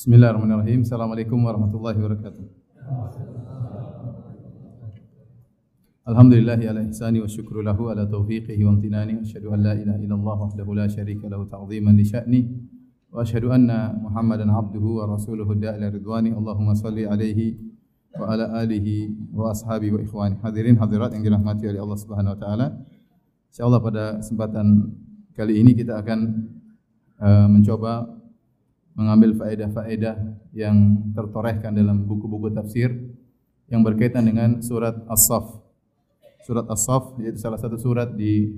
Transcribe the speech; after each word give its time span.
Bismillahirrahmanirrahim. 0.00 0.80
Assalamualaikum 0.80 1.44
warahmatullahi 1.44 2.00
wabarakatuh. 2.00 2.40
Alhamdulillahi 6.08 6.72
ala 6.72 6.88
ihsani 6.88 7.20
wa 7.20 7.28
syukru 7.28 7.60
lahu 7.60 7.92
ala 7.92 8.08
taufiqihi 8.08 8.64
wa 8.64 8.80
amtinani 8.80 9.20
wa 9.20 9.28
asyhadu 9.28 9.52
an 9.52 9.60
la 9.60 9.76
ilaha 9.76 10.00
illallah 10.00 10.36
wahdahu 10.40 10.72
la 10.72 10.88
syarika 10.88 11.28
lahu 11.28 11.44
ta'ziman 11.44 11.92
li 12.00 12.08
sya'ni 12.08 12.40
wa 13.12 13.20
asyhadu 13.20 13.52
anna 13.52 13.92
Muhammadan 13.92 14.48
abduhu 14.48 15.04
wa 15.04 15.20
rasuluhu 15.20 15.52
da'ila 15.60 15.92
ridwani 15.92 16.32
Allahumma 16.32 16.72
salli 16.72 17.04
alaihi 17.04 17.60
wa 18.16 18.32
ala 18.32 18.56
alihi 18.56 19.28
wa 19.36 19.52
ashabi 19.52 19.92
wa 19.92 20.00
ikhwani 20.00 20.40
hadirin 20.40 20.80
hadirat 20.80 21.12
yang 21.12 21.28
dirahmati 21.28 21.68
oleh 21.68 21.76
Allah 21.76 22.00
Subhanahu 22.00 22.32
wa 22.32 22.40
taala 22.40 22.72
insyaallah 23.52 23.84
pada 23.84 24.04
kesempatan 24.24 24.96
kali 25.36 25.60
ini 25.60 25.76
kita 25.76 26.00
akan 26.00 26.48
uh, 27.20 27.52
mencoba 27.52 28.19
mengambil 29.00 29.32
faedah-faedah 29.40 30.36
yang 30.52 31.00
tertorehkan 31.16 31.72
dalam 31.72 32.04
buku-buku 32.04 32.52
tafsir 32.52 32.92
yang 33.72 33.80
berkaitan 33.80 34.28
dengan 34.28 34.60
surat 34.60 34.92
As-Saff. 35.08 35.56
Surat 36.44 36.68
As-Saff 36.68 37.16
yaitu 37.16 37.40
salah 37.40 37.56
satu 37.56 37.80
surat 37.80 38.12
di 38.12 38.52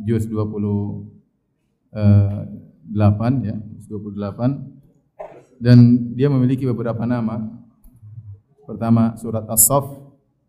juz 0.00 0.24
28 0.24 1.92
ya, 3.44 3.60
28 3.60 5.60
dan 5.60 5.78
dia 6.16 6.32
memiliki 6.32 6.64
beberapa 6.64 7.04
nama. 7.04 7.44
Pertama 8.64 9.12
surat 9.20 9.44
As-Saff 9.44 9.92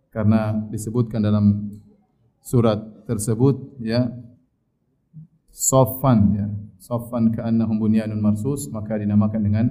karena 0.07 0.55
disebutkan 0.71 1.19
dalam 1.19 1.67
surat 2.39 2.79
tersebut 3.03 3.75
ya 3.83 4.07
Sofan 5.51 6.19
ya 6.31 6.47
Saffan 6.77 7.33
ka'annahum 7.33 7.81
bunyanun 7.81 8.21
marsus 8.21 8.69
maka 8.69 8.97
dinamakan 8.97 9.41
dengan 9.41 9.65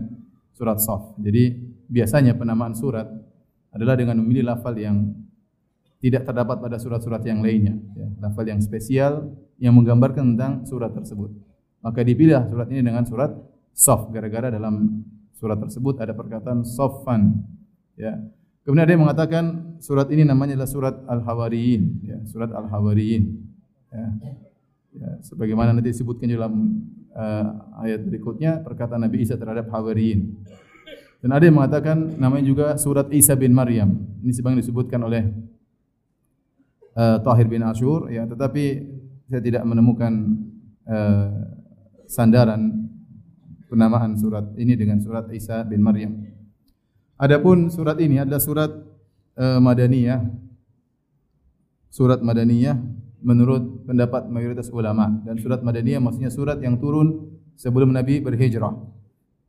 surat 0.56 0.80
Saff. 0.82 1.14
Jadi 1.20 1.54
biasanya 1.86 2.34
penamaan 2.34 2.74
surat 2.74 3.06
adalah 3.70 3.94
dengan 3.94 4.18
memilih 4.24 4.48
lafal 4.48 4.72
yang 4.74 5.12
tidak 6.00 6.28
terdapat 6.28 6.60
pada 6.60 6.76
surat-surat 6.76 7.24
yang 7.24 7.40
lainnya, 7.40 7.76
ya, 7.96 8.06
lafal 8.20 8.44
yang 8.44 8.60
spesial 8.60 9.32
yang 9.56 9.72
menggambarkan 9.76 10.36
tentang 10.36 10.64
surat 10.68 10.92
tersebut. 10.92 11.32
Maka 11.80 12.04
dipilih 12.04 12.36
surat 12.48 12.68
ini 12.72 12.80
dengan 12.84 13.04
surat 13.04 13.32
Saff 13.76 14.08
gara-gara 14.08 14.48
dalam 14.48 15.04
surat 15.36 15.60
tersebut 15.60 16.00
ada 16.00 16.16
perkataan 16.16 16.64
Saffan. 16.64 17.44
Ya. 17.96 18.16
Kemudian 18.64 18.84
ada 18.88 18.92
yang 18.92 19.04
mengatakan 19.04 19.44
surat 19.78 20.08
ini 20.10 20.26
namanya 20.26 20.58
adalah 20.58 20.70
surat 20.72 20.94
Al-Hawariyin, 21.06 21.82
ya, 22.02 22.18
surat 22.26 22.50
Al-Hawariyin. 22.50 23.24
Ya. 23.92 24.06
Ya, 24.96 25.20
sebagaimana 25.20 25.76
nanti 25.76 25.92
disebutkan 25.92 26.24
dalam 26.24 26.52
uh, 27.12 27.46
ayat 27.84 28.00
berikutnya 28.00 28.64
perkataan 28.64 29.04
Nabi 29.04 29.28
Isa 29.28 29.36
terhadap 29.36 29.68
Hawariyin. 29.68 30.40
Dan 31.20 31.36
ada 31.36 31.44
yang 31.44 31.60
mengatakan 31.60 32.16
namanya 32.16 32.44
juga 32.48 32.66
surat 32.80 33.12
Isa 33.12 33.36
bin 33.36 33.52
Maryam. 33.52 33.92
Ini 34.24 34.32
sebagaimana 34.32 34.64
disebutkan 34.64 35.00
oleh 35.04 35.28
uh, 36.96 37.20
Tahir 37.20 37.44
bin 37.44 37.60
Ashur 37.60 38.08
ya, 38.08 38.24
tetapi 38.24 38.64
saya 39.28 39.42
tidak 39.44 39.68
menemukan 39.68 40.12
uh, 40.88 41.28
sandaran 42.08 42.88
penamaan 43.68 44.16
surat 44.16 44.48
ini 44.56 44.72
dengan 44.80 44.96
surat 45.04 45.28
Isa 45.36 45.60
bin 45.68 45.84
Maryam. 45.84 46.24
Adapun 47.20 47.68
surat 47.68 48.00
ini 48.00 48.16
adalah 48.16 48.40
surat 48.40 48.72
uh, 49.36 49.60
Madaniyah. 49.60 50.24
Surat 51.92 52.20
Madaniyah 52.20 53.05
menurut 53.26 53.82
pendapat 53.82 54.30
mayoritas 54.30 54.70
ulama 54.70 55.10
dan 55.26 55.34
surat 55.42 55.58
Madaniyah 55.66 55.98
maksudnya 55.98 56.30
surat 56.30 56.62
yang 56.62 56.78
turun 56.78 57.34
sebelum 57.58 57.90
Nabi 57.90 58.22
berhijrah. 58.22 58.70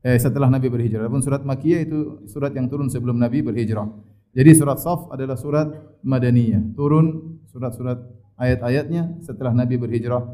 Eh 0.01 0.17
setelah 0.17 0.49
Nabi 0.49 0.73
berhijrah. 0.73 1.05
Adapun 1.05 1.21
surat 1.21 1.45
Makkiyah 1.45 1.85
itu 1.85 2.25
surat 2.25 2.49
yang 2.57 2.65
turun 2.65 2.89
sebelum 2.89 3.21
Nabi 3.21 3.45
berhijrah. 3.45 3.85
Jadi 4.33 4.51
surat 4.57 4.81
Saf 4.81 5.13
adalah 5.13 5.37
surat 5.37 5.69
Madaniyah, 6.01 6.73
turun 6.73 7.37
surat-surat 7.53 8.01
ayat-ayatnya 8.37 9.21
setelah 9.21 9.53
Nabi 9.53 9.77
berhijrah 9.77 10.25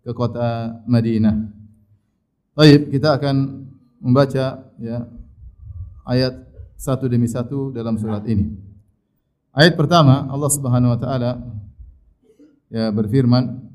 ke 0.00 0.12
kota 0.16 0.80
Madinah. 0.88 1.52
Baik, 2.56 2.88
kita 2.88 3.20
akan 3.20 3.68
membaca 4.00 4.72
ya 4.80 4.98
ayat 6.08 6.32
satu 6.76 7.08
demi 7.08 7.28
satu 7.28 7.72
dalam 7.72 8.00
surat 8.00 8.24
ini. 8.24 8.56
Ayat 9.56 9.76
pertama 9.76 10.28
Allah 10.28 10.50
Subhanahu 10.52 10.92
wa 10.96 11.00
taala 11.00 11.40
ya 12.70 12.90
berfirman 12.90 13.66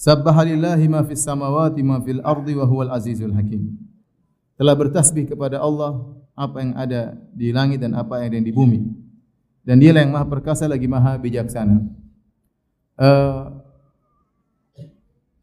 Sabbahalillahi 0.00 0.88
ma 0.88 1.04
fis 1.04 1.20
samawati 1.20 1.84
ma 1.84 2.00
fil 2.00 2.24
ardi 2.24 2.56
wa 2.56 2.64
huwal 2.64 2.88
azizul 2.88 3.36
hakim. 3.36 3.76
Telah 4.56 4.72
bertasbih 4.72 5.28
kepada 5.28 5.60
Allah 5.60 6.16
apa 6.32 6.56
yang 6.64 6.72
ada 6.72 7.20
di 7.36 7.52
langit 7.52 7.84
dan 7.84 7.92
apa 7.92 8.24
yang 8.24 8.32
ada 8.32 8.40
di 8.40 8.48
bumi. 8.48 8.80
Dan 9.60 9.76
dialah 9.76 10.00
yang 10.00 10.16
maha 10.16 10.24
perkasa 10.24 10.64
lagi 10.64 10.88
maha 10.88 11.20
bijaksana. 11.20 11.84
Uh, 12.96 13.60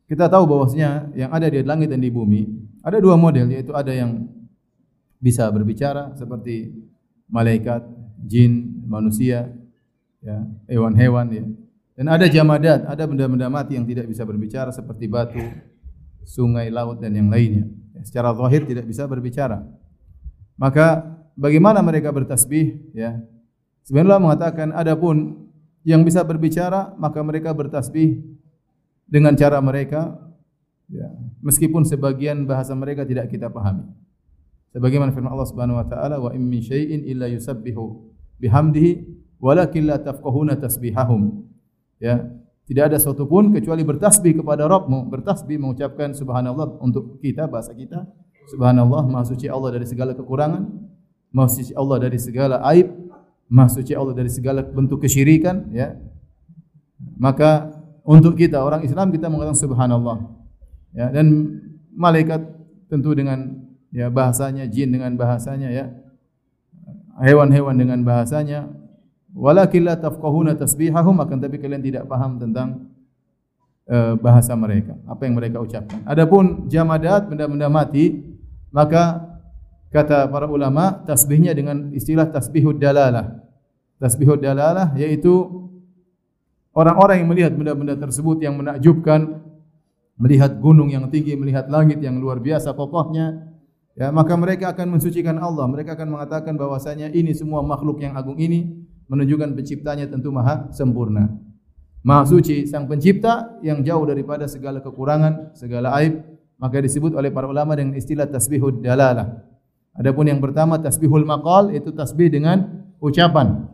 kita 0.09 0.25
tahu 0.25 0.50
bahwasanya 0.50 1.13
yang 1.13 1.29
ada 1.29 1.53
di 1.53 1.61
langit 1.61 1.94
dan 1.94 2.01
di 2.01 2.09
bumi 2.09 2.50
ada 2.81 2.97
dua 2.97 3.13
model 3.13 3.53
yaitu 3.53 3.75
ada 3.77 3.94
yang 3.94 4.25
bisa 5.22 5.45
berbicara 5.53 6.17
seperti 6.17 6.73
malaikat, 7.27 7.83
jin, 8.23 8.85
manusia, 8.88 9.53
ya, 10.23 10.45
hewan-hewan 10.66 11.27
ya. 11.29 11.45
Dan 11.97 12.13
ada 12.13 12.30
jamadat, 12.30 12.85
ada 12.85 13.03
benda-benda 13.09 13.50
mati 13.50 13.74
yang 13.74 13.90
tidak 13.90 14.06
bisa 14.06 14.22
berbicara 14.22 14.69
seperti 14.69 15.09
batu, 15.09 15.41
sungai, 16.22 16.69
laut 16.69 17.02
dan 17.02 17.18
yang 17.18 17.25
lainnya. 17.34 17.66
Ya, 17.97 18.06
secara 18.06 18.38
zahir 18.38 18.69
tidak 18.69 18.85
bisa 18.85 19.09
berbicara. 19.09 19.66
Maka 20.62 21.18
bagaimana 21.34 21.81
mereka 21.81 22.13
bertasbih? 22.13 22.94
Ya. 22.94 23.18
Sebenarnya 23.81 24.22
mengatakan 24.22 24.69
adapun 24.78 25.50
yang 25.88 26.03
bisa 26.03 26.22
berbicara 26.22 26.94
maka 27.00 27.24
mereka 27.24 27.56
bertasbih 27.56 28.19
dengan 29.07 29.34
cara 29.40 29.57
mereka 29.63 30.19
ya, 30.91 31.07
meskipun 31.40 31.88
sebagian 31.88 32.44
bahasa 32.44 32.75
mereka 32.75 33.07
tidak 33.07 33.31
kita 33.31 33.47
pahami. 33.47 33.88
Sebagaimana 34.75 35.16
firman 35.16 35.31
Allah 35.31 35.47
Subhanahu 35.47 35.80
wa 35.80 35.88
taala 35.88 36.19
wa 36.19 36.36
in 36.36 36.44
min 36.44 36.59
syai'in 36.59 37.07
illa 37.07 37.31
yusabbihu 37.31 38.03
bihamdihi 38.44 38.91
walakin 39.40 39.88
la 39.88 39.97
tafqahuna 40.03 40.59
tasbihahum. 40.59 41.47
Ya, 41.97 42.30
tidak 42.68 42.94
ada 42.94 42.97
sesuatu 43.00 43.25
pun 43.25 43.50
kecuali 43.56 43.81
bertasbih 43.81 44.44
kepada 44.44 44.68
Rabbmu, 44.68 45.08
bertasbih 45.08 45.56
mengucapkan 45.56 46.12
subhanallah 46.12 46.78
untuk 46.84 47.18
kita 47.24 47.47
bahasa 47.47 47.72
kita. 47.72 48.03
Subhanallah, 48.52 49.08
maha 49.08 49.24
suci 49.24 49.47
Allah 49.47 49.75
dari 49.75 49.88
segala 49.88 50.12
kekurangan, 50.12 50.68
maha 51.31 51.47
suci 51.47 51.72
Allah 51.72 51.97
dari 52.03 52.19
segala 52.19 52.59
aib, 52.75 52.91
maha 53.47 53.72
suci 53.72 53.96
Allah 53.96 54.12
dari 54.12 54.28
segala 54.28 54.68
bentuk 54.68 55.00
kesyirikan, 55.00 55.72
ya. 55.72 55.96
Maka 57.18 57.72
untuk 58.03 58.38
kita 58.38 58.62
orang 58.62 58.84
Islam 58.84 59.16
kita 59.16 59.28
mengatakan 59.31 59.57
subhanallah. 59.57 60.18
Ya, 60.91 61.12
dan 61.12 61.59
malaikat 61.96 62.40
tentu 62.91 63.16
dengan 63.16 63.63
ya 63.96 64.12
bahasanya, 64.12 64.68
jin 64.68 64.91
dengan 64.91 65.16
bahasanya 65.16 65.72
ya. 65.72 65.86
Hewan-hewan 67.18 67.80
dengan 67.80 68.06
bahasanya, 68.06 68.69
Walakin 69.38 69.86
la 69.86 69.94
tafqahuna 70.02 70.58
tasbihahum 70.58 71.22
akan 71.22 71.38
tapi 71.38 71.62
kalian 71.62 71.86
tidak 71.86 72.09
paham 72.09 72.42
tentang 72.42 72.90
uh, 73.86 74.18
bahasa 74.18 74.58
mereka, 74.58 74.98
apa 75.06 75.30
yang 75.30 75.38
mereka 75.38 75.62
ucapkan. 75.62 76.02
Adapun 76.09 76.66
jamadat 76.66 77.30
benda-benda 77.30 77.70
mati, 77.70 78.34
maka 78.74 79.22
kata 79.94 80.25
para 80.34 80.50
ulama 80.50 81.06
tasbihnya 81.06 81.53
dengan 81.53 81.94
istilah 81.94 82.34
tasbihud 82.34 82.81
dalalah. 82.81 83.46
Tasbihud 84.02 84.42
dalalah 84.42 84.98
yaitu 84.98 85.34
orang-orang 86.74 87.22
yang 87.22 87.30
melihat 87.30 87.54
benda-benda 87.54 87.94
tersebut 87.94 88.42
yang 88.42 88.58
menakjubkan, 88.58 89.38
melihat 90.18 90.58
gunung 90.58 90.90
yang 90.90 91.06
tinggi, 91.14 91.38
melihat 91.38 91.69
langit 91.69 92.02
yang 92.02 92.18
luar 92.18 92.42
biasa 92.42 92.74
kokohnya, 92.74 93.54
ya 93.94 94.09
maka 94.09 94.34
mereka 94.34 94.74
akan 94.74 94.98
mensucikan 94.98 95.38
Allah. 95.38 95.69
Mereka 95.69 95.94
akan 95.94 96.10
mengatakan 96.10 96.57
bahwasanya 96.57 97.13
ini 97.13 97.38
semua 97.38 97.62
makhluk 97.62 98.01
yang 98.01 98.18
agung 98.18 98.42
ini 98.42 98.90
menunjukkan 99.07 99.56
penciptanya 99.56 100.07
tentu 100.07 100.30
maha 100.31 100.68
sempurna. 100.71 101.31
Maha 102.04 102.24
suci 102.24 102.68
sang 102.68 102.88
pencipta 102.88 103.59
yang 103.59 103.83
jauh 103.83 104.07
daripada 104.07 104.48
segala 104.48 104.80
kekurangan, 104.80 105.51
segala 105.57 105.92
aib, 106.00 106.24
maka 106.56 106.80
disebut 106.80 107.15
oleh 107.15 107.31
para 107.31 107.48
ulama 107.50 107.75
dengan 107.75 107.95
istilah 108.00 108.27
tasbihud 108.27 108.80
dalalah. 108.80 109.44
Adapun 109.98 110.30
yang 110.30 110.38
pertama 110.38 110.77
tasbihul 110.77 111.25
maqal 111.25 111.74
itu 111.74 111.89
tasbih 111.92 112.30
dengan 112.30 112.86
ucapan. 113.01 113.65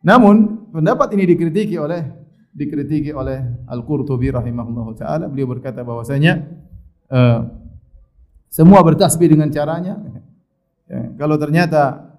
Namun 0.00 0.70
pendapat 0.70 1.12
ini 1.18 1.28
dikritiki 1.34 1.76
oleh 1.76 2.06
dikritiki 2.50 3.10
oleh 3.14 3.66
Al-Qurtubi 3.66 4.30
rahimahullahu 4.30 4.96
taala. 4.96 5.26
Beliau 5.26 5.50
berkata 5.50 5.82
bahwasanya 5.82 6.46
uh, 7.10 7.46
semua 8.50 8.82
bertasbih 8.82 9.30
dengan 9.30 9.50
caranya. 9.50 9.98
Ya, 10.90 11.14
kalau 11.14 11.38
ternyata 11.38 12.10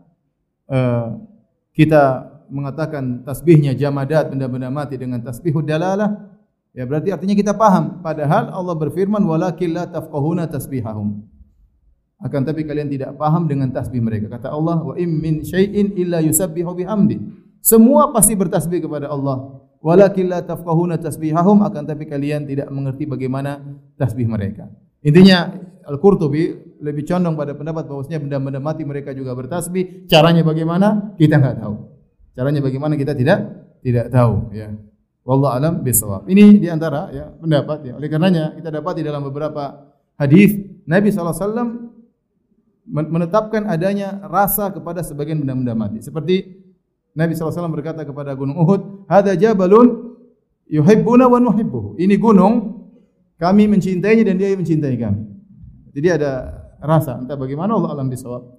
uh, 0.72 1.31
kita 1.72 2.28
mengatakan 2.52 3.24
tasbihnya 3.24 3.72
jamadat 3.76 4.32
benda-benda 4.32 4.68
mati 4.68 5.00
dengan 5.00 5.24
tasbihud 5.24 5.64
dalalah 5.64 6.32
ya 6.76 6.84
berarti 6.84 7.16
artinya 7.16 7.36
kita 7.36 7.54
paham 7.56 8.04
padahal 8.04 8.52
Allah 8.52 8.76
berfirman 8.76 9.24
walakin 9.24 9.72
la 9.72 9.88
tafqahuna 9.88 10.52
tasbihahum 10.52 11.32
akan 12.22 12.42
tapi 12.46 12.62
kalian 12.62 12.86
tidak 12.86 13.18
paham 13.18 13.50
dengan 13.50 13.74
tasbih 13.74 13.98
mereka. 13.98 14.30
Kata 14.30 14.54
Allah, 14.54 14.78
"Wa 14.78 14.94
im 14.94 15.10
min 15.10 15.42
syai'in 15.42 15.98
illa 15.98 16.22
yusabbihu 16.22 16.78
bihamdi." 16.78 17.18
Semua 17.66 18.14
pasti 18.14 18.38
bertasbih 18.38 18.86
kepada 18.86 19.10
Allah. 19.10 19.58
Walakin 19.82 20.30
la 20.30 20.46
tafqahuna 20.46 21.02
tasbihahum 21.02 21.66
akan 21.66 21.82
tapi 21.82 22.06
kalian 22.06 22.46
tidak 22.46 22.70
mengerti 22.70 23.10
bagaimana 23.10 23.58
tasbih 23.98 24.30
mereka. 24.30 24.70
Intinya 25.02 25.50
Al-Qurtubi 25.90 26.71
lebih 26.82 27.06
condong 27.06 27.38
pada 27.38 27.54
pendapat 27.54 27.86
bahwasanya 27.86 28.20
benda-benda 28.20 28.60
mati 28.60 28.82
mereka 28.82 29.14
juga 29.14 29.38
bertasbih. 29.38 30.10
Caranya 30.10 30.42
bagaimana? 30.42 31.14
Kita 31.16 31.38
enggak 31.38 31.62
tahu. 31.62 31.76
Caranya 32.34 32.60
bagaimana 32.66 32.94
kita 32.98 33.14
tidak 33.14 33.40
tidak 33.86 34.10
tahu 34.10 34.50
ya. 34.52 34.74
Wallahu 35.22 35.54
alam 35.54 35.74
bisawab. 35.86 36.26
Ini 36.26 36.58
di 36.58 36.68
antara 36.68 37.14
ya 37.14 37.30
pendapat 37.30 37.86
ya. 37.86 37.94
Oleh 38.02 38.10
karenanya 38.10 38.58
kita 38.58 38.74
dapat 38.74 38.94
di 38.98 39.04
dalam 39.06 39.22
beberapa 39.22 39.94
hadis 40.18 40.58
Nabi 40.90 41.14
SAW 41.14 41.94
menetapkan 42.90 43.70
adanya 43.70 44.18
rasa 44.26 44.74
kepada 44.74 45.06
sebagian 45.06 45.46
benda-benda 45.46 45.78
mati. 45.78 46.02
Seperti 46.02 46.62
Nabi 47.14 47.38
SAW 47.38 47.70
berkata 47.70 48.02
kepada 48.02 48.34
gunung 48.34 48.58
Uhud, 48.58 49.06
Hada 49.06 49.38
jabalun 49.38 50.18
yuhibbuna 50.66 51.30
wa 51.30 51.38
nuhibbuhu. 51.38 52.00
Ini 52.02 52.18
gunung, 52.18 52.88
kami 53.38 53.70
mencintainya 53.70 54.26
dan 54.26 54.36
dia 54.40 54.56
mencintai 54.58 54.96
kami. 54.98 55.22
Jadi 55.92 56.08
ada 56.08 56.61
rasa, 56.82 57.22
entah 57.22 57.38
bagaimana 57.38 57.78
Allah 57.78 57.94
alam 57.94 58.10
bisawab. 58.10 58.58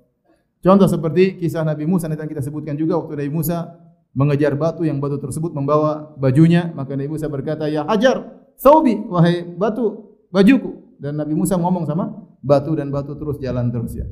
Contoh 0.63 0.87
seperti 0.87 1.43
kisah 1.43 1.67
Nabi 1.67 1.91
Musa 1.91 2.07
yang 2.07 2.31
kita 2.31 2.39
sebutkan 2.39 2.79
juga 2.79 2.95
waktu 2.95 3.19
Nabi 3.19 3.33
Musa 3.35 3.75
mengejar 4.15 4.55
batu 4.55 4.87
yang 4.87 5.03
batu 5.03 5.19
tersebut 5.19 5.51
membawa 5.51 6.15
bajunya, 6.15 6.71
maka 6.73 6.95
Nabi 6.95 7.11
Musa 7.11 7.27
berkata, 7.27 7.67
"Ya 7.67 7.83
Hajar, 7.83 8.47
saubi, 8.55 8.95
wahai 9.11 9.43
batu, 9.43 10.15
bajuku." 10.31 10.97
Dan 11.03 11.19
Nabi 11.19 11.35
Musa 11.35 11.59
ngomong 11.59 11.83
sama 11.83 12.15
batu 12.39 12.79
dan 12.79 12.95
batu 12.95 13.19
terus 13.19 13.43
jalan 13.43 13.75
terus 13.75 13.99
ya. 13.99 14.07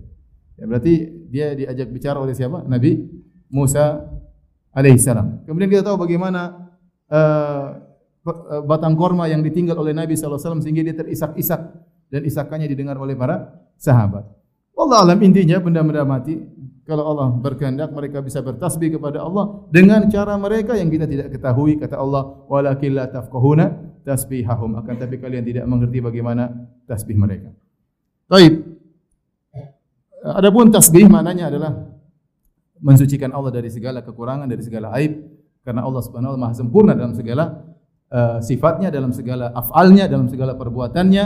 Ya 0.59 0.67
berarti 0.67 0.95
dia 1.31 1.55
diajak 1.55 1.89
bicara 1.95 2.19
oleh 2.19 2.35
siapa? 2.35 2.67
Nabi 2.67 3.07
Musa 3.47 4.11
alaihissalam. 4.75 5.47
Kemudian 5.47 5.71
kita 5.71 5.87
tahu 5.87 6.03
bagaimana 6.03 6.71
uh, 7.07 7.79
batang 8.67 8.99
korma 8.99 9.31
yang 9.31 9.41
ditinggal 9.41 9.79
oleh 9.79 9.95
Nabi 9.97 10.19
SAW 10.19 10.61
sehingga 10.61 10.85
dia 10.85 10.99
terisak-isak 10.99 11.61
dan 12.11 12.27
isakannya 12.27 12.67
didengar 12.67 12.99
oleh 12.99 13.15
para 13.15 13.55
sahabat. 13.79 14.27
Allah 14.77 14.99
alam 15.07 15.19
intinya 15.23 15.61
benda-benda 15.63 16.03
mati 16.03 16.41
kalau 16.89 17.07
Allah 17.07 17.31
berkehendak 17.39 17.95
mereka 17.95 18.19
bisa 18.19 18.43
bertasbih 18.43 18.99
kepada 18.99 19.23
Allah 19.23 19.63
dengan 19.71 20.11
cara 20.11 20.35
mereka 20.35 20.75
yang 20.75 20.91
kita 20.91 21.07
tidak 21.07 21.31
ketahui 21.31 21.79
kata 21.79 21.95
Allah 21.95 22.43
walakin 22.51 22.99
la 22.99 23.07
tafqahuna 23.07 23.67
tasbihahum 24.03 24.81
akan 24.81 24.95
tapi 24.99 25.21
kalian 25.23 25.45
tidak 25.47 25.65
mengerti 25.71 26.03
bagaimana 26.03 26.51
tasbih 26.91 27.15
mereka. 27.15 27.55
Baik. 28.27 28.67
Adapun 30.21 30.69
tasbih 30.75 31.07
maknanya 31.07 31.49
adalah 31.49 31.73
mensucikan 32.81 33.31
Allah 33.33 33.53
dari 33.53 33.69
segala 33.69 34.01
kekurangan, 34.01 34.49
dari 34.49 34.65
segala 34.65 34.93
aib 34.97 35.21
karena 35.61 35.85
Allah 35.85 36.03
Subhanahu 36.03 36.33
wa 36.33 36.37
taala 36.37 36.45
Maha 36.49 36.55
sempurna 36.57 36.93
dalam 36.97 37.13
segala 37.13 37.45
uh, 38.09 38.39
sifatnya, 38.41 38.89
dalam 38.89 39.13
segala 39.13 39.53
afalnya, 39.53 40.09
dalam 40.09 40.27
segala 40.29 40.57
perbuatannya, 40.57 41.25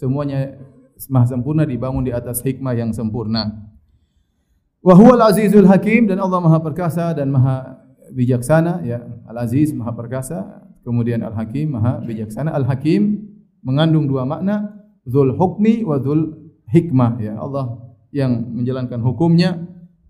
semuanya 0.00 0.56
Maha 1.08 1.32
sempurna 1.32 1.64
dibangun 1.64 2.04
di 2.04 2.12
atas 2.12 2.40
hikmah 2.44 2.76
yang 2.76 2.92
sempurna. 2.92 3.72
Wa 4.80 4.96
huwal 4.96 5.20
azizul 5.28 5.68
hakim 5.68 6.08
dan 6.08 6.20
Allah 6.20 6.40
Maha 6.40 6.60
perkasa 6.60 7.12
dan 7.12 7.28
Maha 7.32 7.80
bijaksana 8.12 8.84
ya. 8.84 9.00
Al-Aziz 9.28 9.72
Maha 9.72 9.96
perkasa, 9.96 10.60
kemudian 10.84 11.24
Al-Hakim 11.24 11.72
Maha 11.72 12.04
bijaksana. 12.04 12.52
Al-Hakim 12.52 13.32
mengandung 13.64 14.08
dua 14.08 14.28
makna, 14.28 14.80
dzul 15.08 15.36
hukmi 15.36 15.88
wa 15.88 15.96
dzul 15.96 16.36
hikmah 16.68 17.16
ya 17.20 17.34
Allah 17.40 17.80
yang 18.12 18.30
menjalankan 18.54 19.00
hukumnya 19.02 19.58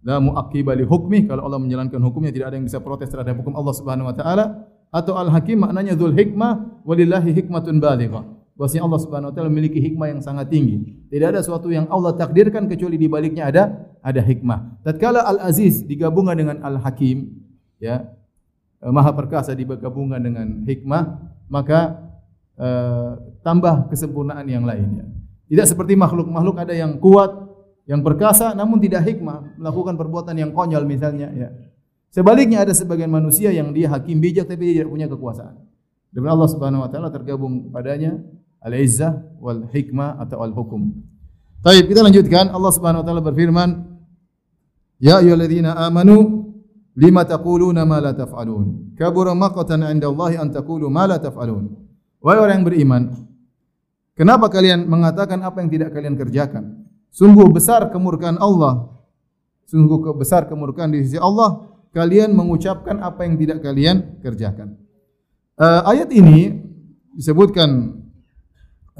la 0.01 0.17
muaqqiba 0.21 0.77
hukmi 0.89 1.29
kalau 1.29 1.45
Allah 1.45 1.61
menjalankan 1.61 2.01
hukumnya 2.01 2.33
tidak 2.33 2.53
ada 2.53 2.57
yang 2.57 2.67
bisa 2.69 2.81
protes 2.81 3.13
terhadap 3.13 3.37
hukum 3.37 3.53
Allah 3.53 3.75
Subhanahu 3.77 4.09
wa 4.09 4.17
taala 4.17 4.65
atau 4.89 5.17
al 5.17 5.29
hakim 5.29 5.61
maknanya 5.61 5.93
dzul 5.93 6.17
hikmah 6.17 6.85
walillahi 6.89 7.37
hikmatun 7.37 7.79
balighah 7.79 8.40
bahwasanya 8.61 8.85
Allah 8.85 9.01
Subhanahu 9.01 9.31
wa 9.33 9.35
taala 9.35 9.49
memiliki 9.49 9.81
hikmah 9.81 10.13
yang 10.13 10.21
sangat 10.21 10.53
tinggi 10.53 11.09
tidak 11.09 11.33
ada 11.33 11.41
sesuatu 11.41 11.73
yang 11.73 11.89
Allah 11.89 12.13
takdirkan 12.13 12.69
kecuali 12.69 13.01
di 13.01 13.09
baliknya 13.09 13.49
ada 13.49 13.63
ada 14.05 14.21
hikmah 14.21 14.85
tatkala 14.85 15.25
al 15.25 15.41
aziz 15.49 15.81
digabungkan 15.89 16.37
dengan 16.37 16.61
al 16.61 16.77
hakim 16.85 17.41
ya 17.81 18.05
eh, 18.85 18.93
maha 18.93 19.17
perkasa 19.17 19.57
digabungkan 19.57 20.21
dengan 20.21 20.69
hikmah 20.69 21.33
maka 21.49 21.99
uh, 22.61 23.19
tambah 23.43 23.91
kesempurnaan 23.91 24.47
yang 24.47 24.63
lainnya 24.63 25.09
tidak 25.51 25.67
seperti 25.67 25.99
makhluk-makhluk 25.99 26.63
ada 26.63 26.71
yang 26.71 26.95
kuat, 27.03 27.35
yang 27.83 28.07
perkasa 28.07 28.55
namun 28.55 28.79
tidak 28.79 29.03
hikmah, 29.03 29.59
melakukan 29.59 29.99
perbuatan 29.99 30.39
yang 30.39 30.55
konyol 30.55 30.87
misalnya 30.87 31.27
ya. 31.35 31.51
Sebaliknya 32.15 32.63
ada 32.63 32.71
sebagian 32.71 33.11
manusia 33.11 33.51
yang 33.51 33.75
dia 33.75 33.91
hakim 33.91 34.23
bijak 34.23 34.47
tapi 34.47 34.71
dia 34.71 34.75
tidak 34.83 34.95
punya 34.95 35.11
kekuasaan. 35.11 35.59
Dan 36.15 36.23
Allah 36.31 36.47
Subhanahu 36.47 36.87
wa 36.87 36.91
taala 36.91 37.11
tergabung 37.11 37.67
padanya 37.75 38.23
al-izzah 38.61 39.41
wal 39.41 39.69
hikmah 39.69 40.21
atau 40.21 40.45
al-hukum. 40.45 40.95
Baik, 41.61 41.93
kita 41.93 42.01
lanjutkan. 42.01 42.49
Allah 42.53 42.73
Subhanahu 42.73 43.05
wa 43.05 43.07
taala 43.07 43.23
berfirman, 43.25 43.69
"Ya 45.01 45.21
ayyuhalladzina 45.21 45.77
amanu 45.77 46.49
lima 46.97 47.25
taquluna 47.29 47.85
ma 47.85 48.01
la 48.01 48.13
taf'alun? 48.17 48.97
Kabura 48.97 49.37
maqtan 49.37 49.85
'inda 49.85 50.09
Allah 50.09 50.41
an 50.41 50.49
taqulu 50.53 50.89
ma 50.89 51.05
la 51.05 51.21
taf'alun." 51.21 51.69
Wahai 52.21 52.41
orang 52.41 52.61
yang 52.61 52.69
beriman, 52.69 53.03
Kenapa 54.21 54.53
kalian 54.53 54.85
mengatakan 54.85 55.41
apa 55.41 55.65
yang 55.65 55.73
tidak 55.73 55.97
kalian 55.97 56.13
kerjakan? 56.13 56.85
Sungguh 57.09 57.49
besar 57.49 57.89
kemurkaan 57.89 58.37
Allah. 58.37 59.01
Sungguh 59.65 60.13
besar 60.13 60.45
kemurkaan 60.45 60.93
di 60.93 61.09
sisi 61.09 61.17
Allah. 61.17 61.73
Kalian 61.97 62.37
mengucapkan 62.37 63.01
apa 63.01 63.25
yang 63.25 63.41
tidak 63.41 63.65
kalian 63.65 64.21
kerjakan. 64.21 64.77
Uh, 65.57 65.89
ayat 65.89 66.13
ini 66.13 66.53
disebutkan 67.17 67.97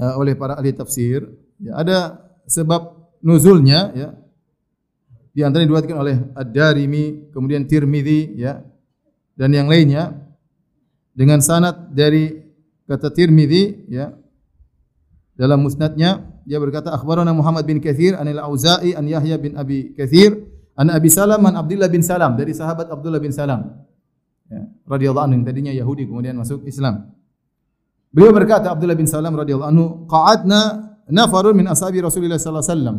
uh, 0.01 0.17
oleh 0.17 0.33
para 0.33 0.57
ahli 0.57 0.73
tafsir. 0.73 1.29
Ya, 1.61 1.77
ada 1.77 1.99
sebab 2.49 3.13
nuzulnya. 3.21 3.93
Ya, 3.93 4.09
di 5.31 5.45
antara 5.45 5.63
oleh 6.01 6.17
Ad-Darimi, 6.35 7.31
kemudian 7.31 7.69
Tirmidzi, 7.69 8.41
ya, 8.41 8.65
dan 9.37 9.53
yang 9.55 9.71
lainnya 9.71 10.17
dengan 11.15 11.39
sanad 11.39 11.93
dari 11.93 12.41
kata 12.89 13.13
Tirmidzi, 13.15 13.93
ya, 13.93 14.11
dalam 15.39 15.65
musnadnya 15.65 16.27
dia 16.45 16.61
berkata 16.61 16.93
akhbarana 16.93 17.33
Muhammad 17.33 17.65
bin 17.65 17.81
Katsir 17.81 18.13
anil 18.13 18.37
Auza'i 18.43 18.93
an 18.93 19.09
Yahya 19.09 19.41
bin 19.41 19.57
Abi 19.57 19.97
Katsir 19.97 20.37
an 20.77 20.93
Abi 20.93 21.09
Salam 21.09 21.41
an 21.49 21.57
Abdullah 21.57 21.89
bin 21.89 22.05
Salam 22.05 22.37
dari 22.37 22.53
sahabat 22.53 22.93
Abdullah 22.93 23.23
bin 23.25 23.33
Salam 23.33 23.65
ya, 24.53 24.69
radhiyallahu 24.85 25.25
anhu 25.33 25.41
tadinya 25.41 25.73
Yahudi 25.73 26.05
kemudian 26.05 26.37
masuk 26.37 26.69
Islam. 26.69 27.09
Beliau 28.11 28.35
berkata 28.35 28.75
Abdullah 28.75 28.99
bin 28.99 29.07
Salam 29.07 29.35
radhiyallahu 29.39 29.71
anhu 29.71 29.87
qa'adna 30.11 30.61
nafarun 31.11 31.55
min 31.55 31.71
ashabi 31.71 32.03
Rasulullah 32.03 32.39
sallallahu 32.43 32.67
alaihi 32.67 32.75
wasallam. 32.75 32.97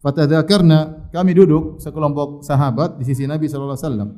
Fatadzakarna 0.00 1.12
kami 1.12 1.36
duduk 1.36 1.76
sekelompok 1.76 2.40
sahabat 2.40 2.96
di 2.96 3.04
sisi 3.04 3.28
Nabi 3.28 3.44
sallallahu 3.44 3.76
alaihi 3.76 3.84
wasallam. 3.84 4.08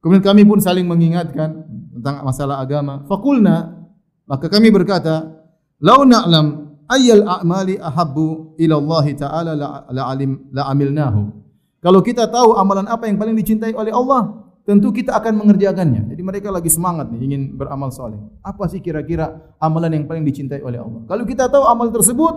Kemudian 0.00 0.24
kami 0.24 0.42
pun 0.48 0.58
saling 0.64 0.88
mengingatkan 0.88 1.62
tentang 1.92 2.24
masalah 2.24 2.64
agama. 2.64 3.04
Fakulna 3.04 3.84
maka 4.24 4.48
kami 4.48 4.72
berkata, 4.72 5.44
Lau 5.82 6.08
na'lam 6.08 6.78
ayyal 6.88 7.28
a'mali 7.28 7.76
ahabbu 7.76 8.56
ila 8.56 8.74
Allah 8.80 9.06
taala 9.12 9.52
la 9.92 10.02
alim 10.08 10.48
la 10.56 10.72
amilnahu. 10.72 11.42
Kalau 11.82 12.00
kita 12.00 12.30
tahu 12.30 12.54
amalan 12.54 12.86
apa 12.86 13.10
yang 13.10 13.18
paling 13.18 13.34
dicintai 13.34 13.74
oleh 13.74 13.90
Allah, 13.90 14.51
tentu 14.62 14.94
kita 14.94 15.14
akan 15.18 15.42
mengerjakannya. 15.42 16.10
Jadi 16.14 16.22
mereka 16.22 16.48
lagi 16.54 16.70
semangat 16.70 17.10
nih 17.10 17.20
ingin 17.30 17.42
beramal 17.58 17.90
soleh. 17.90 18.18
Apa 18.42 18.70
sih 18.70 18.78
kira-kira 18.78 19.54
amalan 19.58 20.02
yang 20.02 20.04
paling 20.06 20.22
dicintai 20.22 20.62
oleh 20.62 20.78
Allah? 20.78 21.02
Kalau 21.06 21.24
kita 21.26 21.50
tahu 21.50 21.64
amal 21.66 21.90
tersebut 21.90 22.34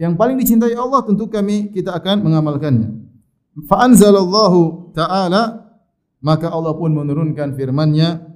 yang 0.00 0.16
paling 0.16 0.40
dicintai 0.40 0.72
Allah, 0.72 1.04
tentu 1.04 1.28
kami 1.28 1.68
kita 1.72 1.92
akan 1.92 2.24
mengamalkannya. 2.24 2.88
Fa 3.68 3.84
anzalallahu 3.84 4.92
ta'ala 4.96 5.68
maka 6.20 6.52
Allah 6.52 6.72
pun 6.76 6.92
menurunkan 6.92 7.56
firman-Nya 7.56 8.30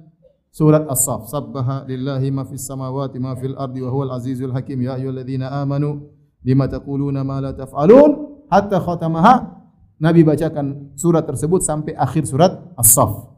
Surat 0.55 0.87
As-Saff. 0.87 1.27
Sabbaha 1.27 1.83
lillahi 1.83 2.31
ma 2.31 2.47
fis 2.47 2.63
samawati 2.63 3.19
ma 3.19 3.35
fil 3.35 3.59
ardi 3.59 3.83
wa 3.83 3.91
huwal 3.91 4.15
azizul 4.15 4.55
hakim. 4.55 4.87
Ya 4.87 4.95
ayyuhalladzina 4.95 5.51
amanu 5.51 6.07
lima 6.47 6.69
taquluna 6.71 7.27
ma 7.27 7.43
la 7.43 7.51
taf'alun 7.51 8.45
hatta 8.47 8.79
khatamaha. 8.79 9.64
Nabi 9.95 10.27
bacakan 10.27 10.97
surat 10.99 11.23
tersebut 11.23 11.63
sampai 11.63 11.95
akhir 11.95 12.27
surat 12.27 12.51
As-Saff. 12.75 13.31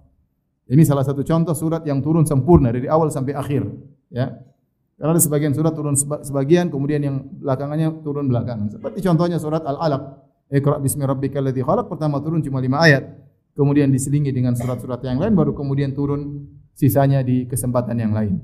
Ini 0.68 0.84
salah 0.84 1.06
satu 1.06 1.24
contoh 1.24 1.56
surat 1.56 1.86
yang 1.88 2.04
turun 2.04 2.28
sempurna 2.28 2.74
dari 2.74 2.90
awal 2.92 3.08
sampai 3.08 3.38
akhir, 3.38 3.64
ya. 4.12 4.36
Karena 4.98 5.14
ada 5.14 5.22
sebagian 5.22 5.54
surat 5.54 5.78
turun 5.78 5.94
sebagian, 5.96 6.74
kemudian 6.74 7.00
yang 7.06 7.22
belakangannya 7.22 8.02
turun 8.02 8.26
belakangan. 8.26 8.74
Seperti 8.74 9.06
contohnya 9.06 9.38
surat 9.38 9.62
Al-Alaq. 9.62 10.26
Iqra 10.50 10.82
bismi 10.82 11.06
rabbikal 11.06 11.46
ladzi 11.46 11.62
khalaq 11.62 11.86
pertama 11.86 12.18
turun 12.18 12.42
cuma 12.42 12.58
lima 12.58 12.82
ayat. 12.82 13.06
Kemudian 13.54 13.94
diselingi 13.94 14.34
dengan 14.34 14.58
surat-surat 14.58 15.02
yang 15.06 15.22
lain 15.22 15.38
baru 15.38 15.54
kemudian 15.54 15.94
turun 15.94 16.50
sisanya 16.74 17.22
di 17.22 17.46
kesempatan 17.46 17.98
yang 17.98 18.14
lain. 18.14 18.42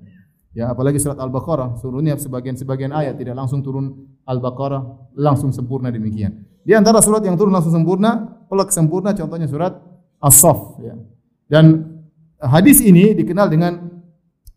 Ya, 0.54 0.70
apalagi 0.70 1.02
surat 1.02 1.18
Al-Baqarah, 1.18 1.82
turunnya 1.82 2.14
sebagian-sebagian 2.14 2.94
ayat 2.94 3.18
tidak 3.18 3.34
langsung 3.34 3.66
turun 3.66 4.14
Al-Baqarah 4.30 5.18
langsung 5.18 5.50
sempurna 5.50 5.90
demikian. 5.90 6.46
Di 6.64 6.72
antara 6.72 7.04
surat 7.04 7.20
yang 7.24 7.36
turun 7.36 7.52
langsung 7.52 7.76
sempurna, 7.76 8.44
pelak 8.48 8.72
sempurna 8.72 9.12
contohnya 9.12 9.48
surat 9.48 9.76
As-Saff 10.24 10.80
ya. 10.80 10.96
Dan 11.48 11.84
hadis 12.40 12.80
ini 12.80 13.12
dikenal 13.12 13.52
dengan 13.52 13.92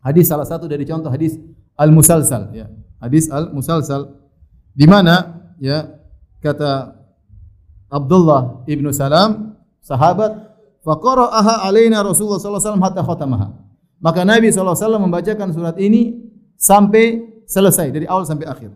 hadis 0.00 0.30
salah 0.30 0.46
satu 0.46 0.70
dari 0.70 0.86
contoh 0.86 1.10
hadis 1.10 1.34
Al-Musalsal 1.75 2.54
ya. 2.54 2.70
Hadis 3.02 3.26
Al-Musalsal 3.28 4.14
di 4.72 4.86
mana 4.86 5.42
ya 5.58 5.90
kata 6.38 6.94
Abdullah 7.90 8.62
ibnu 8.70 8.94
Salam 8.94 9.58
sahabat 9.82 10.54
faqara'aha 10.86 11.66
alaina 11.66 12.06
Rasulullah 12.06 12.38
sallallahu 12.38 12.62
alaihi 12.62 12.70
wasallam 12.70 12.86
hatta 12.86 13.02
khatamaha 13.02 13.48
maka 14.00 14.28
Nabi 14.28 14.52
SAW 14.52 15.00
membacakan 15.00 15.56
surat 15.56 15.76
ini 15.80 16.20
sampai 16.60 17.25
selesai 17.48 17.88
dari 17.92 18.04
awal 18.04 18.28
sampai 18.28 18.44
akhir. 18.44 18.70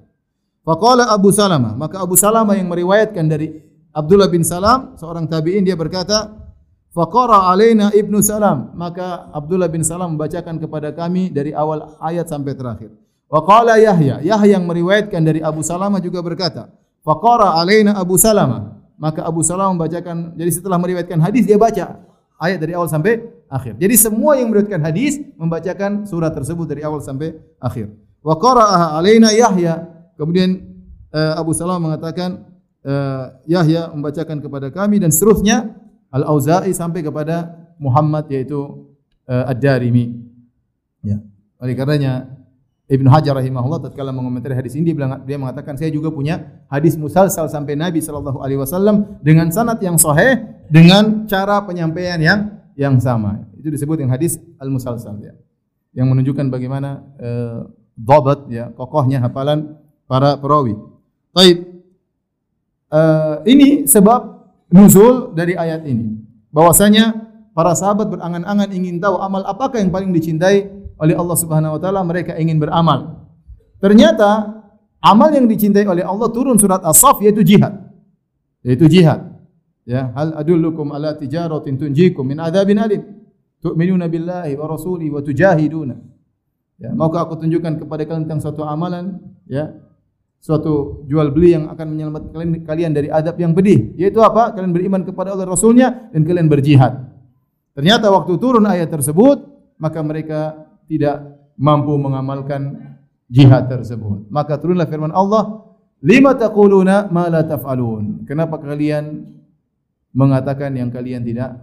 Faqala 0.60 1.08
Abu 1.08 1.32
Salama, 1.32 1.72
maka 1.72 1.96
Abu 2.04 2.20
Salama 2.20 2.52
yang 2.52 2.68
meriwayatkan 2.68 3.24
dari 3.24 3.64
Abdullah 3.90 4.28
bin 4.28 4.44
Salam, 4.44 4.94
seorang 5.00 5.24
tabi'in 5.24 5.64
dia 5.64 5.74
berkata, 5.74 6.36
Faqara 6.90 7.48
alaina 7.48 7.94
Ibnu 7.94 8.18
Salam, 8.20 8.74
maka 8.74 9.30
Abdullah 9.30 9.70
bin 9.70 9.80
Salam 9.86 10.18
membacakan 10.18 10.58
kepada 10.58 10.90
kami 10.90 11.30
dari 11.30 11.54
awal 11.54 11.96
ayat 12.02 12.28
sampai 12.28 12.52
terakhir. 12.58 12.90
Wa 13.30 13.46
qala 13.46 13.78
Yahya, 13.78 14.20
Yahya 14.26 14.58
yang 14.58 14.66
meriwayatkan 14.66 15.22
dari 15.22 15.38
Abu 15.38 15.62
Salama 15.62 16.02
juga 16.02 16.18
berkata, 16.18 16.66
Faqara 17.00 17.56
alaina 17.56 17.94
Abu 17.96 18.18
Salama, 18.18 18.76
maka 19.00 19.24
Abu 19.24 19.40
Salama 19.40 19.72
membacakan 19.80 20.36
jadi 20.36 20.50
setelah 20.50 20.76
meriwayatkan 20.76 21.18
hadis 21.24 21.48
dia 21.48 21.56
baca 21.56 22.04
ayat 22.36 22.58
dari 22.60 22.76
awal 22.76 22.90
sampai 22.90 23.22
akhir. 23.48 23.80
Jadi 23.80 23.94
semua 23.96 24.36
yang 24.36 24.52
meriwayatkan 24.52 24.82
hadis 24.84 25.22
membacakan 25.40 26.04
surat 26.04 26.34
tersebut 26.36 26.68
dari 26.68 26.82
awal 26.84 27.00
sampai 27.00 27.38
akhir. 27.62 27.88
Wa 28.20 28.36
qara'aha 28.36 28.98
alaina 29.00 29.32
Yahya. 29.32 29.99
Kemudian 30.20 30.60
uh, 31.16 31.40
Abu 31.40 31.56
Salam 31.56 31.80
mengatakan 31.80 32.44
uh, 32.84 33.40
Yahya 33.48 33.88
membacakan 33.96 34.44
kepada 34.44 34.68
kami 34.68 35.00
dan 35.00 35.08
seterusnya 35.08 35.72
Al-Auza'i 36.12 36.76
sampai 36.76 37.00
kepada 37.00 37.56
Muhammad 37.80 38.28
yaitu 38.28 38.84
uh, 39.24 39.48
Ad-Darimi. 39.48 40.20
Ya. 41.00 41.24
Oleh 41.56 41.72
karenanya 41.72 42.36
Ibn 42.90 43.06
Hajar 43.08 43.38
rahimahullah 43.38 43.86
tatkala 43.86 44.12
mengomentari 44.12 44.52
hadis 44.52 44.76
ini 44.76 44.92
dia 45.24 45.38
mengatakan 45.38 45.78
saya 45.78 45.94
juga 45.94 46.12
punya 46.12 46.66
hadis 46.66 46.98
musalsal 46.98 47.46
sampai 47.46 47.78
Nabi 47.78 48.02
sallallahu 48.02 48.42
alaihi 48.42 48.60
wasallam 48.60 49.16
dengan 49.24 49.48
sanad 49.54 49.78
yang 49.80 49.94
sahih 49.96 50.42
dengan 50.68 51.24
cara 51.30 51.62
penyampaian 51.62 52.18
yang 52.18 52.60
yang 52.74 52.98
sama. 52.98 53.46
Itu 53.54 53.70
disebut 53.70 54.02
dengan 54.02 54.18
hadis 54.18 54.42
al-musalsal 54.58 55.22
ya. 55.22 55.38
Yang 55.94 56.06
menunjukkan 56.10 56.46
bagaimana 56.50 56.98
eh, 57.22 57.62
dhabat 57.94 58.50
ya, 58.50 58.74
kokohnya 58.74 59.22
hafalan 59.22 59.78
para 60.10 60.34
perawi. 60.34 60.74
Baik. 61.30 61.70
Uh, 62.90 63.46
ini 63.46 63.86
sebab 63.86 64.50
nuzul 64.66 65.30
dari 65.38 65.54
ayat 65.54 65.86
ini. 65.86 66.18
Bahwasanya 66.50 67.14
para 67.54 67.78
sahabat 67.78 68.10
berangan-angan 68.10 68.74
ingin 68.74 68.98
tahu 68.98 69.22
amal 69.22 69.46
apakah 69.46 69.78
yang 69.78 69.94
paling 69.94 70.10
dicintai 70.10 70.66
oleh 70.98 71.14
Allah 71.14 71.36
Subhanahu 71.38 71.78
wa 71.78 71.80
taala, 71.80 72.02
mereka 72.02 72.34
ingin 72.34 72.58
beramal. 72.58 73.30
Ternyata 73.78 74.58
amal 74.98 75.30
yang 75.30 75.46
dicintai 75.46 75.86
oleh 75.86 76.02
Allah 76.02 76.26
turun 76.34 76.58
surat 76.58 76.82
As-Saff 76.82 77.22
yaitu 77.22 77.46
jihad. 77.46 77.70
Yaitu 78.66 78.90
jihad. 78.90 79.30
Ya, 79.86 80.10
hal 80.18 80.34
adullukum 80.34 80.90
ala 80.90 81.14
tijaratin 81.14 81.78
tunjikum 81.78 82.26
min 82.26 82.42
adzabin 82.42 82.82
alim. 82.82 83.02
Tu'minuna 83.62 84.10
billahi 84.10 84.58
wa 84.58 84.66
rasuli 84.66 85.06
wa 85.08 85.22
tujahiduna. 85.22 85.96
Ya, 86.80 86.90
maukah 86.96 87.28
aku 87.28 87.38
tunjukkan 87.38 87.86
kepada 87.86 88.02
kalian 88.08 88.24
tentang 88.24 88.40
suatu 88.40 88.64
amalan, 88.64 89.20
ya, 89.44 89.68
suatu 90.40 91.04
jual 91.04 91.28
beli 91.30 91.52
yang 91.54 91.68
akan 91.68 91.86
menyelamatkan 91.92 92.32
kalian, 92.32 92.52
kalian 92.64 92.92
dari 92.96 93.08
adab 93.12 93.36
yang 93.36 93.52
pedih. 93.52 93.92
Yaitu 94.00 94.24
apa? 94.24 94.56
Kalian 94.56 94.72
beriman 94.72 95.04
kepada 95.04 95.36
Allah 95.36 95.46
Rasulnya 95.46 96.08
dan 96.10 96.24
kalian 96.24 96.48
berjihad. 96.48 96.96
Ternyata 97.76 98.08
waktu 98.10 98.34
turun 98.40 98.64
ayat 98.66 98.88
tersebut, 98.90 99.46
maka 99.76 100.00
mereka 100.00 100.66
tidak 100.88 101.22
mampu 101.54 101.94
mengamalkan 102.00 102.96
jihad 103.30 103.70
tersebut. 103.70 104.26
Maka 104.32 104.58
turunlah 104.58 104.90
firman 104.90 105.14
Allah, 105.14 105.70
"Lima 106.02 106.34
taquluna 106.34 107.12
ma 107.12 107.30
la 107.30 107.46
taf'alun?" 107.46 108.26
Kenapa 108.26 108.58
kalian 108.58 109.22
mengatakan 110.16 110.74
yang 110.74 110.90
kalian 110.90 111.22
tidak 111.22 111.62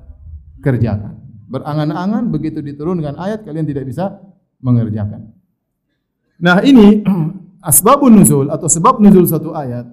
kerjakan? 0.63 1.19
Berangan-angan 1.51 2.31
begitu 2.31 2.63
diturunkan 2.63 3.19
ayat 3.19 3.43
kalian 3.43 3.67
tidak 3.67 3.83
bisa 3.89 4.21
mengerjakan. 4.63 5.33
Nah, 6.37 6.61
ini 6.61 7.01
asbabun 7.67 8.15
nuzul 8.15 8.47
atau 8.47 8.71
sebab 8.71 9.03
nuzul 9.03 9.27
satu 9.27 9.51
ayat 9.51 9.83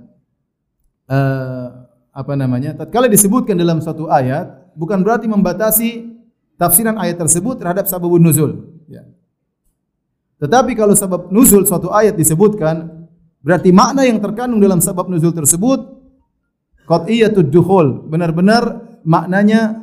uh, 1.11 1.91
apa 2.15 2.33
namanya? 2.39 2.79
Tatkala 2.79 3.11
disebutkan 3.11 3.59
dalam 3.59 3.83
satu 3.83 4.07
ayat 4.07 4.71
bukan 4.79 5.03
berarti 5.03 5.27
membatasi 5.27 6.15
tafsiran 6.55 6.95
ayat 6.95 7.19
tersebut 7.19 7.59
terhadap 7.59 7.91
sababun 7.91 8.23
nuzul. 8.23 8.79
Ya. 8.87 9.03
Tetapi 10.39 10.79
kalau 10.79 10.95
sebab 10.95 11.35
nuzul 11.35 11.67
suatu 11.67 11.91
ayat 11.91 12.15
disebutkan, 12.15 13.07
berarti 13.43 13.75
makna 13.75 14.07
yang 14.07 14.23
terkandung 14.23 14.63
dalam 14.63 14.79
sebab 14.79 15.11
nuzul 15.11 15.35
tersebut 15.35 15.81
qat'iyatud 16.87 17.51
dukhul, 17.51 18.07
benar-benar 18.07 18.83
maknanya 19.03 19.83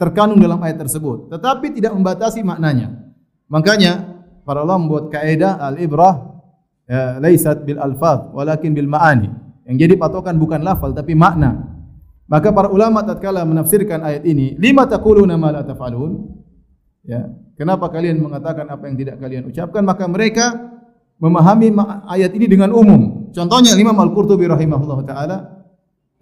terkandung 0.00 0.40
dalam 0.40 0.58
ayat 0.64 0.80
tersebut, 0.80 1.28
tetapi 1.28 1.76
tidak 1.76 1.92
membatasi 1.92 2.40
maknanya. 2.40 3.12
Makanya 3.52 4.24
para 4.46 4.64
ulama 4.64 4.88
membuat 4.88 5.12
kaidah 5.12 5.60
al-ibrah 5.60 6.29
ya, 6.90 7.22
laisat 7.22 7.62
bil 7.62 7.78
alfaz 7.78 8.34
walakin 8.34 8.74
bil 8.74 8.90
ma'ani. 8.90 9.30
Yang 9.70 9.86
jadi 9.86 9.94
patokan 9.94 10.34
bukan 10.42 10.66
lafal 10.66 10.90
tapi 10.90 11.14
makna. 11.14 11.70
Maka 12.26 12.50
para 12.50 12.66
ulama 12.66 13.06
tatkala 13.06 13.46
menafsirkan 13.46 14.02
ayat 14.02 14.26
ini, 14.26 14.58
lima 14.58 14.90
taquluna 14.90 15.38
ma 15.38 15.54
la 15.54 15.62
taf'alun? 15.62 16.42
Ya, 17.06 17.30
Kenapa 17.60 17.92
kalian 17.92 18.24
mengatakan 18.24 18.64
apa 18.72 18.88
yang 18.88 18.96
tidak 18.96 19.20
kalian 19.20 19.44
ucapkan? 19.44 19.84
Maka 19.84 20.08
mereka 20.08 20.48
memahami 21.20 21.68
ayat 22.08 22.32
ini 22.32 22.48
dengan 22.48 22.72
umum. 22.72 23.28
Contohnya 23.36 23.76
Imam 23.76 23.92
Al-Qurtubi 24.00 24.48
rahimahullah 24.48 25.00
taala 25.04 25.36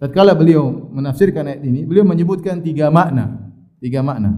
tatkala 0.03 0.35
beliau 0.35 0.91
menafsirkan 0.91 1.47
ayat 1.47 1.63
ini, 1.63 1.87
beliau 1.87 2.03
menyebutkan 2.03 2.59
tiga 2.59 2.91
makna. 2.91 3.55
Tiga 3.79 4.03
makna. 4.03 4.35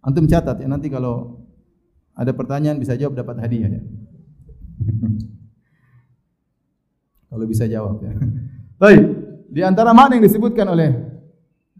Antum 0.00 0.24
catat 0.24 0.64
ya 0.64 0.72
nanti 0.72 0.88
kalau 0.88 1.44
ada 2.16 2.32
pertanyaan 2.32 2.80
bisa 2.80 2.96
jawab 2.96 3.12
dapat 3.12 3.44
hadiah 3.44 3.68
ya. 3.68 3.82
kalau 7.28 7.44
bisa 7.44 7.68
jawab 7.68 8.00
ya. 8.00 8.12
Baik, 8.82 9.02
di 9.48 9.60
antara 9.64 9.92
makna 9.96 10.20
yang 10.20 10.24
disebutkan 10.28 10.66
oleh 10.68 10.92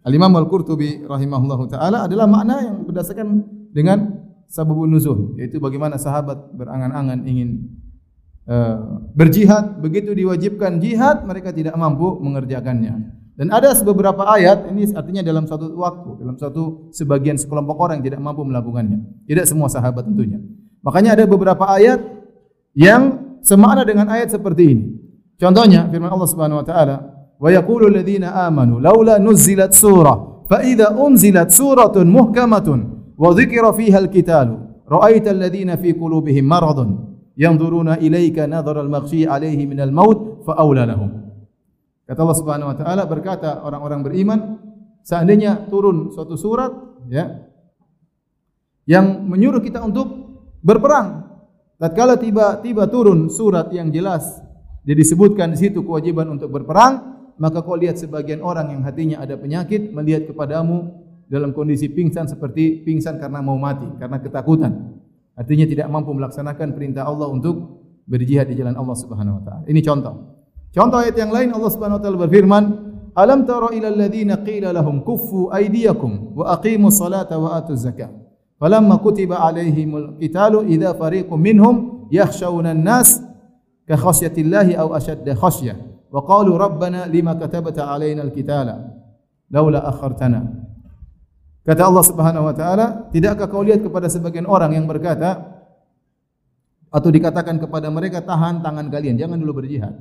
Al-Imam 0.04 0.32
Al-Qurtubi 0.40 1.04
rahimahullahu 1.04 1.68
taala 1.68 2.08
adalah 2.08 2.24
makna 2.24 2.64
yang 2.64 2.76
berdasarkan 2.88 3.44
dengan 3.72 4.24
sababun 4.48 4.88
nuzul 4.88 5.36
yaitu 5.36 5.60
bagaimana 5.60 6.00
sahabat 6.00 6.56
berangan-angan 6.56 7.28
ingin 7.28 7.68
uh, 8.48 9.04
berjihad. 9.12 9.84
Begitu 9.84 10.16
diwajibkan 10.16 10.80
jihad 10.80 11.28
mereka 11.28 11.52
tidak 11.52 11.76
mampu 11.76 12.16
mengerjakannya. 12.24 13.14
Dan 13.38 13.54
ada 13.54 13.70
beberapa 13.86 14.26
ayat 14.34 14.66
ini 14.74 14.90
artinya 14.90 15.22
dalam 15.22 15.46
satu 15.46 15.70
waktu 15.78 16.10
dalam 16.18 16.34
satu 16.34 16.90
sebagian 16.90 17.38
sekelompok 17.38 17.78
orang 17.78 18.02
yang 18.02 18.10
tidak 18.10 18.20
mampu 18.24 18.42
melakukannya. 18.42 19.28
Tidak 19.30 19.46
semua 19.46 19.70
sahabat 19.70 20.08
tentunya. 20.08 20.42
Makanya 20.82 21.14
ada 21.14 21.24
beberapa 21.28 21.62
ayat 21.68 22.02
yang 22.74 23.38
semakna 23.44 23.86
dengan 23.86 24.10
ayat 24.10 24.34
seperti 24.34 24.64
ini 24.74 25.07
contohnya 25.38 25.86
firman 25.88 26.10
Allah 26.10 26.28
Subhanahu 26.28 26.60
wa 26.60 26.66
taala 26.66 26.96
wa 27.38 27.48
yaqulu 27.48 27.86
alladziina 27.88 28.34
amanu 28.50 28.82
laula 28.82 29.22
nuzilat 29.22 29.72
surah 29.72 30.44
fa 30.50 30.60
idza 30.66 30.92
unzilat 30.98 31.54
suratun 31.54 32.10
muhkamatun 32.10 32.78
wa 33.14 33.30
dzikra 33.32 33.70
fiha 33.72 33.98
al-qitalu 34.04 34.84
ra'aita 34.90 35.30
alladhina 35.30 35.78
fi 35.78 35.94
qulubihim 35.94 36.44
maradun 36.44 37.18
yanzuruna 37.38 38.02
ilaika 38.02 38.50
nadhara 38.50 38.82
al-maghshi 38.82 39.22
alaihi 39.26 39.66
min 39.70 39.78
al-maut 39.78 40.42
fa 40.42 40.58
aula 40.58 40.82
lahum. 40.82 41.30
Kata 42.08 42.18
Allah 42.24 42.38
Subhanahu 42.40 42.68
wa 42.72 42.76
taala 42.76 43.02
berkata 43.04 43.62
orang-orang 43.62 44.00
beriman 44.02 44.40
seandainya 45.04 45.68
turun 45.68 46.10
suatu 46.10 46.34
surat 46.34 46.72
ya 47.06 47.46
yang 48.88 49.28
menyuruh 49.28 49.60
kita 49.60 49.84
untuk 49.84 50.08
berperang 50.64 51.28
tatkala 51.76 52.16
tiba-tiba 52.16 52.88
turun 52.88 53.28
surat 53.28 53.68
yang 53.76 53.92
jelas 53.92 54.40
dia 54.88 54.96
disebutkan 54.96 55.52
di 55.52 55.60
situ 55.60 55.84
kewajiban 55.84 56.32
untuk 56.32 56.48
berperang 56.48 57.18
maka 57.36 57.60
kau 57.60 57.76
lihat 57.76 58.00
sebagian 58.00 58.40
orang 58.40 58.72
yang 58.72 58.82
hatinya 58.88 59.20
ada 59.20 59.36
penyakit 59.36 59.92
melihat 59.92 60.26
kepadamu 60.26 60.90
dalam 61.28 61.52
kondisi 61.54 61.86
pingsan 61.92 62.26
seperti 62.26 62.82
pingsan 62.82 63.20
karena 63.20 63.44
mau 63.44 63.60
mati, 63.60 63.86
karena 64.00 64.18
ketakutan. 64.18 64.96
Artinya 65.38 65.68
tidak 65.70 65.86
mampu 65.86 66.10
melaksanakan 66.10 66.74
perintah 66.74 67.06
Allah 67.06 67.30
untuk 67.30 67.84
berjihad 68.08 68.50
di 68.50 68.58
jalan 68.58 68.74
Allah 68.74 68.96
Subhanahu 68.98 69.38
wa 69.38 69.42
taala. 69.44 69.62
Ini 69.70 69.80
contoh. 69.84 70.14
Contoh 70.74 70.98
ayat 70.98 71.14
yang 71.14 71.30
lain 71.30 71.54
Allah 71.54 71.70
Subhanahu 71.70 72.00
wa 72.00 72.02
taala 72.02 72.18
berfirman, 72.26 72.64
"Alam 73.14 73.46
tara 73.46 73.70
ila 73.70 73.86
alladziina 73.86 74.42
qila 74.42 74.74
lahum 74.74 75.04
kuffu 75.06 75.52
aydiyakum 75.54 76.34
wa 76.34 76.58
aqimus 76.58 76.98
salata 76.98 77.38
wa 77.38 77.54
atuz 77.54 77.86
zakah." 77.86 78.10
Falamma 78.58 78.98
kutiba 78.98 79.38
alaihimul 79.38 80.18
qitalu 80.18 80.66
idza 80.66 80.90
fariqum 80.98 81.38
minhum 81.38 81.74
yakhshawna 82.10 82.74
an-nas 82.74 83.27
ka 83.88 83.96
khasyatillahi 83.96 84.76
aw 84.76 84.92
khasyah. 84.92 85.76
Wa 86.12 86.20
qalu 86.24 86.56
rabbana 86.56 87.08
lima 87.08 87.32
katabta 87.36 87.88
alaina 87.88 88.20
al-qitala 88.24 88.76
laula 89.48 89.80
akhartana. 89.88 90.44
Kata 91.64 91.84
Allah 91.84 92.04
Subhanahu 92.04 92.48
wa 92.48 92.54
taala, 92.56 93.08
tidakkah 93.12 93.48
kau 93.48 93.60
lihat 93.60 93.84
kepada 93.84 94.08
sebagian 94.08 94.48
orang 94.48 94.72
yang 94.72 94.88
berkata 94.88 95.60
atau 96.88 97.12
dikatakan 97.12 97.60
kepada 97.60 97.92
mereka 97.92 98.24
tahan 98.24 98.64
tangan 98.64 98.88
kalian, 98.88 99.20
jangan 99.20 99.36
dulu 99.36 99.60
berjihad. 99.60 99.92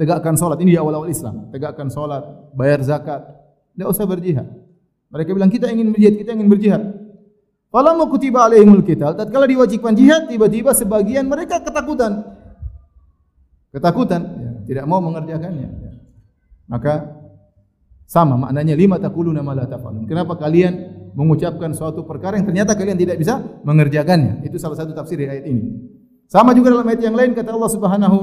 Tegakkan 0.00 0.40
salat, 0.40 0.56
ini 0.64 0.72
di 0.72 0.78
awal-awal 0.80 1.12
Islam. 1.12 1.52
Tegakkan 1.52 1.92
salat, 1.92 2.24
bayar 2.56 2.80
zakat, 2.80 3.20
tidak 3.76 3.88
usah 3.92 4.08
berjihad. 4.08 4.48
Mereka 5.12 5.36
bilang 5.36 5.52
kita 5.52 5.68
ingin 5.68 5.92
berjihad, 5.92 6.14
kita 6.16 6.30
ingin 6.32 6.48
berjihad. 6.48 6.82
Falamma 7.68 8.08
kutiba 8.08 8.48
alaihimul 8.48 8.80
qital, 8.80 9.12
tatkala 9.12 9.44
diwajibkan 9.44 9.92
jihad, 9.92 10.24
tiba-tiba 10.24 10.72
sebagian 10.72 11.28
mereka 11.28 11.60
ketakutan. 11.60 12.37
Ketakutan, 13.68 14.22
ya, 14.24 14.50
tidak 14.64 14.84
mau 14.88 15.00
mengerjakannya. 15.04 15.68
Ya. 15.68 15.92
Maka 16.68 17.18
sama 18.08 18.40
maknanya 18.40 18.72
lima 18.72 18.96
takuluna 18.96 19.44
ma 19.44 19.52
la 19.52 19.68
tafalun. 19.68 20.08
Kenapa 20.08 20.40
kalian 20.40 20.96
mengucapkan 21.12 21.76
suatu 21.76 22.08
perkara 22.08 22.40
yang 22.40 22.48
ternyata 22.48 22.72
kalian 22.72 22.96
tidak 22.96 23.20
bisa 23.20 23.40
mengerjakannya? 23.64 24.44
Itu 24.48 24.56
salah 24.56 24.80
satu 24.80 24.96
tafsir 24.96 25.20
dari 25.20 25.28
ayat 25.36 25.44
ini. 25.44 25.64
Sama 26.28 26.56
juga 26.56 26.72
dalam 26.72 26.88
ayat 26.88 27.04
yang 27.04 27.16
lain 27.16 27.36
kata 27.36 27.52
Allah 27.52 27.72
Subhanahu 27.72 28.18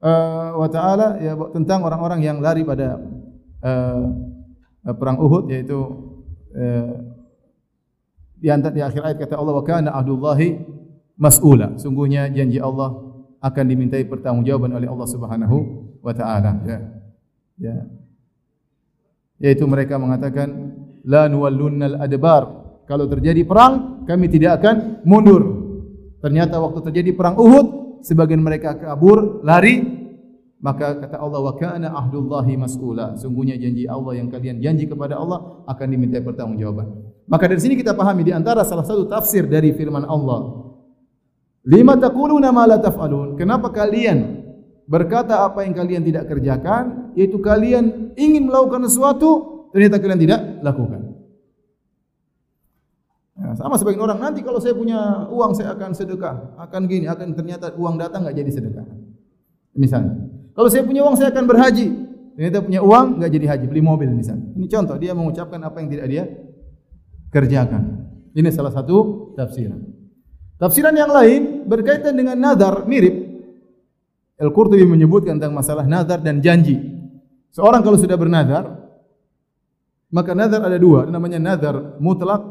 uh, 0.00 0.50
wa 0.56 0.68
taala 0.72 1.20
ya 1.20 1.36
tentang 1.52 1.84
orang-orang 1.84 2.20
yang 2.24 2.40
lari 2.40 2.64
pada 2.64 3.00
uh, 3.60 4.04
perang 4.96 5.20
Uhud 5.20 5.52
yaitu 5.52 5.80
uh, 6.56 6.92
di 8.40 8.48
antara 8.52 8.72
di 8.72 8.80
akhir 8.84 9.00
ayat 9.04 9.18
kata 9.20 9.36
Allah 9.36 9.56
wa 9.56 9.64
kana 9.64 9.92
ahdullahi 9.92 10.64
mas'ula. 11.16 11.76
Sungguhnya 11.76 12.28
janji 12.32 12.56
Allah 12.56 12.92
akan 13.44 13.64
dimintai 13.68 14.08
pertanggungjawaban 14.08 14.72
oleh 14.72 14.88
Allah 14.88 15.04
Subhanahu 15.04 15.56
wa 16.00 16.12
taala. 16.16 16.64
Ya. 16.64 16.78
Ya. 17.60 17.76
Yaitu 19.44 19.68
mereka 19.68 20.00
mengatakan 20.00 20.72
la 21.04 21.28
nuwallunnal 21.28 22.00
adbar. 22.00 22.64
Kalau 22.88 23.04
terjadi 23.04 23.44
perang 23.44 24.04
kami 24.08 24.32
tidak 24.32 24.64
akan 24.64 25.04
mundur. 25.04 25.42
Ternyata 26.24 26.56
waktu 26.56 26.80
terjadi 26.88 27.12
perang 27.12 27.36
Uhud 27.36 28.00
sebagian 28.00 28.40
mereka 28.40 28.80
kabur 28.80 29.44
lari. 29.44 30.00
Maka 30.64 30.96
kata 30.96 31.20
Allah 31.20 31.44
wa 31.44 31.52
kana 31.60 31.92
ahdullahi 31.92 32.56
mas'ula. 32.56 33.20
Sungguhnya 33.20 33.60
janji 33.60 33.84
Allah 33.84 34.16
yang 34.16 34.32
kalian 34.32 34.64
janji 34.64 34.88
kepada 34.88 35.20
Allah 35.20 35.60
akan 35.68 35.86
diminta 35.92 36.16
pertanggungjawaban. 36.24 36.88
Maka 37.28 37.44
dari 37.52 37.60
sini 37.60 37.76
kita 37.76 37.92
pahami 37.92 38.24
di 38.24 38.32
antara 38.32 38.64
salah 38.64 38.88
satu 38.88 39.04
tafsir 39.04 39.44
dari 39.44 39.76
firman 39.76 40.08
Allah 40.08 40.63
lima 41.64 41.96
taquluna 41.96 42.52
ma 42.52 42.68
la 42.68 42.78
taf'alun 42.80 43.40
kenapa 43.40 43.72
kalian 43.72 44.44
berkata 44.84 45.44
apa 45.44 45.64
yang 45.64 45.72
kalian 45.72 46.02
tidak 46.04 46.28
kerjakan, 46.28 47.12
yaitu 47.16 47.40
kalian 47.40 48.14
ingin 48.16 48.44
melakukan 48.48 48.84
sesuatu, 48.84 49.64
ternyata 49.72 49.96
kalian 50.00 50.20
tidak 50.20 50.40
lakukan. 50.60 51.00
Ya, 53.34 53.50
sama 53.58 53.74
sebagian 53.74 54.06
orang 54.06 54.20
nanti 54.22 54.46
kalau 54.46 54.62
saya 54.62 54.78
punya 54.78 55.26
uang 55.26 55.58
saya 55.58 55.74
akan 55.74 55.90
sedekah, 55.90 56.54
akan 56.54 56.86
gini, 56.86 57.10
akan 57.10 57.34
ternyata 57.34 57.74
uang 57.74 57.98
datang 57.98 58.22
nggak 58.22 58.36
jadi 58.38 58.50
sedekah. 58.54 58.86
Misalnya, 59.74 60.14
kalau 60.54 60.70
saya 60.70 60.86
punya 60.86 61.02
uang 61.02 61.18
saya 61.18 61.34
akan 61.34 61.44
berhaji, 61.50 61.86
ternyata 62.38 62.62
punya 62.62 62.80
uang 62.84 63.18
nggak 63.18 63.30
jadi 63.34 63.46
haji, 63.56 63.64
beli 63.66 63.82
mobil 63.82 64.06
misalnya. 64.14 64.54
Ini 64.54 64.66
contoh 64.70 64.96
dia 65.00 65.12
mengucapkan 65.18 65.58
apa 65.66 65.82
yang 65.82 65.88
tidak 65.90 66.06
dia 66.06 66.24
kerjakan. 67.34 68.06
Ini 68.38 68.54
salah 68.54 68.70
satu 68.70 69.30
tafsiran. 69.34 69.82
Tafsiran 70.54 70.94
yang 70.94 71.10
lain 71.10 71.66
berkaitan 71.66 72.14
dengan 72.14 72.38
nazar 72.38 72.86
mirip 72.86 73.34
Al-Qurtubi 74.34 74.82
menyebutkan 74.82 75.38
tentang 75.38 75.54
masalah 75.54 75.86
nazar 75.86 76.18
dan 76.18 76.42
janji. 76.42 76.74
Seorang 77.54 77.86
kalau 77.86 77.94
sudah 77.94 78.18
bernazar, 78.18 78.66
maka 80.10 80.34
nazar 80.34 80.58
ada 80.66 80.74
dua, 80.74 81.06
namanya 81.06 81.38
nazar 81.38 81.98
mutlak 82.02 82.42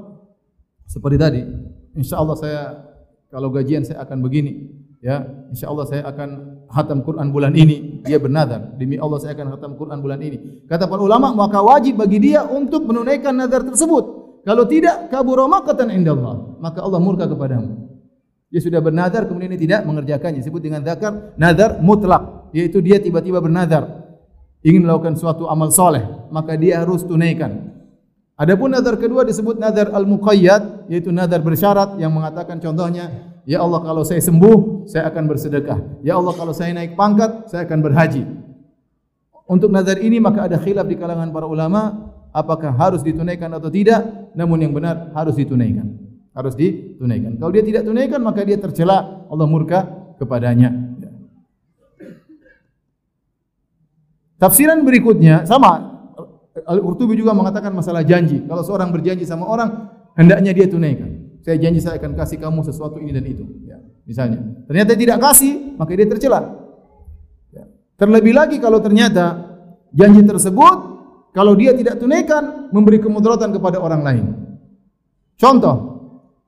seperti 0.88 1.18
tadi. 1.20 1.42
Insya 2.00 2.24
Allah 2.24 2.36
saya 2.40 2.62
kalau 3.28 3.52
gajian 3.52 3.84
saya 3.84 4.00
akan 4.08 4.24
begini, 4.24 4.72
ya. 5.04 5.28
Insya 5.52 5.68
Allah 5.68 5.84
saya 5.84 6.08
akan 6.08 6.30
hatam 6.72 7.04
Quran 7.04 7.36
bulan 7.36 7.52
ini. 7.52 8.00
Dia 8.08 8.16
bernazar, 8.16 8.80
demi 8.80 8.96
Allah 8.96 9.20
saya 9.20 9.36
akan 9.36 9.48
hatam 9.52 9.72
Quran 9.76 10.00
bulan 10.00 10.24
ini. 10.24 10.64
Kata 10.72 10.88
para 10.88 11.04
ulama, 11.04 11.36
maka 11.36 11.60
wajib 11.60 12.00
bagi 12.00 12.32
dia 12.32 12.48
untuk 12.48 12.88
menunaikan 12.88 13.36
nazar 13.36 13.68
tersebut. 13.68 14.24
Kalau 14.48 14.64
tidak, 14.72 15.12
kabur 15.12 15.44
maqatan 15.52 15.92
indallah, 15.92 16.56
maka 16.64 16.80
Allah 16.80 17.00
murka 17.04 17.28
kepadamu. 17.28 17.83
Dia 18.54 18.62
sudah 18.62 18.86
bernazar 18.86 19.26
kemudian 19.26 19.50
dia 19.58 19.62
tidak 19.66 19.82
mengerjakannya. 19.90 20.46
Disebut 20.46 20.62
dengan 20.62 20.86
zakar 20.86 21.34
nazar 21.42 21.82
mutlak, 21.82 22.54
yaitu 22.54 22.86
dia 22.86 23.02
tiba-tiba 23.02 23.42
bernazar 23.42 24.06
ingin 24.62 24.86
melakukan 24.86 25.18
suatu 25.18 25.50
amal 25.50 25.74
soleh, 25.74 26.06
maka 26.30 26.54
dia 26.54 26.86
harus 26.86 27.02
tunaikan. 27.02 27.74
Adapun 28.38 28.70
nazar 28.70 29.02
kedua 29.02 29.26
disebut 29.26 29.58
nazar 29.58 29.90
al-muqayyad, 29.90 30.86
yaitu 30.86 31.10
nazar 31.10 31.42
bersyarat 31.42 31.98
yang 31.98 32.14
mengatakan 32.14 32.62
contohnya, 32.62 33.34
ya 33.50 33.58
Allah 33.58 33.82
kalau 33.82 34.06
saya 34.06 34.22
sembuh, 34.22 34.86
saya 34.86 35.10
akan 35.10 35.24
bersedekah. 35.26 36.06
Ya 36.06 36.14
Allah 36.22 36.38
kalau 36.38 36.54
saya 36.54 36.78
naik 36.78 36.94
pangkat, 36.94 37.50
saya 37.50 37.66
akan 37.66 37.80
berhaji. 37.82 38.22
Untuk 39.50 39.74
nazar 39.74 39.98
ini 39.98 40.22
maka 40.22 40.46
ada 40.46 40.62
khilaf 40.62 40.86
di 40.86 40.94
kalangan 40.94 41.34
para 41.34 41.50
ulama 41.50 42.14
apakah 42.30 42.70
harus 42.70 43.02
ditunaikan 43.02 43.50
atau 43.50 43.74
tidak, 43.74 44.30
namun 44.38 44.62
yang 44.62 44.78
benar 44.78 45.10
harus 45.18 45.34
ditunaikan 45.34 46.03
harus 46.34 46.54
ditunaikan. 46.58 47.38
Kalau 47.38 47.52
dia 47.54 47.64
tidak 47.64 47.86
tunaikan 47.86 48.20
maka 48.22 48.42
dia 48.42 48.58
tercela, 48.58 49.26
Allah 49.30 49.48
murka 49.48 49.86
kepadanya. 50.18 50.74
Tafsiran 54.42 54.84
berikutnya 54.84 55.48
sama 55.48 55.94
Al-Qurtubi 56.54 57.18
juga 57.18 57.34
mengatakan 57.34 57.74
masalah 57.74 58.06
janji. 58.06 58.44
Kalau 58.46 58.62
seorang 58.62 58.94
berjanji 58.94 59.26
sama 59.26 59.50
orang, 59.50 59.90
hendaknya 60.14 60.54
dia 60.54 60.70
tunaikan. 60.70 61.42
Saya 61.42 61.58
janji 61.60 61.82
saya 61.82 61.98
akan 61.98 62.14
kasih 62.14 62.38
kamu 62.38 62.62
sesuatu 62.62 63.02
ini 63.02 63.12
dan 63.12 63.26
itu. 63.26 63.44
Ya, 63.66 63.82
misalnya. 64.06 64.40
Ternyata 64.70 64.94
tidak 64.94 65.18
kasih, 65.20 65.76
maka 65.76 65.92
dia 65.98 66.08
tercela. 66.08 66.40
Ya. 67.52 67.66
Terlebih 67.98 68.38
lagi 68.38 68.62
kalau 68.62 68.80
ternyata 68.80 69.54
janji 69.92 70.22
tersebut, 70.24 70.78
kalau 71.34 71.58
dia 71.58 71.74
tidak 71.74 71.98
tunaikan, 71.98 72.70
memberi 72.70 73.02
kemudaratan 73.02 73.50
kepada 73.52 73.82
orang 73.82 74.02
lain. 74.06 74.26
Contoh, 75.36 75.93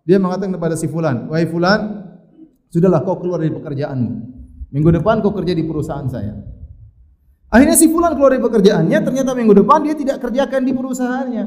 dia 0.05 0.21
mengatakan 0.21 0.53
kepada 0.53 0.77
si 0.77 0.85
fulan, 0.85 1.25
"Wahai 1.27 1.49
fulan, 1.49 2.05
sudahlah 2.69 3.01
kau 3.01 3.17
keluar 3.17 3.41
dari 3.41 3.49
pekerjaanmu. 3.49 4.11
Minggu 4.69 4.89
depan 5.01 5.25
kau 5.25 5.33
kerja 5.33 5.57
di 5.57 5.65
perusahaan 5.65 6.05
saya." 6.05 6.37
Akhirnya 7.49 7.73
si 7.73 7.89
fulan 7.89 8.13
keluar 8.13 8.37
dari 8.37 8.43
pekerjaannya, 8.45 8.97
ternyata 9.01 9.33
minggu 9.33 9.53
depan 9.65 9.81
dia 9.81 9.97
tidak 9.97 10.21
kerjakan 10.21 10.61
di 10.61 10.71
perusahaannya. 10.77 11.43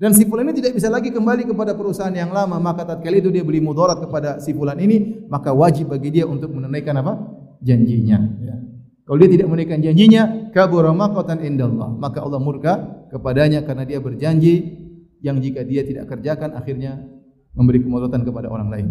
Dan 0.00 0.16
si 0.16 0.24
fulan 0.24 0.48
ini 0.48 0.64
tidak 0.64 0.80
bisa 0.80 0.88
lagi 0.88 1.12
kembali 1.12 1.44
kepada 1.44 1.76
perusahaan 1.76 2.14
yang 2.14 2.32
lama, 2.32 2.56
maka 2.56 2.88
tatkala 2.88 3.20
itu 3.20 3.28
dia 3.28 3.44
beli 3.44 3.60
mudarat 3.60 4.00
kepada 4.00 4.40
si 4.40 4.56
fulan 4.56 4.80
ini, 4.80 5.28
maka 5.28 5.52
wajib 5.52 5.92
bagi 5.92 6.08
dia 6.08 6.24
untuk 6.24 6.54
menunaikan 6.56 6.96
apa? 7.04 7.14
janjinya, 7.60 8.18
ya. 8.40 8.56
Kalau 9.04 9.18
dia 9.20 9.28
tidak 9.28 9.52
menunaikan 9.52 9.84
janjinya, 9.84 10.48
kabura 10.54 10.96
maqatan 10.96 11.44
indallah, 11.44 11.92
maka 11.92 12.24
Allah 12.24 12.40
murka 12.40 13.04
kepadanya 13.12 13.60
karena 13.66 13.84
dia 13.84 14.00
berjanji 14.00 14.80
yang 15.20 15.36
jika 15.42 15.60
dia 15.66 15.84
tidak 15.84 16.08
kerjakan 16.08 16.56
akhirnya 16.56 17.04
memberi 17.54 17.82
kemudaratan 17.82 18.22
kepada 18.22 18.46
orang 18.48 18.68
lain. 18.70 18.86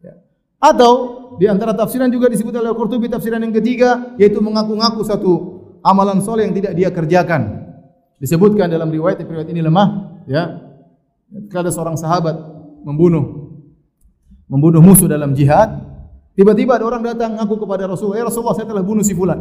Ya. 0.00 0.14
Atau 0.62 0.92
di 1.36 1.46
antara 1.50 1.74
tafsiran 1.74 2.08
juga 2.08 2.30
disebut 2.30 2.54
oleh 2.54 2.70
Al-Qurtubi 2.70 3.10
tafsiran 3.10 3.42
yang 3.42 3.54
ketiga 3.54 4.14
yaitu 4.16 4.38
mengaku-ngaku 4.38 5.02
satu 5.02 5.32
amalan 5.82 6.22
soleh 6.22 6.46
yang 6.46 6.54
tidak 6.54 6.72
dia 6.78 6.88
kerjakan. 6.94 7.66
Disebutkan 8.22 8.70
dalam 8.70 8.86
riwayat 8.90 9.18
riwayat 9.22 9.50
ini 9.50 9.60
lemah 9.64 9.88
ya. 10.30 10.62
Ketika 11.32 11.64
ada 11.64 11.70
seorang 11.72 11.96
sahabat 11.96 12.36
membunuh 12.84 13.56
membunuh 14.46 14.84
musuh 14.84 15.08
dalam 15.08 15.32
jihad, 15.32 15.80
tiba-tiba 16.36 16.76
ada 16.76 16.84
orang 16.84 17.00
datang 17.02 17.40
ngaku 17.40 17.64
kepada 17.64 17.88
Rasulullah, 17.88 18.20
"Ya 18.20 18.26
Rasulullah, 18.28 18.52
saya 18.52 18.68
telah 18.68 18.84
bunuh 18.84 19.00
si 19.00 19.16
fulan." 19.16 19.40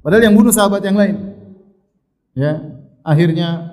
Padahal 0.00 0.24
yang 0.24 0.34
bunuh 0.34 0.50
sahabat 0.50 0.82
yang 0.82 0.96
lain. 0.96 1.36
Ya, 2.32 2.80
akhirnya 3.04 3.71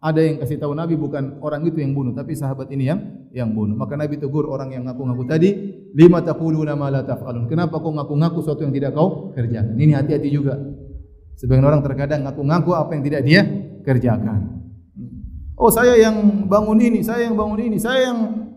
ada 0.00 0.20
yang 0.24 0.40
kasih 0.40 0.56
tahu 0.56 0.72
Nabi 0.72 0.96
bukan 0.96 1.44
orang 1.44 1.60
itu 1.68 1.84
yang 1.84 1.92
bunuh, 1.92 2.16
tapi 2.16 2.32
sahabat 2.32 2.72
ini 2.72 2.88
yang 2.88 3.00
yang 3.36 3.52
bunuh. 3.52 3.76
Maka 3.76 4.00
Nabi 4.00 4.16
tegur 4.16 4.48
orang 4.48 4.72
yang 4.72 4.88
ngaku-ngaku 4.88 5.28
tadi, 5.28 5.50
lima 5.92 6.24
taquluna 6.24 6.72
ma 6.72 6.88
la 6.88 7.04
taf'alun. 7.04 7.44
Kenapa 7.52 7.76
kau 7.76 7.92
ngaku-ngaku 7.92 8.40
sesuatu 8.40 8.64
yang 8.64 8.72
tidak 8.72 8.96
kau 8.96 9.28
kerjakan? 9.36 9.76
Ini 9.76 9.92
hati-hati 10.00 10.28
juga. 10.32 10.56
Sebagian 11.36 11.68
orang 11.68 11.84
terkadang 11.84 12.24
ngaku-ngaku 12.24 12.72
apa 12.72 12.90
yang 12.96 13.04
tidak 13.04 13.22
dia 13.28 13.40
kerjakan. 13.84 14.64
Oh, 15.60 15.68
saya 15.68 15.92
yang 16.00 16.48
bangun 16.48 16.80
ini, 16.80 17.04
saya 17.04 17.28
yang 17.28 17.36
bangun 17.36 17.60
ini, 17.60 17.76
saya 17.76 18.08
yang 18.08 18.48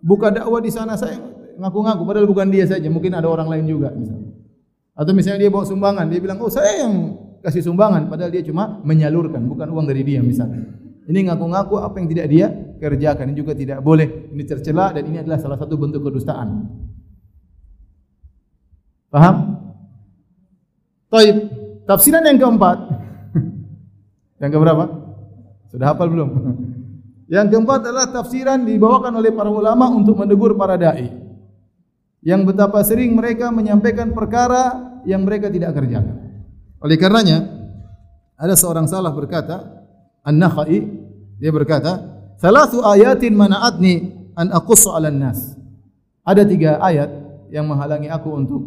buka 0.00 0.32
dakwah 0.32 0.64
di 0.64 0.72
sana, 0.72 0.96
saya 0.96 1.20
ngaku-ngaku 1.60 2.08
padahal 2.08 2.24
bukan 2.24 2.48
dia 2.48 2.64
saja, 2.64 2.88
mungkin 2.88 3.12
ada 3.12 3.28
orang 3.28 3.52
lain 3.52 3.68
juga 3.68 3.92
misalnya. 3.92 4.32
Atau 4.96 5.12
misalnya 5.12 5.44
dia 5.44 5.52
bawa 5.52 5.68
sumbangan, 5.68 6.08
dia 6.08 6.20
bilang, 6.24 6.40
"Oh, 6.40 6.48
saya 6.48 6.88
yang 6.88 7.19
kasih 7.40 7.64
sumbangan 7.64 8.06
padahal 8.06 8.32
dia 8.32 8.44
cuma 8.44 8.80
menyalurkan 8.84 9.44
bukan 9.48 9.68
uang 9.72 9.86
dari 9.88 10.04
dia 10.04 10.20
misalnya. 10.20 10.64
Ini 11.10 11.26
ngaku-ngaku 11.26 11.74
apa 11.82 11.96
yang 11.98 12.08
tidak 12.12 12.26
dia 12.30 12.46
kerjakan. 12.78 13.34
Ini 13.34 13.36
juga 13.36 13.52
tidak 13.58 13.82
boleh. 13.82 14.30
Ini 14.30 14.42
tercela 14.46 14.94
dan 14.94 15.02
ini 15.10 15.18
adalah 15.18 15.42
salah 15.42 15.58
satu 15.58 15.74
bentuk 15.74 16.06
kedustaan. 16.06 16.70
Paham? 19.10 19.36
Taib. 21.10 21.36
Tafsiran 21.90 22.22
yang 22.22 22.38
keempat. 22.38 22.78
yang 24.46 24.50
keberapa? 24.54 24.84
Sudah 25.74 25.90
hafal 25.90 26.06
belum? 26.06 26.28
yang 27.34 27.50
keempat 27.50 27.90
adalah 27.90 28.06
tafsiran 28.14 28.62
dibawakan 28.62 29.18
oleh 29.18 29.34
para 29.34 29.50
ulama 29.50 29.90
untuk 29.90 30.14
menegur 30.14 30.54
para 30.54 30.78
dai. 30.78 31.10
Yang 32.22 32.54
betapa 32.54 32.86
sering 32.86 33.18
mereka 33.18 33.50
menyampaikan 33.50 34.14
perkara 34.14 34.94
yang 35.02 35.26
mereka 35.26 35.50
tidak 35.50 35.74
kerjakan. 35.74 36.29
Oleh 36.80 36.96
karenanya, 36.96 37.44
ada 38.40 38.56
seorang 38.56 38.88
salaf 38.88 39.12
berkata, 39.12 39.84
An-Nakhai, 40.24 40.80
dia 41.36 41.52
berkata, 41.52 42.20
Thalathu 42.40 42.80
ayatin 42.80 43.36
mana'atni 43.36 44.16
an 44.32 44.48
aqussu 44.48 44.88
'alan 44.88 45.20
nas. 45.20 45.60
Ada 46.24 46.48
tiga 46.48 46.80
ayat 46.80 47.12
yang 47.52 47.68
menghalangi 47.68 48.08
aku 48.08 48.32
untuk 48.32 48.62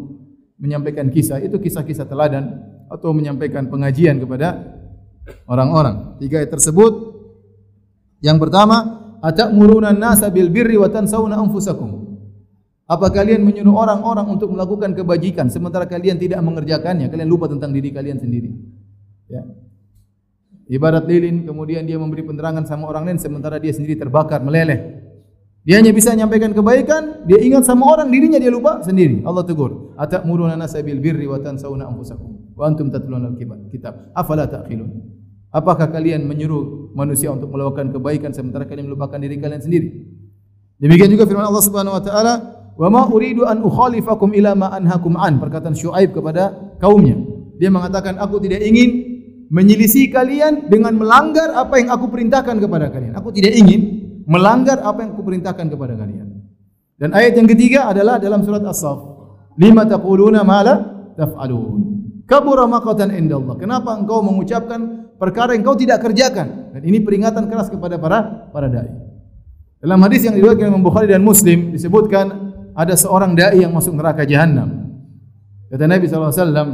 menyampaikan 0.62 1.10
kisah, 1.10 1.42
itu 1.42 1.58
kisah-kisah 1.58 2.06
teladan 2.06 2.62
atau 2.86 3.10
menyampaikan 3.10 3.66
pengajian 3.66 4.22
kepada 4.22 4.62
orang-orang. 5.50 6.14
Tiga 6.22 6.38
ayat 6.38 6.54
tersebut 6.54 6.92
yang 8.22 8.38
pertama, 8.38 9.10
atamuruna 9.18 9.90
an-nasa 9.90 10.30
bil 10.30 10.54
birri 10.54 10.78
wa 10.78 10.86
tansawna 10.86 11.34
anfusakum. 11.34 12.03
Apa 12.84 13.08
kalian 13.08 13.40
menyuruh 13.40 13.72
orang-orang 13.72 14.28
untuk 14.28 14.52
melakukan 14.52 14.92
kebajikan 14.92 15.48
sementara 15.48 15.88
kalian 15.88 16.20
tidak 16.20 16.36
mengerjakannya? 16.44 17.08
Kalian 17.08 17.28
lupa 17.28 17.48
tentang 17.48 17.72
diri 17.72 17.88
kalian 17.88 18.20
sendiri. 18.20 18.52
Ya. 19.32 19.40
Ibarat 20.68 21.08
lilin, 21.08 21.48
kemudian 21.48 21.84
dia 21.88 21.96
memberi 21.96 22.24
penerangan 22.24 22.68
sama 22.68 22.88
orang 22.88 23.08
lain 23.08 23.18
sementara 23.20 23.56
dia 23.56 23.72
sendiri 23.72 23.96
terbakar, 23.96 24.44
meleleh. 24.44 25.00
Dia 25.64 25.80
hanya 25.80 25.96
bisa 25.96 26.12
menyampaikan 26.12 26.52
kebaikan, 26.52 27.24
dia 27.24 27.40
ingat 27.40 27.64
sama 27.64 27.88
orang, 27.88 28.12
dirinya 28.12 28.36
dia 28.36 28.52
lupa 28.52 28.84
sendiri. 28.84 29.24
Allah 29.24 29.48
tegur, 29.48 29.96
"Atamuruna 29.96 30.56
nasa 30.60 30.84
bil 30.84 31.00
birri 31.00 31.24
wa 31.24 31.40
tansawna 31.40 31.88
anfusakum 31.88 32.52
wa 32.52 32.68
antum 32.68 32.92
tatluna 32.92 33.32
al-kitab. 33.32 34.12
Afala 34.12 34.44
ta'qilun?" 34.44 34.92
Apakah 35.48 35.88
kalian 35.88 36.28
menyuruh 36.28 36.92
manusia 36.92 37.32
untuk 37.32 37.48
melakukan 37.48 37.96
kebaikan 37.96 38.36
sementara 38.36 38.68
kalian 38.68 38.92
melupakan 38.92 39.16
diri 39.16 39.40
kalian 39.40 39.62
sendiri? 39.64 39.88
Demikian 40.82 41.08
juga 41.08 41.24
firman 41.24 41.48
Allah 41.48 41.64
Subhanahu 41.64 41.96
wa 41.96 42.02
taala, 42.02 42.53
"Wa 42.74 42.88
ma 42.90 43.06
uridu 43.08 43.46
an 43.46 43.62
ukhalifakum 43.62 44.34
ila 44.34 44.54
ma 44.58 44.68
anhakum 44.74 45.14
an." 45.18 45.38
Perkataan 45.38 45.74
Syuaib 45.74 46.14
kepada 46.14 46.74
kaumnya. 46.82 47.18
Dia 47.58 47.70
mengatakan, 47.70 48.18
"Aku 48.18 48.42
tidak 48.42 48.62
ingin 48.62 49.14
menyelisih 49.54 50.10
kalian 50.10 50.66
dengan 50.66 50.96
melanggar 50.96 51.52
apa 51.54 51.78
yang 51.80 51.92
aku 51.92 52.08
perintahkan 52.08 52.56
kepada 52.58 52.88
kalian. 52.90 53.12
Aku 53.18 53.30
tidak 53.34 53.54
ingin 53.54 53.80
melanggar 54.24 54.80
apa 54.80 55.04
yang 55.04 55.10
aku 55.14 55.22
perintahkan 55.22 55.66
kepada 55.68 55.94
kalian. 55.94 56.42
Dan 56.98 57.14
ayat 57.14 57.38
yang 57.38 57.48
ketiga 57.50 57.90
adalah 57.90 58.16
dalam 58.22 58.42
surat 58.46 58.62
As-Saff. 58.64 58.98
Lima 59.58 59.84
taquluna 59.84 60.46
ma 60.46 60.60
la 60.66 60.74
taf'alun. 61.14 61.82
Kabura 62.24 62.64
maqatan 62.64 63.12
indallah. 63.12 63.54
Kenapa 63.60 63.92
engkau 63.94 64.24
mengucapkan 64.24 65.12
perkara 65.20 65.52
yang 65.52 65.66
engkau 65.66 65.76
tidak 65.76 66.00
kerjakan? 66.00 66.72
Dan 66.72 66.82
ini 66.82 66.98
peringatan 67.04 67.46
keras 67.46 67.68
kepada 67.68 68.00
para 68.00 68.48
para 68.48 68.66
dai. 68.66 68.90
Dalam 69.84 70.00
hadis 70.00 70.24
yang 70.24 70.32
diriwayatkan 70.32 70.72
Imam 70.72 70.80
Bukhari 70.80 71.12
dan 71.12 71.20
Muslim 71.20 71.76
disebutkan 71.76 72.53
ada 72.74 72.94
seorang 72.98 73.38
dai 73.38 73.62
yang 73.62 73.70
masuk 73.70 73.94
neraka 73.94 74.26
jahanam. 74.26 74.90
Kata 75.70 75.86
Nabi 75.86 76.06
wasallam, 76.10 76.68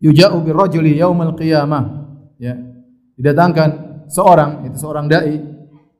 yuja'u 0.00 0.36
birrajuli 0.44 1.00
yaumal 1.00 1.32
qiyamah. 1.36 2.04
Ya. 2.36 2.60
Didatangkan 3.16 4.04
seorang 4.12 4.68
itu 4.68 4.76
seorang 4.76 5.08
dai 5.08 5.40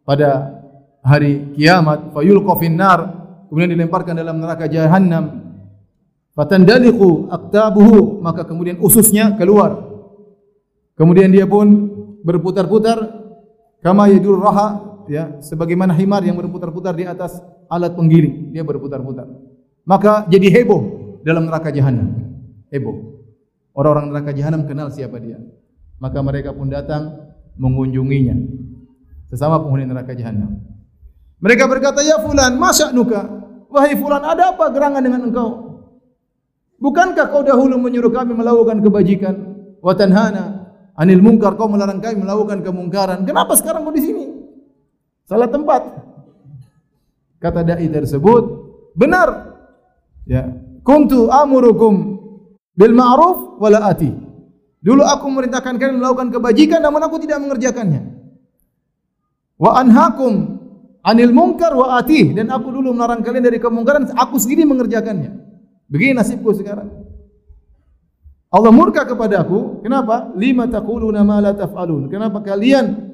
pada 0.05 0.61
hari 1.02 1.55
kiamat 1.57 2.12
fayulqa 2.14 2.52
finnar 2.59 3.00
kemudian 3.46 3.70
dilemparkan 3.74 4.14
dalam 4.14 4.38
neraka 4.38 4.66
jahanam 4.66 5.55
fatandaliqu 6.35 7.31
aktabuhu 7.31 8.20
maka 8.20 8.44
kemudian 8.44 8.78
ususnya 8.83 9.33
keluar. 9.38 9.92
Kemudian 10.92 11.33
dia 11.33 11.48
pun 11.48 11.66
berputar-putar 12.22 13.00
kama 13.81 14.12
yadur 14.12 14.38
raha 14.38 14.92
ya 15.11 15.40
sebagaimana 15.42 15.96
himar 15.96 16.22
yang 16.22 16.38
berputar-putar 16.38 16.94
di 16.94 17.09
atas 17.09 17.40
alat 17.72 17.96
penggiling 17.96 18.52
dia 18.52 18.61
berputar-putar 18.61 19.24
maka 19.88 20.28
jadi 20.28 20.61
heboh 20.61 20.82
dalam 21.24 21.48
neraka 21.48 21.72
jahanam 21.72 22.12
heboh 22.68 23.12
Orang-orang 23.72 24.12
neraka 24.12 24.30
jahanam 24.37 24.68
kenal 24.68 24.92
siapa 24.92 25.16
dia. 25.16 25.40
Maka 25.96 26.20
mereka 26.20 26.52
pun 26.52 26.68
datang 26.68 27.16
mengunjunginya. 27.56 28.37
Sesama 29.32 29.64
penghuni 29.64 29.88
neraka 29.88 30.12
jahanam. 30.12 30.61
Mereka 31.40 31.64
berkata, 31.64 32.04
"Ya 32.04 32.20
fulan, 32.20 32.61
nuka? 32.92 33.20
Wahai 33.72 33.96
fulan, 33.96 34.20
ada 34.20 34.52
apa 34.52 34.68
gerangan 34.68 35.00
dengan 35.00 35.24
engkau? 35.24 35.48
Bukankah 36.76 37.32
kau 37.32 37.40
dahulu 37.40 37.80
menyuruh 37.80 38.12
kami 38.12 38.37
melakukan 38.37 38.85
kebajikan? 38.85 39.35
Wa 39.80 39.96
tanhana 39.96 40.68
anil 40.92 41.24
mungkar, 41.24 41.56
kau 41.56 41.72
melarang 41.72 42.04
kami 42.04 42.20
melakukan 42.20 42.61
kemungkaran. 42.61 43.24
Kenapa 43.24 43.56
sekarang 43.56 43.88
kau 43.88 43.94
di 43.94 44.04
sini? 44.04 44.24
Salah 45.24 45.48
tempat." 45.48 46.12
Kata 47.42 47.66
dai 47.66 47.90
tersebut, 47.90 48.42
"Benar. 48.94 49.50
Ya, 50.22 50.46
kuntu 50.87 51.26
amurukum 51.26 52.22
bil 52.78 52.94
ma'ruf 52.94 53.59
wala 53.59 53.90
ati. 53.90 54.14
Dulu 54.83 55.02
aku 55.02 55.24
memerintahkan 55.31 55.78
kalian 55.78 55.98
melakukan 55.98 56.31
kebajikan 56.31 56.78
namun 56.83 57.02
aku 57.02 57.18
tidak 57.22 57.42
mengerjakannya. 57.42 58.02
Wa 59.59 59.78
anhakum 59.78 60.59
anil 61.07 61.35
munkar 61.35 61.74
wa 61.74 61.98
ati 62.02 62.35
dan 62.35 62.50
aku 62.50 62.70
dulu 62.70 62.90
melarang 62.94 63.22
kalian 63.22 63.46
dari 63.46 63.59
kemungkaran 63.62 64.11
aku 64.14 64.38
sendiri 64.38 64.66
mengerjakannya. 64.66 65.38
Begini 65.87 66.18
nasibku 66.18 66.50
sekarang. 66.55 66.90
Allah 68.52 68.72
murka 68.74 69.07
kepada 69.09 69.40
aku. 69.46 69.81
Kenapa? 69.81 70.35
Lima 70.37 70.68
taquluna 70.68 71.24
ma 71.24 71.40
la 71.40 71.57
taf'alun. 71.57 72.11
Kenapa 72.12 72.44
kalian 72.44 73.12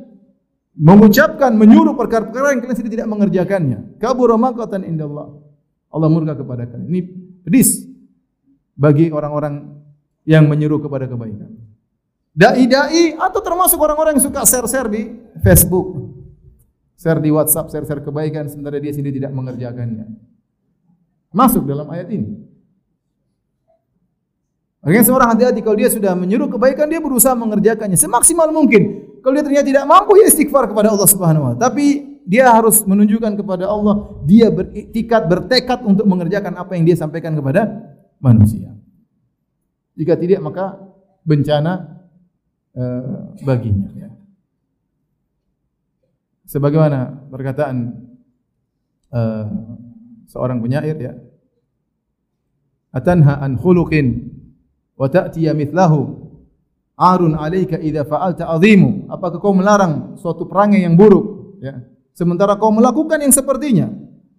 mengucapkan 0.78 1.50
menyuruh 1.58 1.98
perkara-perkara 1.98 2.54
yang 2.54 2.62
kalian 2.62 2.76
sendiri 2.78 2.94
tidak 2.94 3.10
mengerjakannya? 3.10 3.98
Kabura 3.98 4.38
maqatan 4.38 4.86
indallah. 4.86 5.34
Allah 5.90 6.08
murka 6.08 6.38
kepada 6.38 6.70
kalian. 6.70 6.86
Ini 6.86 7.00
pedis 7.42 7.82
bagi 8.78 9.10
orang-orang 9.10 9.74
yang 10.22 10.46
menyuruh 10.46 10.78
kepada 10.78 11.10
kebaikan. 11.10 11.50
Dai-dai 12.38 13.18
atau 13.18 13.40
termasuk 13.42 13.82
orang-orang 13.82 14.14
yang 14.14 14.22
suka 14.22 14.46
share-share 14.46 14.86
di 14.86 15.10
Facebook, 15.42 16.14
share 16.94 17.18
di 17.18 17.34
WhatsApp, 17.34 17.66
share-share 17.74 17.98
kebaikan 17.98 18.46
sementara 18.46 18.78
dia 18.78 18.94
sendiri 18.94 19.18
tidak 19.18 19.34
mengerjakannya. 19.34 20.06
Masuk 21.34 21.66
dalam 21.66 21.90
ayat 21.90 22.06
ini. 22.14 22.38
Makanya 24.78 25.04
seorang 25.10 25.28
hati-hati 25.34 25.60
kalau 25.60 25.74
dia 25.74 25.90
sudah 25.90 26.14
menyuruh 26.14 26.46
kebaikan 26.46 26.86
dia 26.86 27.02
berusaha 27.02 27.34
mengerjakannya 27.34 27.98
semaksimal 27.98 28.54
mungkin. 28.54 29.07
Kalau 29.28 29.36
dia 29.36 29.44
ternyata 29.44 29.68
tidak 29.68 29.84
mampu 29.84 30.16
ya 30.16 30.32
istighfar 30.32 30.72
kepada 30.72 30.88
Allah 30.88 31.04
Subhanahu 31.04 31.52
wa 31.52 31.54
Tapi 31.60 32.16
dia 32.24 32.48
harus 32.48 32.80
menunjukkan 32.80 33.36
kepada 33.36 33.68
Allah 33.68 34.08
dia 34.24 34.48
beriktikad 34.48 35.28
bertekad 35.28 35.84
untuk 35.84 36.08
mengerjakan 36.08 36.56
apa 36.56 36.72
yang 36.72 36.88
dia 36.88 36.96
sampaikan 36.96 37.36
kepada 37.36 37.92
manusia. 38.24 38.72
Jika 40.00 40.16
tidak 40.16 40.40
maka 40.40 40.80
bencana 41.28 42.00
uh, 42.72 43.36
baginya. 43.44 43.92
Ya. 43.92 44.08
Sebagaimana 46.48 47.28
perkataan 47.28 48.00
uh, 49.12 49.44
seorang 50.24 50.64
penyair 50.64 50.96
ya, 50.96 51.12
atanha 52.96 53.44
an 53.44 53.60
khuluqin 53.60 54.32
wa 54.96 55.04
ta'tiya 55.04 55.52
mithlahu 55.52 56.27
arun 56.98 57.38
alayka 57.38 57.78
idza 57.78 58.02
fa'alta 58.02 58.50
azimu. 58.50 59.06
Apakah 59.06 59.38
kau 59.38 59.54
melarang 59.54 60.18
suatu 60.18 60.50
perangai 60.50 60.82
yang 60.82 60.98
buruk 60.98 61.56
ya? 61.62 61.78
Sementara 62.12 62.58
kau 62.58 62.74
melakukan 62.74 63.22
yang 63.22 63.30
sepertinya. 63.30 63.86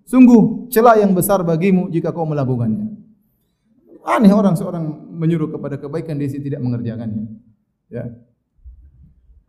Sungguh 0.04 0.68
celah 0.68 1.00
yang 1.00 1.16
besar 1.16 1.40
bagimu 1.48 1.88
jika 1.88 2.12
kau 2.12 2.28
melakukannya. 2.28 3.00
Aneh 4.04 4.34
orang 4.36 4.60
seorang 4.60 4.84
menyuruh 5.16 5.48
kepada 5.56 5.80
kebaikan 5.80 6.20
dia 6.20 6.28
tidak 6.28 6.60
mengerjakannya. 6.60 7.40
Ya. 7.88 8.12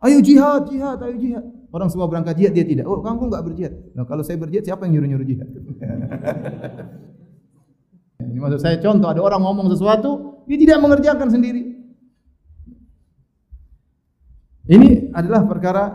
Ayo 0.01 0.17
jihad, 0.23 0.65
jihad, 0.71 0.97
ayo 1.01 1.15
jihad. 1.19 1.45
Orang 1.71 1.89
semua 1.93 2.09
berangkat 2.09 2.35
jihad 2.37 2.53
dia 2.57 2.65
tidak. 2.65 2.85
Oh, 2.89 2.99
kamu 3.05 3.29
enggak 3.29 3.43
berjihad. 3.45 3.73
Nah, 3.93 4.03
kalau 4.09 4.25
saya 4.25 4.37
berjihad 4.41 4.65
siapa 4.65 4.85
yang 4.89 4.97
nyuruh-nyuruh 4.97 5.27
jihad? 5.27 5.49
Ini 8.21 8.37
maksud 8.37 8.61
saya 8.61 8.77
contoh 8.77 9.09
ada 9.09 9.21
orang 9.21 9.41
ngomong 9.41 9.67
sesuatu 9.73 10.43
dia 10.45 10.57
tidak 10.57 10.77
mengerjakan 10.83 11.27
sendiri. 11.31 11.70
Ini 14.71 15.11
adalah 15.11 15.43
perkara 15.43 15.91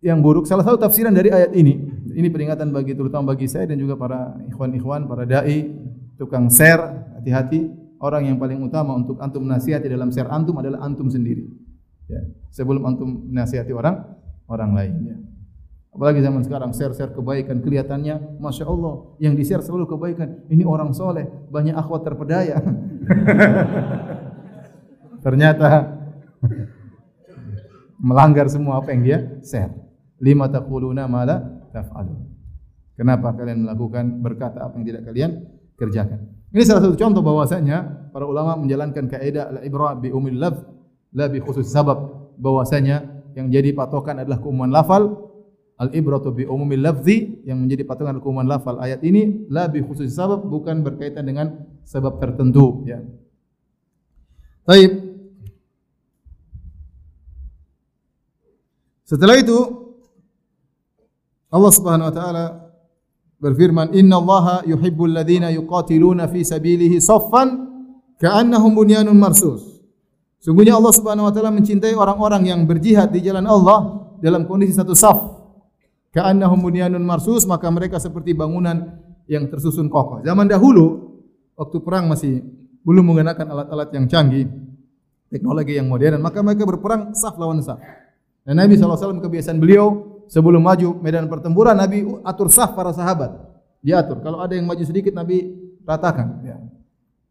yang 0.00 0.24
buruk. 0.24 0.48
Salah 0.48 0.64
satu 0.64 0.80
tafsiran 0.80 1.12
dari 1.12 1.28
ayat 1.28 1.52
ini. 1.52 1.76
Ini 2.16 2.32
peringatan 2.32 2.72
bagi 2.72 2.96
terutama 2.96 3.36
bagi 3.36 3.44
saya 3.44 3.68
dan 3.68 3.76
juga 3.76 4.00
para 4.00 4.40
ikhwan-ikhwan, 4.48 5.04
para 5.04 5.28
dai, 5.28 5.68
tukang 6.16 6.48
share 6.48 7.12
hati-hati 7.20 7.68
orang 8.00 8.32
yang 8.32 8.40
paling 8.40 8.64
utama 8.64 8.96
untuk 8.96 9.20
antum 9.20 9.44
nasihati 9.44 9.92
dalam 9.92 10.08
share 10.08 10.32
antum 10.32 10.56
adalah 10.56 10.80
antum 10.80 11.12
sendiri. 11.12 11.44
Ya. 12.08 12.24
Sebelum 12.48 12.80
antum 12.88 13.28
nasihati 13.28 13.76
orang 13.76 14.00
orang 14.48 14.72
lain 14.72 14.94
ya. 15.04 15.16
Apalagi 15.90 16.22
zaman 16.22 16.46
sekarang 16.46 16.70
share-share 16.70 17.10
kebaikan 17.10 17.66
kelihatannya 17.66 18.38
Masya 18.38 18.62
Allah 18.62 19.10
yang 19.18 19.34
di 19.34 19.42
share 19.42 19.60
selalu 19.60 19.90
kebaikan. 19.90 20.46
Ini 20.46 20.62
orang 20.62 20.94
soleh, 20.94 21.26
banyak 21.50 21.74
akhwat 21.74 22.06
terpedaya. 22.06 22.56
Ternyata 25.26 25.99
melanggar 28.00 28.48
semua 28.48 28.80
apa 28.80 28.90
yang 28.96 29.02
dia 29.04 29.18
share. 29.44 29.70
Lima 30.20 30.48
taquluna 30.48 31.04
mala 31.06 31.40
taf'alun. 31.72 32.28
Kenapa 32.96 33.32
kalian 33.32 33.64
melakukan 33.64 34.20
berkata 34.20 34.64
apa 34.64 34.76
yang 34.76 34.84
tidak 34.84 35.02
kalian 35.08 35.30
kerjakan? 35.76 36.20
Ini 36.50 36.62
salah 36.66 36.82
satu 36.84 36.96
contoh 36.98 37.22
bahwasanya 37.22 38.10
para 38.12 38.26
ulama 38.26 38.58
menjalankan 38.58 39.06
kaidah 39.06 39.54
al-ibra 39.54 39.96
bi 39.96 40.10
umil 40.10 40.36
lafz 40.36 40.60
la 41.14 41.30
bi 41.30 41.38
khusus 41.38 41.70
sabab 41.70 42.34
bahwasanya 42.36 43.22
yang 43.38 43.46
jadi 43.48 43.70
patokan 43.72 44.18
adalah 44.20 44.42
keumuman 44.42 44.68
lafal 44.68 45.30
al-ibratu 45.80 46.34
bi 46.36 46.44
umumil 46.44 46.84
lafzi 46.84 47.40
yang 47.48 47.64
menjadi 47.64 47.88
patokan 47.88 48.20
hukuman 48.20 48.44
lafal 48.44 48.76
ayat 48.84 49.00
ini 49.00 49.48
la 49.48 49.64
bi 49.70 49.80
khusus 49.80 50.12
sabab 50.12 50.44
bukan 50.44 50.84
berkaitan 50.84 51.24
dengan 51.24 51.64
sebab 51.88 52.20
tertentu 52.20 52.84
ya. 52.84 53.00
Baik. 54.68 54.99
Setelah 59.10 59.42
itu 59.42 59.58
Allah 61.50 61.72
Subhanahu 61.74 62.06
wa 62.06 62.14
taala 62.14 62.46
berfirman 63.42 63.90
Inna 63.90 64.22
Allah 64.22 64.62
yuhibbul 64.70 65.10
ladzina 65.10 65.50
yuqatiluna 65.50 66.30
fi 66.30 66.46
sabilihi 66.46 67.02
saffan 67.02 67.66
ka'annahum 68.22 68.70
bunyanun 68.70 69.18
marsus. 69.18 69.82
Sungguhnya 70.38 70.78
Allah 70.78 70.94
Subhanahu 70.94 71.26
wa 71.26 71.32
taala 71.34 71.50
mencintai 71.50 71.90
orang-orang 71.98 72.54
yang 72.54 72.62
berjihad 72.70 73.10
di 73.10 73.18
jalan 73.26 73.50
Allah 73.50 74.06
dalam 74.22 74.46
kondisi 74.46 74.78
satu 74.78 74.94
saf 74.94 75.40
Ka'annahum 76.10 76.58
bunyanun 76.58 77.06
marsus, 77.06 77.46
maka 77.46 77.70
mereka 77.70 78.02
seperti 78.02 78.34
bangunan 78.34 78.98
yang 79.30 79.46
tersusun 79.46 79.86
kokoh. 79.86 80.26
Zaman 80.26 80.50
dahulu, 80.50 81.06
waktu 81.54 81.78
perang 81.86 82.10
masih 82.10 82.42
belum 82.82 83.14
menggunakan 83.14 83.46
alat-alat 83.46 83.94
yang 83.94 84.10
canggih, 84.10 84.50
teknologi 85.30 85.78
yang 85.78 85.86
modern, 85.86 86.18
maka 86.18 86.42
mereka 86.42 86.66
berperang 86.66 87.14
saf 87.14 87.38
lawan 87.38 87.62
saf. 87.62 87.78
Dan 88.50 88.58
Nabi 88.58 88.74
SAW 88.74 89.22
kebiasaan 89.22 89.62
beliau 89.62 90.18
sebelum 90.26 90.66
maju 90.66 90.98
medan 90.98 91.30
pertempuran, 91.30 91.78
Nabi 91.78 92.02
atur 92.26 92.50
saf 92.50 92.74
para 92.74 92.90
sahabat. 92.90 93.30
Dia 93.78 94.02
atur. 94.02 94.18
Kalau 94.26 94.42
ada 94.42 94.58
yang 94.58 94.66
maju 94.66 94.82
sedikit, 94.82 95.14
Nabi 95.14 95.54
ratakan. 95.86 96.42
Ya. 96.42 96.58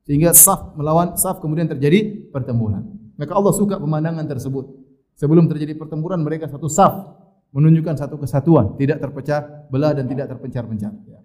Sehingga 0.08 0.32
saf 0.32 0.79
melawan 0.79 1.19
saf 1.19 1.43
kemudian 1.43 1.67
terjadi 1.67 2.32
pertempuran. 2.32 2.88
Maka 3.19 3.36
Allah 3.36 3.51
suka 3.51 3.75
pemandangan 3.75 4.23
tersebut. 4.32 4.71
Sebelum 5.19 5.51
terjadi 5.51 5.75
pertempuran 5.75 6.23
mereka 6.23 6.47
satu 6.47 6.71
saf 6.71 7.19
menunjukkan 7.51 7.99
satu 7.99 8.15
kesatuan, 8.15 8.79
tidak 8.79 9.03
terpecah 9.03 9.67
belah 9.67 9.91
dan 9.91 10.08
tidak 10.08 10.32
terpencar-pencar. 10.32 10.95
Ya. 11.03 11.19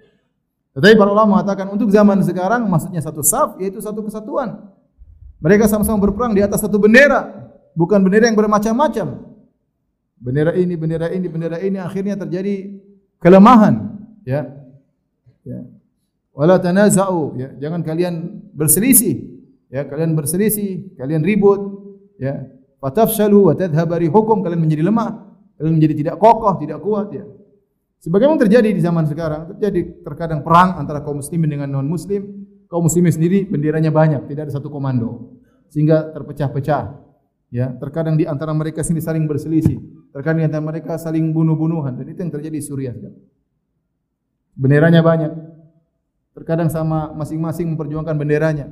Tetapi 0.74 0.98
para 0.98 1.14
ulama 1.14 1.38
mengatakan 1.38 1.70
untuk 1.70 1.94
zaman 1.94 2.18
sekarang 2.26 2.66
maksudnya 2.66 2.98
satu 2.98 3.22
saf 3.22 3.62
yaitu 3.62 3.78
satu 3.78 4.02
kesatuan. 4.02 4.58
Mereka 5.38 5.70
sama-sama 5.70 6.02
berperang 6.02 6.34
di 6.34 6.42
atas 6.42 6.66
satu 6.66 6.82
bendera, 6.82 7.30
bukan 7.78 8.02
bendera 8.02 8.26
yang 8.26 8.34
bermacam-macam. 8.34 9.33
Bendera 10.24 10.56
ini, 10.56 10.72
bendera 10.80 11.12
ini, 11.12 11.28
bendera 11.28 11.60
ini 11.60 11.76
akhirnya 11.76 12.16
terjadi 12.16 12.80
kelemahan, 13.20 14.00
ya. 14.24 14.48
Ya. 15.44 15.60
Wala 16.32 16.56
tanaza'u, 16.56 17.36
ya. 17.36 17.52
Jangan 17.60 17.84
kalian 17.84 18.40
berselisih. 18.56 19.36
Ya, 19.68 19.84
kalian 19.84 20.16
berselisih, 20.16 20.96
kalian 20.96 21.20
ribut, 21.20 21.60
ya. 22.16 22.48
Fatafshalu 22.80 23.52
wa 23.52 23.54
tadhhabu 23.54 24.00
rihukum, 24.00 24.40
kalian 24.40 24.64
menjadi 24.64 24.88
lemah 24.88 25.24
menjadi 25.60 25.94
tidak 25.94 26.16
kokoh, 26.18 26.58
tidak 26.58 26.82
kuat 26.82 27.14
ya. 27.14 27.24
Sebagaimana 28.02 28.36
terjadi 28.36 28.68
di 28.74 28.82
zaman 28.82 29.08
sekarang, 29.08 29.54
terjadi 29.54 30.04
terkadang 30.04 30.44
perang 30.44 30.76
antara 30.76 31.00
kaum 31.00 31.22
muslimin 31.22 31.48
dengan 31.48 31.70
non 31.70 31.86
muslim. 31.86 32.44
Kaum 32.68 32.90
muslimin 32.90 33.14
sendiri 33.14 33.46
benderanya 33.46 33.94
banyak, 33.94 34.26
tidak 34.26 34.50
ada 34.50 34.52
satu 34.58 34.66
komando. 34.66 35.38
Sehingga 35.70 36.10
terpecah-pecah. 36.10 37.00
Ya, 37.54 37.70
terkadang 37.78 38.18
di 38.18 38.26
antara 38.26 38.50
mereka 38.50 38.82
sendiri 38.82 39.04
saling 39.06 39.30
berselisih, 39.30 39.78
terkadang 40.14 40.38
di 40.38 40.46
antara 40.46 40.62
mereka 40.62 40.94
saling 40.94 41.34
bunuh-bunuhan 41.34 41.98
dan 41.98 42.06
itu 42.06 42.22
yang 42.22 42.30
terjadi 42.30 42.54
di 42.54 42.62
Suriah. 42.62 42.94
Benderanya 44.54 45.02
banyak. 45.02 45.32
Terkadang 46.38 46.70
sama 46.70 47.10
masing-masing 47.18 47.74
memperjuangkan 47.74 48.14
benderanya. 48.14 48.70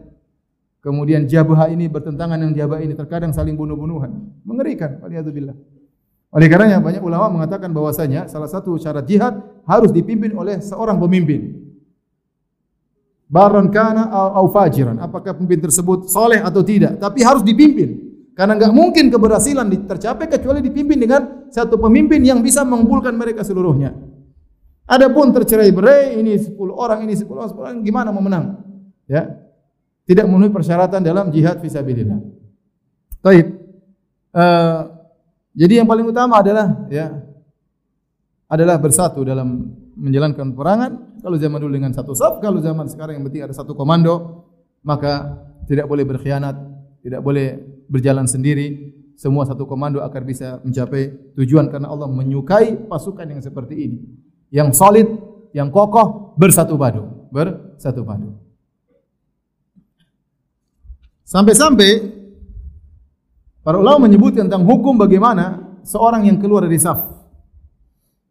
Kemudian 0.83 1.26
Jabha 1.26 1.70
ini 1.70 1.87
bertentangan 1.87 2.38
dengan 2.38 2.55
Jabha 2.59 2.83
ini, 2.83 2.94
terkadang 2.94 3.31
saling 3.31 3.55
bunuh-bunuhan. 3.55 4.42
Mengerikan, 4.42 4.98
waliyadzubillah. 4.98 5.55
Oleh 6.33 6.48
karenanya 6.50 6.83
banyak 6.83 7.02
ulama 7.02 7.31
mengatakan 7.31 7.70
bahwasanya 7.70 8.26
salah 8.26 8.50
satu 8.50 8.74
syarat 8.81 9.07
jihad 9.07 9.42
harus 9.62 9.94
dipimpin 9.94 10.35
oleh 10.35 10.59
seorang 10.59 10.98
pemimpin. 10.98 11.61
Baron 13.31 13.70
kana 13.70 14.11
au 14.11 14.48
fajiran. 14.50 14.98
Apakah 14.98 15.37
pemimpin 15.38 15.70
tersebut 15.70 16.11
soleh 16.11 16.42
atau 16.42 16.61
tidak? 16.66 16.98
Tapi 16.98 17.20
harus 17.22 17.46
dipimpin. 17.46 18.12
Karena 18.42 18.59
enggak 18.59 18.74
mungkin 18.74 19.07
keberhasilan 19.07 19.70
tercapai 19.87 20.26
kecuali 20.26 20.59
dipimpin 20.59 20.98
dengan 20.98 21.46
satu 21.46 21.78
pemimpin 21.78 22.26
yang 22.26 22.42
bisa 22.42 22.66
mengumpulkan 22.66 23.14
mereka 23.14 23.46
seluruhnya. 23.46 23.94
Adapun 24.83 25.31
tercerai 25.31 25.70
berai 25.70 26.18
ini 26.18 26.35
10 26.35 26.59
orang 26.74 27.07
ini 27.07 27.14
10 27.14 27.31
orang, 27.31 27.55
10 27.55 27.62
orang 27.62 27.76
gimana 27.87 28.11
mau 28.11 28.18
menang? 28.18 28.66
Ya. 29.07 29.31
Tidak 30.11 30.26
memenuhi 30.26 30.50
persyaratan 30.50 31.07
dalam 31.07 31.31
jihad 31.31 31.62
fisabilillah. 31.62 32.18
Baik. 33.22 33.46
Uh, 34.35 34.90
jadi 35.55 35.78
yang 35.78 35.87
paling 35.87 36.11
utama 36.11 36.42
adalah 36.42 36.90
ya 36.90 37.22
adalah 38.50 38.83
bersatu 38.83 39.22
dalam 39.22 39.70
menjalankan 39.94 40.50
perangan. 40.50 41.22
Kalau 41.22 41.38
zaman 41.38 41.62
dulu 41.62 41.78
dengan 41.78 41.94
satu 41.94 42.11
saf, 42.11 42.42
kalau 42.42 42.59
zaman 42.59 42.90
sekarang 42.90 43.22
yang 43.22 43.24
penting 43.31 43.46
ada 43.46 43.55
satu 43.55 43.78
komando, 43.78 44.42
maka 44.83 45.31
tidak 45.70 45.87
boleh 45.87 46.02
berkhianat, 46.02 46.59
tidak 47.07 47.22
boleh 47.22 47.71
berjalan 47.92 48.24
sendiri. 48.24 48.96
Semua 49.12 49.44
satu 49.44 49.68
komando 49.68 50.00
agar 50.00 50.24
bisa 50.24 50.59
mencapai 50.64 51.37
tujuan 51.37 51.68
karena 51.68 51.92
Allah 51.92 52.09
menyukai 52.09 52.88
pasukan 52.88 53.28
yang 53.28 53.44
seperti 53.44 53.74
ini. 53.76 53.98
Yang 54.48 54.81
solid, 54.81 55.09
yang 55.52 55.68
kokoh, 55.68 56.33
bersatu 56.40 56.74
padu, 56.81 57.28
bersatu 57.28 58.02
padu. 58.02 58.35
Sampai-sampai 61.22 62.22
Para 63.62 63.78
ulama 63.78 64.11
menyebut 64.11 64.35
tentang 64.35 64.66
hukum 64.66 64.98
bagaimana 64.98 65.78
seorang 65.87 66.26
yang 66.26 66.42
keluar 66.42 66.66
dari 66.66 66.83
saf. 66.83 66.98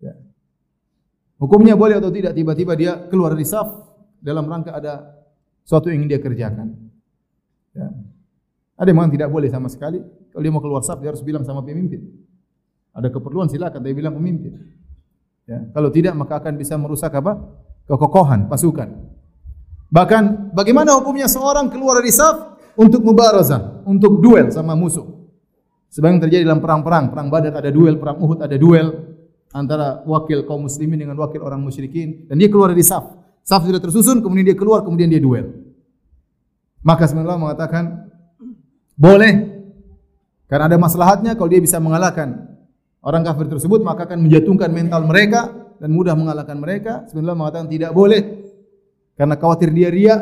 Ya. 0.04 0.12
Hukumnya 1.40 1.80
boleh 1.80 2.04
atau 2.04 2.12
tidak 2.12 2.36
tiba-tiba 2.36 2.76
dia 2.76 2.94
keluar 3.08 3.32
dari 3.32 3.48
saf 3.48 3.72
dalam 4.20 4.44
rangka 4.52 4.76
ada 4.76 5.24
sesuatu 5.64 5.88
yang 5.88 6.04
ingin 6.04 6.10
dia 6.12 6.20
kerjakan. 6.20 6.68
Ya. 7.72 7.88
Ada 8.82 8.98
yang 8.98 9.14
tidak 9.14 9.30
boleh 9.30 9.46
sama 9.54 9.70
sekali. 9.70 10.02
Kalau 10.34 10.42
dia 10.42 10.50
mau 10.50 10.58
keluar 10.58 10.82
saf 10.82 10.98
dia 10.98 11.14
harus 11.14 11.22
bilang 11.22 11.46
sama 11.46 11.62
pemimpin. 11.62 12.02
Ada 12.98 13.14
keperluan 13.14 13.46
silakan 13.46 13.78
dia 13.86 13.94
bilang 13.94 14.18
pemimpin. 14.18 14.58
Ya. 15.46 15.70
Kalau 15.70 15.94
tidak 15.94 16.18
maka 16.18 16.42
akan 16.42 16.58
bisa 16.58 16.82
merusak 16.82 17.14
apa? 17.14 17.38
Kekokohan 17.86 18.50
pasukan. 18.50 18.90
Bahkan 19.94 20.56
bagaimana 20.58 20.98
hukumnya 20.98 21.30
seorang 21.30 21.70
keluar 21.70 22.02
dari 22.02 22.10
saf 22.10 22.58
untuk 22.74 23.06
mubarazah, 23.06 23.86
untuk 23.86 24.18
duel 24.18 24.50
sama 24.50 24.74
musuh. 24.74 25.06
Sebagaimana 25.94 26.26
terjadi 26.26 26.48
dalam 26.48 26.64
perang-perang, 26.64 27.12
perang 27.14 27.28
Badar 27.30 27.54
ada 27.54 27.70
duel, 27.70 28.00
perang 28.02 28.18
Uhud 28.18 28.42
ada 28.42 28.56
duel 28.56 28.96
antara 29.52 30.02
wakil 30.08 30.48
kaum 30.48 30.66
muslimin 30.66 31.06
dengan 31.06 31.20
wakil 31.20 31.44
orang 31.44 31.62
musyrikin 31.62 32.26
dan 32.32 32.40
dia 32.42 32.50
keluar 32.50 32.74
dari 32.74 32.82
saf. 32.82 33.14
Saf 33.46 33.62
sudah 33.62 33.78
tersusun, 33.78 34.26
kemudian 34.26 34.56
dia 34.56 34.58
keluar, 34.58 34.82
kemudian 34.82 35.12
dia 35.12 35.20
duel. 35.20 35.52
Maka 36.82 37.06
sebenarnya 37.06 37.38
mengatakan 37.38 38.11
boleh 38.96 39.34
karena 40.52 40.68
ada 40.68 40.78
maslahatnya 40.78 41.36
kalau 41.40 41.48
dia 41.48 41.64
bisa 41.64 41.80
mengalahkan 41.80 42.52
orang 43.02 43.24
kafir 43.24 43.48
tersebut 43.48 43.82
maka 43.82 44.04
akan 44.04 44.20
menjatuhkan 44.28 44.70
mental 44.72 45.08
mereka 45.08 45.62
dan 45.82 45.90
mudah 45.90 46.14
mengalahkan 46.14 46.60
mereka. 46.62 47.10
Sebenarnya 47.10 47.38
mengatakan 47.40 47.68
tidak 47.72 47.92
boleh 47.96 48.22
karena 49.18 49.36
khawatir 49.40 49.74
dia 49.74 49.90
ria, 49.90 50.16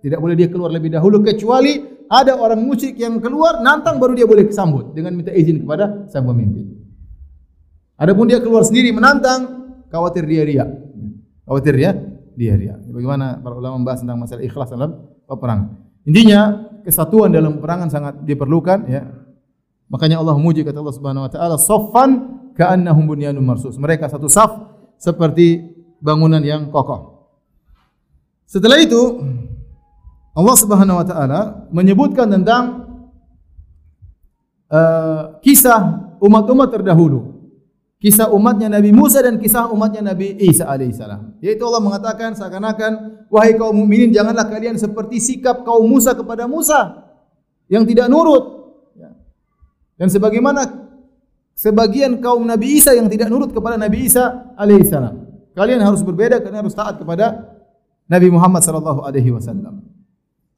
tidak 0.00 0.18
boleh 0.18 0.34
dia 0.34 0.48
keluar 0.48 0.72
lebih 0.72 0.94
dahulu 0.94 1.20
kecuali 1.20 1.92
ada 2.12 2.36
orang 2.36 2.60
musyrik 2.60 3.00
yang 3.00 3.16
keluar, 3.20 3.64
nantang 3.64 3.96
baru 3.96 4.12
dia 4.12 4.28
boleh 4.28 4.48
sambut 4.52 4.92
dengan 4.92 5.16
minta 5.16 5.32
izin 5.32 5.64
kepada 5.64 6.08
sang 6.12 6.28
pemimpin. 6.28 6.68
Adapun 7.96 8.28
dia 8.28 8.40
keluar 8.40 8.64
sendiri 8.68 8.92
menantang, 8.92 9.72
khawatir 9.88 10.28
dia 10.28 10.42
ria. 10.44 10.66
Khawatir 11.48 11.72
dia 11.76 11.90
dia 12.36 12.52
ria. 12.56 12.74
Bagaimana 12.88 13.40
para 13.40 13.56
ulama 13.56 13.80
membahas 13.80 14.04
tentang 14.04 14.20
masalah 14.20 14.44
ikhlas 14.44 14.68
dalam 14.72 14.90
peperangan. 15.24 15.68
Intinya 16.04 16.71
kesatuan 16.82 17.32
dalam 17.32 17.58
peperangan 17.58 17.88
sangat 17.88 18.14
diperlukan 18.22 18.78
ya. 18.90 19.02
Makanya 19.88 20.20
Allah 20.20 20.34
memuji 20.36 20.64
kata 20.64 20.80
Allah 20.80 20.96
Subhanahu 20.96 21.26
wa 21.28 21.30
taala, 21.32 21.56
"Saffan 21.60 22.10
ka'annahum 22.56 23.04
bunyanun 23.04 23.44
marsus." 23.44 23.76
Mereka 23.76 24.08
satu 24.08 24.28
saf 24.28 24.50
seperti 24.96 25.72
bangunan 26.00 26.40
yang 26.40 26.72
kokoh. 26.72 27.28
Setelah 28.48 28.80
itu 28.80 29.20
Allah 30.32 30.56
Subhanahu 30.56 31.00
wa 31.00 31.06
taala 31.06 31.40
menyebutkan 31.72 32.28
tentang 32.28 32.88
uh, 34.72 35.40
kisah 35.44 36.12
umat-umat 36.20 36.72
terdahulu. 36.72 37.31
Kisah 38.02 38.34
umatnya 38.34 38.66
Nabi 38.66 38.90
Musa 38.90 39.22
dan 39.22 39.38
kisah 39.38 39.70
umatnya 39.70 40.10
Nabi 40.10 40.34
Isa 40.42 40.66
alaihissalam. 40.66 41.38
Yaitu 41.38 41.62
Allah 41.62 41.78
mengatakan 41.78 42.34
seakan-akan 42.34 43.22
wahai 43.30 43.54
kaum 43.54 43.78
mukminin 43.78 44.10
janganlah 44.10 44.50
kalian 44.50 44.74
seperti 44.74 45.22
sikap 45.22 45.62
kaum 45.62 45.86
Musa 45.86 46.10
kepada 46.18 46.50
Musa 46.50 47.06
yang 47.70 47.86
tidak 47.86 48.10
nurut. 48.10 48.74
Ya. 48.98 49.14
Dan 50.02 50.10
sebagaimana 50.10 50.66
sebagian 51.54 52.18
kaum 52.18 52.42
Nabi 52.42 52.82
Isa 52.82 52.90
yang 52.90 53.06
tidak 53.06 53.30
nurut 53.30 53.54
kepada 53.54 53.78
Nabi 53.78 54.10
Isa 54.10 54.50
alaihissalam. 54.58 55.22
Kalian 55.54 55.78
harus 55.78 56.02
berbeda, 56.02 56.42
kalian 56.42 56.66
harus 56.66 56.74
taat 56.74 56.98
kepada 56.98 57.54
Nabi 58.10 58.34
Muhammad 58.34 58.66
sallallahu 58.66 59.06
alaihi 59.06 59.30
wasallam. 59.30 59.78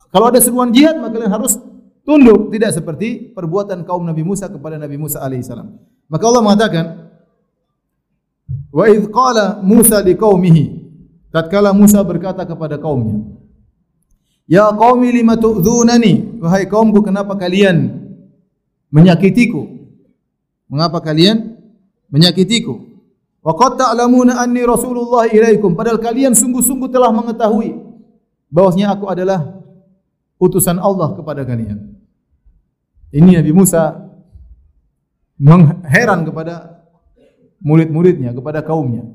Kalau 0.08 0.32
ada 0.32 0.40
seruan 0.40 0.72
jihad, 0.72 0.96
maka 0.96 1.20
kalian 1.20 1.28
harus 1.28 1.60
tunduk, 2.08 2.48
tidak 2.56 2.72
seperti 2.72 3.36
perbuatan 3.36 3.84
kaum 3.84 4.00
Nabi 4.06 4.24
Musa 4.24 4.48
kepada 4.48 4.80
Nabi 4.80 4.96
Musa 4.96 5.20
alaihissalam. 5.20 5.68
Maka 6.08 6.24
Allah 6.24 6.42
mengatakan, 6.46 6.84
Wa 8.72 8.84
idh 8.90 9.08
qala 9.08 9.60
Musa 9.64 10.02
liqaumihi. 10.04 10.84
Tatkala 11.34 11.74
Musa 11.74 11.98
berkata 12.06 12.46
kepada 12.46 12.78
kaumnya 12.78 13.26
Ya 14.44 14.70
qaumi 14.70 15.10
lima 15.10 15.34
tu'dzunani 15.34 16.38
wahai 16.38 16.68
kaumku 16.68 17.00
kenapa 17.00 17.32
kalian 17.34 17.96
menyakitiku? 18.92 19.66
Mengapa 20.68 21.00
kalian 21.00 21.56
menyakitiku? 22.12 22.76
Wa 23.40 23.56
qad 23.56 23.80
ta'lamuna 23.80 24.36
anni 24.40 24.60
rasulullah 24.64 25.28
ilaikum. 25.32 25.72
Padahal 25.72 25.96
kalian 25.96 26.36
sungguh-sungguh 26.36 26.92
telah 26.92 27.08
mengetahui 27.08 27.72
bahwasanya 28.52 28.92
aku 28.92 29.08
adalah 29.08 29.64
utusan 30.36 30.76
Allah 30.76 31.16
kepada 31.16 31.40
kalian. 31.48 31.96
Ini 33.16 33.40
Nabi 33.40 33.52
Musa 33.56 33.96
mengheran 35.40 36.28
kepada 36.28 36.73
murid-muridnya, 37.64 38.36
kepada 38.36 38.60
kaumnya. 38.60 39.08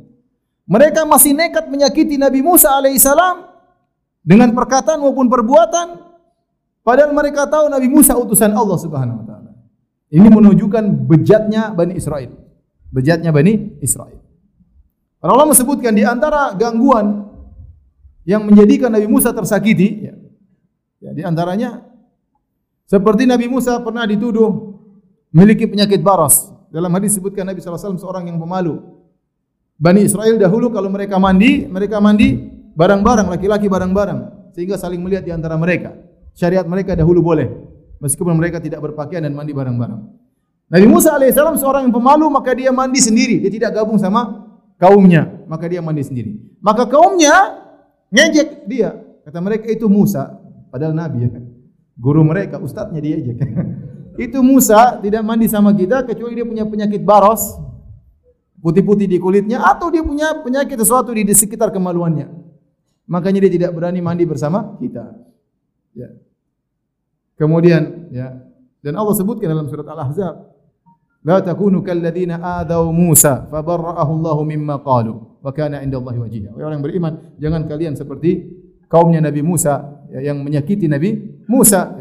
Mereka 0.66 1.06
masih 1.06 1.38
nekat 1.38 1.70
menyakiti 1.70 2.18
Nabi 2.18 2.42
Musa 2.42 2.74
alaihissalam 2.74 3.46
dengan 4.26 4.50
perkataan 4.58 5.00
maupun 5.00 5.30
perbuatan, 5.30 6.02
padahal 6.82 7.14
mereka 7.14 7.46
tahu 7.46 7.70
Nabi 7.70 7.88
Musa 7.90 8.18
utusan 8.18 8.52
Allah 8.54 8.78
subhanahu 8.78 9.22
wa 9.22 9.26
taala. 9.26 9.52
Ini 10.10 10.26
menunjukkan 10.26 11.06
bejatnya 11.06 11.70
Bani 11.78 11.94
Israel. 11.94 12.34
Bejatnya 12.90 13.30
Bani 13.30 13.78
Israel. 13.86 14.18
Para 15.22 15.38
Allah 15.38 15.54
menyebutkan 15.54 15.94
di 15.94 16.02
antara 16.02 16.58
gangguan 16.58 17.30
yang 18.26 18.42
menjadikan 18.50 18.90
Nabi 18.90 19.06
Musa 19.06 19.30
tersakiti, 19.30 20.10
ya, 20.10 20.14
Ya, 21.00 21.16
di 21.16 21.24
antaranya 21.24 21.80
seperti 22.84 23.24
Nabi 23.24 23.48
Musa 23.48 23.80
pernah 23.80 24.04
dituduh 24.04 24.76
memiliki 25.32 25.64
penyakit 25.64 26.04
baras. 26.04 26.52
Dalam 26.70 26.94
hadis 26.94 27.18
disebutkan 27.18 27.50
Nabi 27.50 27.62
SAW 27.62 27.98
seorang 27.98 28.30
yang 28.30 28.38
pemalu. 28.38 28.78
Bani 29.80 30.06
Israel 30.06 30.38
dahulu 30.38 30.70
kalau 30.70 30.92
mereka 30.92 31.18
mandi, 31.18 31.66
mereka 31.66 31.98
mandi 31.98 32.36
barang-barang, 32.78 33.28
laki-laki 33.32 33.66
barang-barang. 33.66 34.54
Sehingga 34.54 34.78
saling 34.78 35.02
melihat 35.02 35.26
di 35.26 35.34
antara 35.34 35.58
mereka. 35.58 35.98
Syariat 36.38 36.68
mereka 36.70 36.94
dahulu 36.94 37.26
boleh. 37.26 37.48
Meskipun 38.00 38.38
mereka 38.38 38.62
tidak 38.62 38.86
berpakaian 38.86 39.26
dan 39.26 39.34
mandi 39.34 39.52
barang-barang. 39.52 40.02
Nabi 40.70 40.86
Musa 40.86 41.18
AS 41.18 41.34
seorang 41.34 41.90
yang 41.90 41.96
pemalu, 41.96 42.30
maka 42.30 42.54
dia 42.54 42.70
mandi 42.70 43.02
sendiri. 43.02 43.42
Dia 43.42 43.50
tidak 43.50 43.82
gabung 43.82 43.98
sama 43.98 44.46
kaumnya. 44.78 45.26
Maka 45.50 45.66
dia 45.66 45.82
mandi 45.82 46.06
sendiri. 46.06 46.38
Maka 46.62 46.86
kaumnya 46.86 47.66
ngejek 48.14 48.70
dia. 48.70 48.94
Kata 49.26 49.42
mereka 49.42 49.66
itu 49.74 49.90
Musa. 49.90 50.38
Padahal 50.70 50.94
Nabi 50.94 51.26
ya. 51.26 51.30
Guru 52.00 52.22
mereka, 52.22 52.62
ustadznya 52.62 53.02
aja. 53.02 53.34
Itu 54.20 54.44
Musa 54.44 55.00
tidak 55.00 55.24
mandi 55.24 55.48
sama 55.48 55.72
kita 55.72 56.04
kecuali 56.04 56.36
dia 56.36 56.44
punya 56.44 56.68
penyakit 56.68 57.00
baros, 57.08 57.56
putih-putih 58.60 59.08
di 59.08 59.16
kulitnya 59.16 59.64
atau 59.64 59.88
dia 59.88 60.04
punya 60.04 60.44
penyakit 60.44 60.76
sesuatu 60.76 61.16
di, 61.16 61.24
sekitar 61.32 61.72
kemaluannya. 61.72 62.28
Makanya 63.08 63.48
dia 63.48 63.52
tidak 63.56 63.72
berani 63.72 64.04
mandi 64.04 64.28
bersama 64.28 64.76
kita. 64.76 65.16
Ya. 65.96 66.12
Kemudian 67.40 68.12
ya, 68.12 68.44
dan 68.84 68.94
Allah 69.00 69.16
sebutkan 69.16 69.48
dalam 69.48 69.72
surat 69.72 69.88
Al-Ahzab, 69.88 70.36
"La 71.24 71.40
takunu 71.40 71.80
kalladzina 71.80 72.60
adaw 72.60 72.84
Musa 72.92 73.48
fabarra'ahu 73.48 74.12
Allahu 74.20 74.42
mimma 74.44 74.84
qalu 74.84 75.16
wa 75.40 75.52
kana 75.56 75.80
'inda 75.80 76.00
Allahi 76.00 76.20
wajiha." 76.20 76.50
Orang 76.56 76.80
yang 76.80 76.84
beriman, 76.84 77.14
jangan 77.40 77.64
kalian 77.68 77.96
seperti 77.96 78.52
kaumnya 78.92 79.24
Nabi 79.24 79.40
Musa 79.44 80.04
ya, 80.12 80.32
yang 80.32 80.44
menyakiti 80.44 80.88
Nabi 80.92 81.44
Musa. 81.48 81.99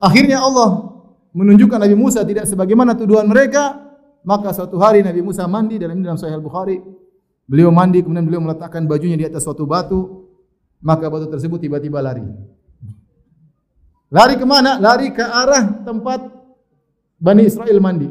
Ya. 0.00 0.08
Akhirnya 0.08 0.40
Allah 0.40 0.96
menunjukkan 1.36 1.76
Nabi 1.76 1.96
Musa 1.96 2.24
tidak 2.24 2.48
sebagaimana 2.48 2.96
tuduhan 2.96 3.28
mereka. 3.28 3.76
Maka 4.20 4.52
suatu 4.52 4.76
hari 4.76 5.00
Nabi 5.00 5.24
Musa 5.24 5.48
mandi 5.48 5.76
dalam 5.80 6.00
dalam 6.00 6.16
Sahih 6.16 6.40
Bukhari. 6.40 6.80
Beliau 7.48 7.72
mandi 7.72 8.00
kemudian 8.04 8.24
beliau 8.24 8.40
meletakkan 8.44 8.84
bajunya 8.88 9.16
di 9.16 9.24
atas 9.28 9.44
suatu 9.44 9.68
batu. 9.68 10.28
Maka 10.80 11.12
batu 11.12 11.28
tersebut 11.28 11.60
tiba-tiba 11.60 12.00
lari. 12.00 12.24
Lari 14.10 14.34
ke 14.40 14.44
mana? 14.48 14.80
Lari 14.80 15.12
ke 15.12 15.22
arah 15.22 15.84
tempat 15.84 16.40
Bani 17.20 17.44
Israel 17.44 17.78
mandi. 17.84 18.08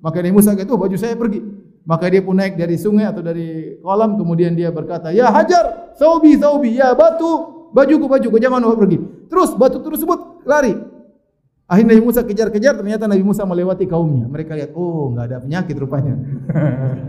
Maka 0.00 0.24
Nabi 0.24 0.32
Musa 0.32 0.56
kata, 0.56 0.72
oh 0.72 0.80
baju 0.80 0.96
saya 0.96 1.12
pergi. 1.12 1.44
Maka 1.86 2.10
dia 2.10 2.24
pun 2.24 2.34
naik 2.34 2.58
dari 2.58 2.74
sungai 2.80 3.06
atau 3.06 3.22
dari 3.22 3.78
kolam, 3.78 4.18
kemudian 4.18 4.56
dia 4.58 4.74
berkata, 4.74 5.14
Ya 5.14 5.30
hajar, 5.30 5.94
saubi, 5.94 6.34
saubi, 6.34 6.74
ya 6.74 6.96
batu, 6.98 7.70
bajuku, 7.70 8.10
bajuku, 8.10 8.36
jangan 8.42 8.64
pergi. 8.74 8.98
Terus 9.30 9.54
batu 9.54 9.78
tersebut 9.84 10.42
lari. 10.42 10.95
Akhirnya 11.66 11.98
Nabi 11.98 12.02
Musa 12.06 12.22
kejar-kejar, 12.22 12.78
ternyata 12.78 13.10
Nabi 13.10 13.24
Musa 13.26 13.42
melewati 13.42 13.90
kaumnya. 13.90 14.30
Mereka 14.30 14.54
lihat, 14.54 14.70
oh 14.78 15.10
nggak 15.10 15.24
ada 15.26 15.36
penyakit 15.42 15.74
rupanya. 15.74 16.14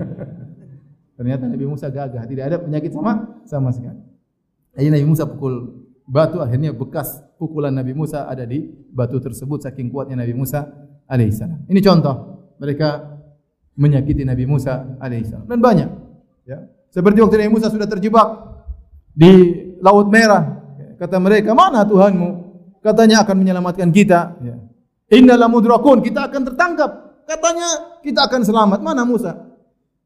ternyata 1.17 1.43
Nabi 1.45 1.65
Musa 1.69 1.87
gagah, 1.93 2.25
tidak 2.25 2.43
ada 2.49 2.57
penyakit 2.61 2.89
sama 2.89 3.41
sama 3.45 3.69
sekali. 3.69 4.01
Akhirnya 4.73 4.97
Nabi 4.97 5.07
Musa 5.09 5.23
pukul 5.29 5.85
batu, 6.09 6.41
akhirnya 6.41 6.73
bekas 6.73 7.21
pukulan 7.37 7.69
Nabi 7.69 7.93
Musa 7.93 8.25
ada 8.25 8.45
di 8.49 8.65
batu 8.89 9.21
tersebut 9.21 9.61
saking 9.61 9.93
kuatnya 9.93 10.25
Nabi 10.25 10.33
Musa 10.33 10.65
alaihissalam. 11.05 11.69
Ini 11.69 11.79
contoh 11.85 12.15
mereka 12.57 13.17
menyakiti 13.77 14.25
Nabi 14.25 14.49
Musa 14.49 14.97
alaihissalam 14.97 15.45
dan 15.45 15.59
banyak 15.61 15.89
ya 16.49 16.65
seperti 16.89 17.21
waktu 17.21 17.45
Nabi 17.45 17.51
Musa 17.53 17.69
sudah 17.69 17.85
terjebak 17.85 18.27
di 19.13 19.31
laut 19.79 20.09
merah 20.09 20.65
kata 20.97 21.21
mereka 21.21 21.53
mana 21.53 21.85
Tuhanmu 21.85 22.46
katanya 22.87 23.27
akan 23.27 23.35
menyelamatkan 23.35 23.91
kita. 23.91 24.39
Ya. 24.39 24.55
Innal 25.11 25.43
mudrakun 25.51 25.99
kita 25.99 26.31
akan 26.31 26.41
tertangkap. 26.47 26.91
Katanya 27.27 27.99
kita 27.99 28.23
akan 28.23 28.41
selamat. 28.47 28.79
Mana 28.79 29.03
Musa? 29.03 29.35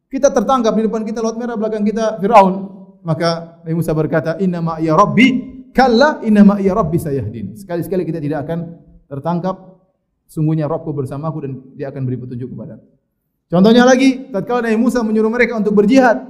Kita 0.09 0.33
tertangkap 0.33 0.73
di 0.73 0.89
depan 0.89 1.05
kita 1.05 1.21
laut 1.21 1.37
merah 1.37 1.53
belakang 1.53 1.85
kita 1.85 2.17
Firaun. 2.17 2.81
Maka 3.05 3.61
Nabi 3.61 3.75
Musa 3.77 3.93
berkata 3.93 4.37
inna 4.41 4.61
ma 4.61 4.77
ya 4.81 4.93
rabbi 4.97 5.29
kalla 5.73 6.21
inna 6.25 6.41
ma 6.41 6.55
ya 6.57 6.73
rabbi 6.73 6.97
sayahdin. 6.97 7.53
Sekali-sekali 7.53 8.01
kita 8.05 8.17
tidak 8.17 8.49
akan 8.49 8.59
tertangkap. 9.05 9.55
Sungguhnya 10.31 10.63
Rabbku 10.63 10.95
bersamaku 10.95 11.37
dan 11.43 11.51
dia 11.75 11.91
akan 11.91 12.07
beri 12.07 12.15
petunjuk 12.15 12.55
kepada 12.55 12.79
Contohnya 13.51 13.83
lagi, 13.83 14.31
tatkala 14.31 14.63
Nabi 14.63 14.79
Musa 14.79 15.03
menyuruh 15.03 15.27
mereka 15.27 15.59
untuk 15.59 15.75
berjihad, 15.75 16.23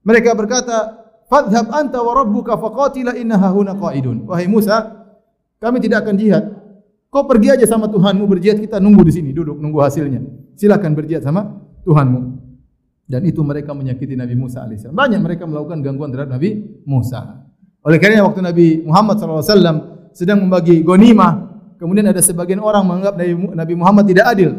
mereka 0.00 0.32
berkata, 0.32 0.96
"Fadhhab 1.28 1.68
anta 1.68 2.00
wa 2.00 2.24
rabbuka 2.24 2.56
faqatila 2.56 3.12
innaha 3.20 3.52
huna 3.52 3.76
qa'idun." 3.76 4.24
Wahai 4.24 4.48
Musa, 4.48 4.97
kami 5.58 5.82
tidak 5.82 6.06
akan 6.06 6.14
jihad. 6.14 6.44
Kau 7.08 7.24
pergi 7.24 7.54
aja 7.54 7.66
sama 7.66 7.88
Tuhanmu 7.90 8.24
berjihad, 8.28 8.62
kita 8.62 8.78
nunggu 8.78 9.02
di 9.06 9.12
sini, 9.14 9.30
duduk 9.32 9.58
nunggu 9.58 9.80
hasilnya. 9.80 10.20
Silakan 10.54 10.92
berjihad 10.94 11.24
sama 11.24 11.46
Tuhanmu. 11.82 12.20
Dan 13.08 13.24
itu 13.24 13.40
mereka 13.40 13.72
menyakiti 13.72 14.12
Nabi 14.12 14.36
Musa 14.36 14.60
alaihissalam. 14.68 14.92
Banyak 14.92 15.20
mereka 15.24 15.48
melakukan 15.48 15.80
gangguan 15.80 16.12
terhadap 16.12 16.36
Nabi 16.36 16.60
Musa. 16.84 17.48
Oleh 17.80 17.96
karena 17.96 18.20
waktu 18.28 18.44
Nabi 18.44 18.66
Muhammad 18.84 19.16
SAW 19.16 20.12
sedang 20.12 20.44
membagi 20.44 20.84
gonimah, 20.84 21.48
kemudian 21.80 22.04
ada 22.12 22.20
sebagian 22.20 22.60
orang 22.60 22.84
menganggap 22.84 23.16
Nabi 23.56 23.74
Muhammad 23.74 24.04
tidak 24.04 24.28
adil. 24.28 24.50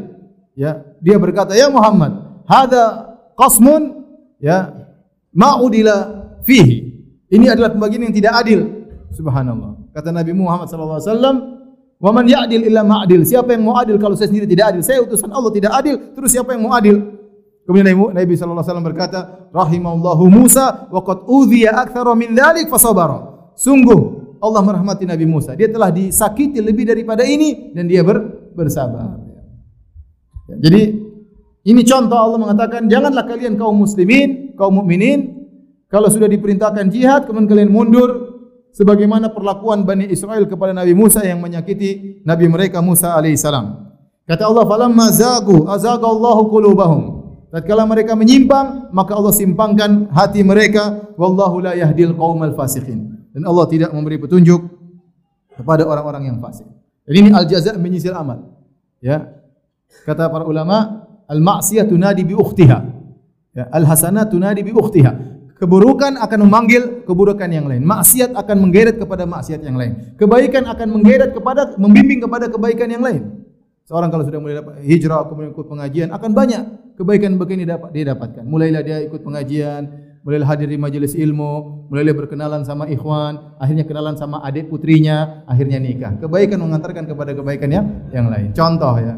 Ya, 0.58 0.82
dia 0.98 1.22
berkata, 1.22 1.54
"Ya 1.54 1.70
Muhammad, 1.70 2.44
hada 2.50 3.14
qasmun 3.38 4.02
ya 4.42 4.74
ma'udila 5.30 6.26
fihi." 6.42 6.90
Ini 7.30 7.54
adalah 7.54 7.70
pembagian 7.70 8.10
yang 8.10 8.16
tidak 8.18 8.34
adil. 8.34 8.90
Subhanallah. 9.14 9.79
Kata 9.90 10.10
Nabi 10.14 10.32
Muhammad 10.36 10.70
sallallahu 10.70 11.00
alaihi 11.02 11.12
wasallam, 11.12 11.36
"Wa 11.98 12.12
man 12.14 12.26
ya'dil 12.30 12.64
illa 12.70 12.82
ma'adil." 12.86 13.26
Siapa 13.26 13.54
yang 13.58 13.66
mau 13.66 13.76
adil 13.78 13.98
kalau 13.98 14.14
saya 14.14 14.30
sendiri 14.30 14.46
tidak 14.46 14.76
adil? 14.76 14.82
Saya 14.86 15.02
utusan 15.02 15.30
Allah 15.34 15.52
tidak 15.54 15.72
adil, 15.74 15.96
terus 16.14 16.30
siapa 16.34 16.54
yang 16.54 16.70
mau 16.70 16.74
adil? 16.78 17.20
Kemudian 17.66 17.86
Nabi 17.94 18.34
sallallahu 18.34 18.66
alaihi 18.66 18.70
wasallam 18.70 18.88
berkata, 18.88 19.20
"Rahimallahu 19.54 20.24
Musa 20.30 20.90
wa 20.90 21.02
qad 21.06 21.26
udhiya 21.30 21.86
aktsara 21.86 22.14
min 22.18 22.34
dzalik 22.34 22.66
fasabara." 22.70 23.52
Sungguh 23.54 24.34
Allah 24.40 24.62
merahmati 24.64 25.04
Nabi 25.06 25.28
Musa. 25.30 25.54
Dia 25.54 25.70
telah 25.70 25.92
disakiti 25.92 26.64
lebih 26.64 26.88
daripada 26.88 27.28
ini 27.28 27.76
dan 27.76 27.86
dia 27.86 28.02
ber, 28.02 28.50
bersabar. 28.56 29.20
Jadi 30.50 30.82
ini 31.70 31.82
contoh 31.86 32.18
Allah 32.18 32.40
mengatakan 32.42 32.90
janganlah 32.90 33.28
kalian 33.28 33.54
kaum 33.60 33.86
muslimin, 33.86 34.58
kaum 34.58 34.82
mukminin 34.82 35.40
kalau 35.90 36.10
sudah 36.10 36.30
diperintahkan 36.30 36.90
jihad 36.94 37.26
kemudian 37.26 37.50
kalian 37.50 37.70
mundur 37.74 38.10
sebagaimana 38.74 39.32
perlakuan 39.32 39.86
Bani 39.86 40.10
Israel 40.10 40.46
kepada 40.46 40.74
Nabi 40.74 40.94
Musa 40.98 41.24
yang 41.26 41.42
menyakiti 41.42 42.22
Nabi 42.26 42.46
mereka 42.50 42.80
Musa 42.84 43.14
alaihissalam. 43.16 43.90
Kata 44.30 44.46
Allah, 44.46 44.64
"Falamma 44.66 45.06
zagu 45.10 45.66
azagallahu 45.66 46.42
qulubahum." 46.50 47.02
Tatkala 47.50 47.82
mereka 47.90 48.14
menyimpang, 48.14 48.94
maka 48.94 49.18
Allah 49.18 49.34
simpangkan 49.34 50.14
hati 50.14 50.46
mereka. 50.46 51.10
Wallahu 51.18 51.66
la 51.66 51.74
yahdil 51.74 52.14
qaumal 52.14 52.54
fasiqin. 52.54 53.10
Dan 53.34 53.42
Allah 53.50 53.66
tidak 53.66 53.90
memberi 53.90 54.22
petunjuk 54.22 54.70
kepada 55.58 55.82
orang-orang 55.90 56.30
yang 56.30 56.38
fasik. 56.38 56.70
Jadi 57.10 57.18
ini 57.26 57.30
al-jaza 57.34 57.74
menyisir 57.74 58.14
amal. 58.14 58.54
Ya. 59.02 59.34
Kata 60.06 60.30
para 60.30 60.46
ulama, 60.46 61.10
al-ma'siyah 61.26 61.90
tunadi 61.90 62.22
bi 62.22 62.38
ukhtiha. 62.38 62.80
Ya, 63.58 63.66
al-hasanah 63.74 64.30
tunadi 64.30 64.62
bi 64.62 64.70
ukhtiha. 64.70 65.39
Keburukan 65.60 66.16
akan 66.16 66.40
memanggil 66.48 67.04
keburukan 67.04 67.52
yang 67.52 67.68
lain. 67.68 67.84
Maksiat 67.84 68.32
akan 68.32 68.58
menggeret 68.64 68.96
kepada 68.96 69.28
maksiat 69.28 69.60
yang 69.60 69.76
lain. 69.76 70.16
Kebaikan 70.16 70.64
akan 70.64 70.88
menggeret 70.88 71.36
kepada 71.36 71.76
membimbing 71.76 72.24
kepada 72.24 72.48
kebaikan 72.48 72.88
yang 72.88 73.04
lain. 73.04 73.44
Seorang 73.84 74.08
kalau 74.08 74.24
sudah 74.24 74.40
mulai 74.40 74.62
dapat 74.64 74.86
hijrah 74.86 75.28
kemudian 75.28 75.52
ikut 75.52 75.68
pengajian 75.68 76.08
akan 76.14 76.32
banyak 76.32 76.64
kebaikan 76.96 77.36
begini 77.36 77.68
dapat 77.68 77.90
dia 77.92 78.14
dapatkan. 78.14 78.46
Mulailah 78.48 78.82
dia 78.86 78.98
ikut 79.04 79.20
pengajian, 79.20 79.82
mulailah 80.24 80.48
hadir 80.48 80.70
di 80.70 80.78
majelis 80.78 81.18
ilmu, 81.18 81.88
mulailah 81.90 82.16
berkenalan 82.16 82.62
sama 82.64 82.86
ikhwan, 82.86 83.58
akhirnya 83.58 83.84
kenalan 83.84 84.14
sama 84.14 84.46
adik 84.46 84.70
putrinya, 84.70 85.44
akhirnya 85.50 85.82
nikah. 85.82 86.16
Kebaikan 86.22 86.62
mengantarkan 86.62 87.04
kepada 87.04 87.34
kebaikan 87.34 87.70
yang 87.72 87.86
yang 88.14 88.28
lain. 88.30 88.54
Contoh 88.56 88.94
ya. 89.00 89.18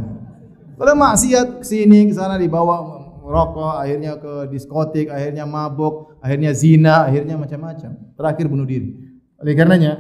Kalau 0.78 0.94
maksiat 0.98 1.62
ke 1.62 1.66
sini 1.68 2.10
ke 2.10 2.14
sana 2.18 2.42
dibawa 2.42 3.01
rokok, 3.32 3.80
akhirnya 3.80 4.20
ke 4.20 4.52
diskotik, 4.52 5.08
akhirnya 5.08 5.48
mabuk, 5.48 6.20
akhirnya 6.20 6.52
zina, 6.52 7.08
akhirnya 7.08 7.40
macam-macam. 7.40 7.96
Terakhir 8.20 8.46
bunuh 8.52 8.68
diri. 8.68 8.92
Oleh 9.40 9.56
karenanya, 9.56 9.98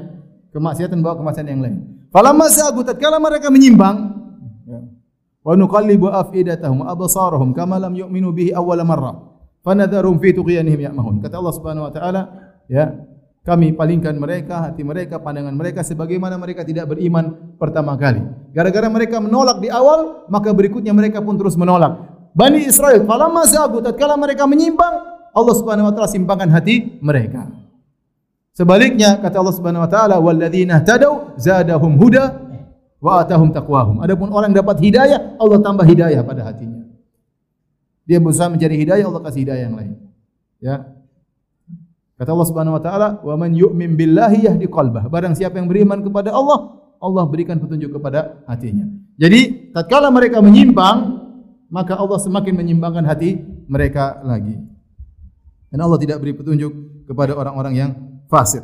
kemaksiatan 0.51 0.99
bawa 0.99 1.15
kemaksiatan 1.23 1.49
yang 1.49 1.63
lain. 1.63 1.77
Falamma 2.11 2.51
sagu 2.51 2.83
tatkala 2.83 3.23
mereka 3.23 3.47
menyimpang, 3.47 4.21
wa 5.41 5.53
nuqallibu 5.57 6.07
afidatahum 6.09 6.85
absarahum 6.85 7.49
kama 7.53 7.81
lam 7.81 7.93
yu'minu 7.97 8.29
bihi 8.29 8.53
awwal 8.53 8.81
marrah 8.85 9.17
fanadharum 9.65 10.21
fi 10.21 10.33
tughyanihim 10.37 10.89
ya'mahun 10.89 11.21
kata 11.21 11.41
Allah 11.41 11.53
Subhanahu 11.57 11.85
wa 11.89 11.93
taala 11.93 12.21
ya 12.69 12.93
kami 13.41 13.73
palingkan 13.73 14.13
mereka 14.21 14.69
hati 14.69 14.85
mereka 14.85 15.17
pandangan 15.17 15.53
mereka 15.57 15.81
sebagaimana 15.81 16.37
mereka 16.37 16.61
tidak 16.61 16.93
beriman 16.93 17.57
pertama 17.57 17.97
kali 17.97 18.21
gara-gara 18.53 18.85
mereka 18.85 19.17
menolak 19.17 19.57
di 19.57 19.69
awal 19.73 20.29
maka 20.29 20.53
berikutnya 20.53 20.93
mereka 20.93 21.17
pun 21.25 21.41
terus 21.41 21.57
menolak 21.57 21.97
Bani 22.31 22.63
Israel 22.63 23.03
falamma 23.03 23.43
zagu 23.47 23.83
tatkala 23.83 24.15
mereka 24.15 24.47
menyimpang 24.47 24.95
Allah 25.31 25.55
Subhanahu 25.55 25.89
wa 25.89 25.93
taala 25.95 26.09
simpangkan 26.11 26.47
hati 26.51 26.99
mereka 27.03 27.61
Sebaliknya 28.51 29.15
kata 29.15 29.39
Allah 29.39 29.55
Subhanahu 29.55 29.83
wa 29.87 29.89
taala 29.89 30.15
walladzina 30.19 30.83
tadau 30.83 31.31
zadahum 31.39 31.95
huda 31.95 32.35
wa 32.99 33.23
atahum 33.23 33.49
taqwahum. 33.55 34.03
Adapun 34.03 34.27
orang 34.29 34.51
dapat 34.51 34.77
hidayah, 34.83 35.39
Allah 35.39 35.59
tambah 35.63 35.87
hidayah 35.87 36.21
pada 36.21 36.43
hatinya. 36.43 36.83
Dia 38.03 38.19
berusaha 38.19 38.51
mencari 38.51 38.75
hidayah, 38.75 39.07
Allah 39.07 39.23
kasih 39.23 39.41
hidayah 39.47 39.63
yang 39.71 39.75
lain. 39.79 39.91
Ya. 40.59 40.83
Kata 42.19 42.29
Allah 42.35 42.47
Subhanahu 42.51 42.75
wa 42.77 42.83
taala, 42.83 43.07
"Wa 43.23 43.33
man 43.39 43.55
yu'min 43.55 43.95
billahi 43.95 44.45
yahdi 44.45 44.67
qalbah." 44.67 45.07
Barang 45.07 45.33
siapa 45.33 45.57
yang 45.57 45.71
beriman 45.71 46.03
kepada 46.03 46.35
Allah, 46.35 46.75
Allah 47.01 47.23
berikan 47.31 47.57
petunjuk 47.57 47.97
kepada 47.97 48.45
hatinya. 48.45 48.85
Jadi, 49.17 49.73
tatkala 49.73 50.13
mereka 50.13 50.43
menyimpang, 50.43 51.20
maka 51.71 51.95
Allah 51.95 52.19
semakin 52.19 52.53
menyimpangkan 52.59 53.07
hati 53.07 53.39
mereka 53.65 54.19
lagi. 54.27 54.59
Dan 55.71 55.79
Allah 55.79 55.97
tidak 55.97 56.19
beri 56.19 56.35
petunjuk 56.35 57.07
kepada 57.07 57.31
orang-orang 57.33 57.73
yang 57.73 57.91
fasik. 58.27 58.61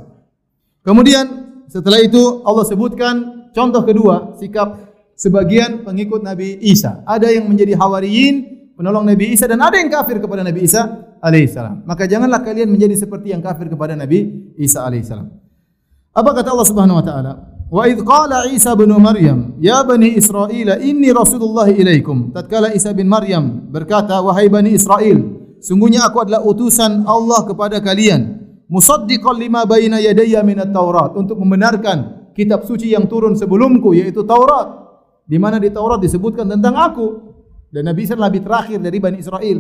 Kemudian 0.84 1.26
setelah 1.72 2.04
itu 2.04 2.44
Allah 2.44 2.68
sebutkan 2.68 3.38
Contoh 3.58 3.82
kedua, 3.82 4.38
sikap 4.38 4.86
sebagian 5.18 5.82
pengikut 5.82 6.22
Nabi 6.22 6.62
Isa. 6.62 7.02
Ada 7.10 7.34
yang 7.34 7.50
menjadi 7.50 7.74
hawariyin, 7.74 8.70
penolong 8.78 9.02
Nabi 9.02 9.34
Isa 9.34 9.50
dan 9.50 9.58
ada 9.66 9.82
yang 9.82 9.90
kafir 9.90 10.22
kepada 10.22 10.46
Nabi 10.46 10.70
Isa 10.70 10.86
alaihissalam. 11.18 11.82
Maka 11.90 12.06
janganlah 12.06 12.46
kalian 12.46 12.70
menjadi 12.70 12.94
seperti 12.94 13.34
yang 13.34 13.42
kafir 13.42 13.66
kepada 13.66 13.98
Nabi 13.98 14.54
Isa 14.62 14.86
alaihissalam. 14.86 15.26
Apa 16.14 16.30
kata 16.38 16.54
Allah 16.54 16.68
Subhanahu 16.70 17.02
wa 17.02 17.06
taala? 17.06 17.34
Wa 17.68 17.84
idh 17.84 18.00
qala 18.08 18.48
Isa 18.48 18.72
bin 18.80 18.96
Maryam, 18.96 19.60
ya 19.60 19.84
bani 19.84 20.16
Israel, 20.16 20.80
inni 20.80 21.12
Rasulullah 21.12 21.68
ilaikum. 21.68 22.32
Tatkala 22.32 22.72
Isa 22.72 22.96
bin 22.96 23.12
Maryam 23.12 23.68
berkata, 23.68 24.24
wahai 24.24 24.48
bani 24.48 24.72
Israel, 24.72 25.20
sungguhnya 25.60 26.08
aku 26.08 26.24
adalah 26.24 26.48
utusan 26.48 27.04
Allah 27.04 27.44
kepada 27.44 27.84
kalian, 27.84 28.40
musaddiqan 28.72 29.36
lima 29.36 29.68
baina 29.68 30.00
yadayya 30.00 30.48
minat 30.48 30.72
Taurat, 30.72 31.12
untuk 31.20 31.36
membenarkan 31.44 32.32
kitab 32.32 32.64
suci 32.64 32.96
yang 32.96 33.04
turun 33.12 33.36
sebelumku 33.36 33.92
yaitu 33.92 34.24
Taurat 34.24 34.88
di 35.28 35.36
mana 35.36 35.60
di 35.60 35.68
Taurat 35.68 36.00
disebutkan 36.00 36.48
tentang 36.48 36.72
aku 36.80 37.28
dan 37.68 37.84
Nabi 37.84 38.08
Isa 38.08 38.16
adalah 38.16 38.32
nabi 38.32 38.40
terakhir 38.40 38.80
dari 38.80 38.98
Bani 39.04 39.18
Israel. 39.20 39.58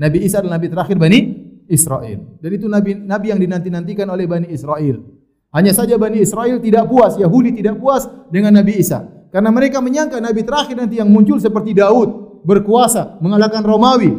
Nabi 0.00 0.18
Isa 0.24 0.40
adalah 0.40 0.56
nabi 0.56 0.68
terakhir 0.72 0.96
Bani 0.96 1.20
Israel. 1.68 2.18
Dan 2.40 2.50
itu 2.56 2.64
nabi 2.64 2.96
nabi 2.96 3.26
yang 3.28 3.40
dinanti-nantikan 3.44 4.08
oleh 4.08 4.24
Bani 4.24 4.48
Israel. 4.48 5.04
Hanya 5.52 5.76
saja 5.76 6.00
Bani 6.00 6.24
Israel 6.24 6.56
tidak 6.64 6.88
puas, 6.88 7.20
Yahudi 7.20 7.52
tidak 7.52 7.76
puas 7.76 8.08
dengan 8.32 8.56
Nabi 8.56 8.80
Isa. 8.80 9.04
Karena 9.32 9.48
mereka 9.48 9.80
menyangka 9.80 10.20
nabi 10.20 10.44
terakhir 10.44 10.76
nanti 10.76 11.00
yang 11.00 11.08
muncul 11.08 11.40
seperti 11.40 11.72
Daud, 11.72 12.40
berkuasa, 12.44 13.16
mengalahkan 13.20 13.64
Romawi, 13.64 14.12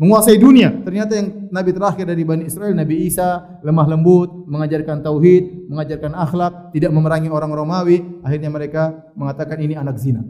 menguasai 0.00 0.40
dunia. 0.40 0.72
Ternyata 0.84 1.20
yang 1.20 1.52
nabi 1.52 1.70
terakhir 1.76 2.08
dari 2.08 2.24
Bani 2.24 2.48
Israel 2.48 2.72
Nabi 2.72 3.04
Isa 3.04 3.60
lemah 3.60 3.84
lembut, 3.84 4.48
mengajarkan 4.48 5.04
tauhid, 5.04 5.68
mengajarkan 5.68 6.16
akhlak, 6.16 6.72
tidak 6.72 6.96
memerangi 6.96 7.28
orang 7.28 7.52
Romawi. 7.52 8.24
Akhirnya 8.24 8.48
mereka 8.48 9.12
mengatakan 9.12 9.60
ini 9.60 9.76
anak 9.76 10.00
zina. 10.00 10.24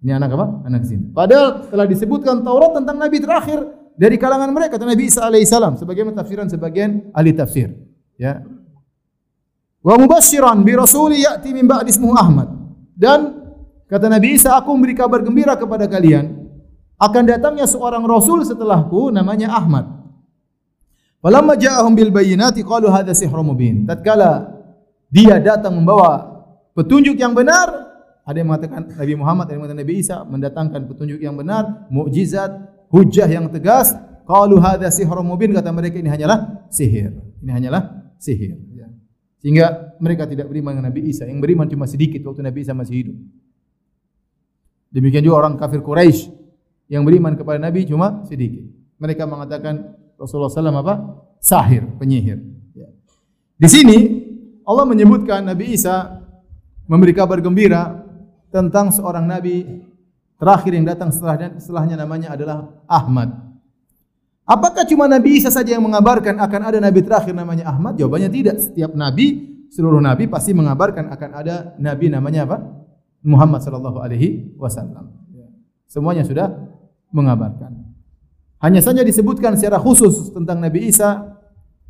Ini 0.00 0.16
anak 0.16 0.32
apa? 0.32 0.46
Anak 0.72 0.82
zina. 0.88 1.12
Padahal 1.12 1.68
telah 1.68 1.86
disebutkan 1.86 2.40
Taurat 2.40 2.74
tentang 2.74 2.96
nabi 2.96 3.20
terakhir 3.20 3.60
dari 3.92 4.16
kalangan 4.16 4.50
mereka, 4.50 4.80
Nabi 4.80 5.04
Isa 5.04 5.20
alaihissalam, 5.28 5.76
sebagaimana 5.76 6.16
tafsiran 6.16 6.48
sebagian 6.48 7.12
ahli 7.12 7.36
tafsir. 7.36 7.76
Ya. 8.16 8.40
Wa 9.82 9.98
mubasyiran 9.98 10.62
bi 10.62 10.78
rasuli 10.78 11.26
ya'ti 11.26 11.50
min 11.50 11.66
ba'di 11.66 11.90
ismuhu 11.90 12.14
Ahmad. 12.14 12.48
Dan 12.94 13.42
kata 13.90 14.06
Nabi 14.06 14.38
Isa, 14.38 14.54
aku 14.54 14.70
memberi 14.70 14.94
kabar 14.94 15.20
gembira 15.26 15.58
kepada 15.58 15.90
kalian 15.90 16.42
akan 17.02 17.22
datangnya 17.26 17.66
seorang 17.66 18.06
rasul 18.06 18.46
setelahku 18.46 19.10
namanya 19.10 19.50
Ahmad. 19.58 19.90
Falamma 21.18 21.58
ja'ahum 21.58 21.98
bil 21.98 22.14
bayyinati 22.14 22.62
qalu 22.62 22.86
hadza 22.90 23.14
sihrun 23.14 23.42
mubin. 23.42 23.82
Tatkala 23.82 24.62
dia 25.10 25.42
datang 25.42 25.74
membawa 25.74 26.30
petunjuk 26.78 27.18
yang 27.18 27.34
benar, 27.34 27.90
ada 28.22 28.36
yang 28.38 28.46
mengatakan 28.54 28.86
Nabi 28.86 29.14
Muhammad, 29.18 29.50
ada 29.50 29.52
yang 29.54 29.60
mengatakan 29.66 29.82
Nabi 29.82 29.94
Isa 29.98 30.16
mendatangkan 30.22 30.80
petunjuk 30.86 31.18
yang 31.18 31.34
benar, 31.34 31.90
mukjizat, 31.90 32.54
hujah 32.86 33.26
yang 33.26 33.50
tegas. 33.50 33.98
Qalu 34.22 34.62
hadza 34.62 34.94
sihrun 34.94 35.26
mubin 35.26 35.50
kata 35.50 35.74
mereka 35.74 35.98
ini 35.98 36.06
hanyalah 36.06 36.70
sihir. 36.70 37.10
Ini 37.42 37.50
hanyalah 37.50 38.14
sihir. 38.22 38.54
Sehingga 39.42 39.98
mereka 39.98 40.24
tidak 40.30 40.46
beriman 40.46 40.78
dengan 40.78 40.86
Nabi 40.94 41.10
Isa. 41.10 41.26
Yang 41.26 41.42
beriman 41.42 41.66
cuma 41.66 41.90
sedikit 41.90 42.22
waktu 42.30 42.46
Nabi 42.46 42.62
Isa 42.62 42.72
masih 42.78 42.94
hidup. 42.94 43.16
Demikian 44.94 45.26
juga 45.26 45.42
orang 45.42 45.58
kafir 45.58 45.82
Quraisy 45.82 46.30
yang 46.86 47.02
beriman 47.02 47.34
kepada 47.34 47.58
Nabi 47.58 47.82
cuma 47.82 48.22
sedikit. 48.30 48.62
Mereka 49.02 49.26
mengatakan 49.26 49.98
Rasulullah 50.14 50.52
SAW 50.52 50.78
apa? 50.78 50.94
Sahir, 51.42 51.82
penyihir. 51.98 52.38
Ya. 52.70 52.86
Di 53.58 53.66
sini 53.66 53.96
Allah 54.62 54.86
menyebutkan 54.86 55.42
Nabi 55.42 55.74
Isa 55.74 56.22
memberi 56.86 57.10
kabar 57.10 57.42
gembira 57.42 57.98
tentang 58.54 58.94
seorang 58.94 59.26
Nabi 59.26 59.82
terakhir 60.38 60.70
yang 60.70 60.86
datang 60.86 61.10
setelahnya, 61.10 61.58
setelahnya 61.58 61.96
namanya 61.98 62.38
adalah 62.38 62.70
Ahmad. 62.86 63.51
Apakah 64.42 64.82
cuma 64.84 65.06
Nabi 65.06 65.38
Isa 65.38 65.54
saja 65.54 65.78
yang 65.78 65.84
mengabarkan 65.86 66.34
akan 66.42 66.60
ada 66.66 66.78
Nabi 66.82 67.00
terakhir 67.06 67.30
namanya 67.30 67.70
Ahmad? 67.70 67.94
Jawabannya 67.94 68.30
tidak. 68.30 68.58
Setiap 68.58 68.90
Nabi, 68.90 69.54
seluruh 69.70 70.02
Nabi 70.02 70.26
pasti 70.26 70.50
mengabarkan 70.50 71.08
akan 71.14 71.30
ada 71.30 71.78
Nabi 71.78 72.10
namanya 72.10 72.50
apa? 72.50 72.58
Muhammad 73.22 73.62
sallallahu 73.62 74.02
alaihi 74.02 74.58
wasallam. 74.58 75.14
Ya. 75.30 75.46
Semuanya 75.86 76.26
sudah 76.26 76.50
mengabarkan. 77.14 77.94
Hanya 78.58 78.82
saja 78.82 79.06
disebutkan 79.06 79.54
secara 79.54 79.78
khusus 79.78 80.34
tentang 80.34 80.58
Nabi 80.58 80.90
Isa 80.90 81.38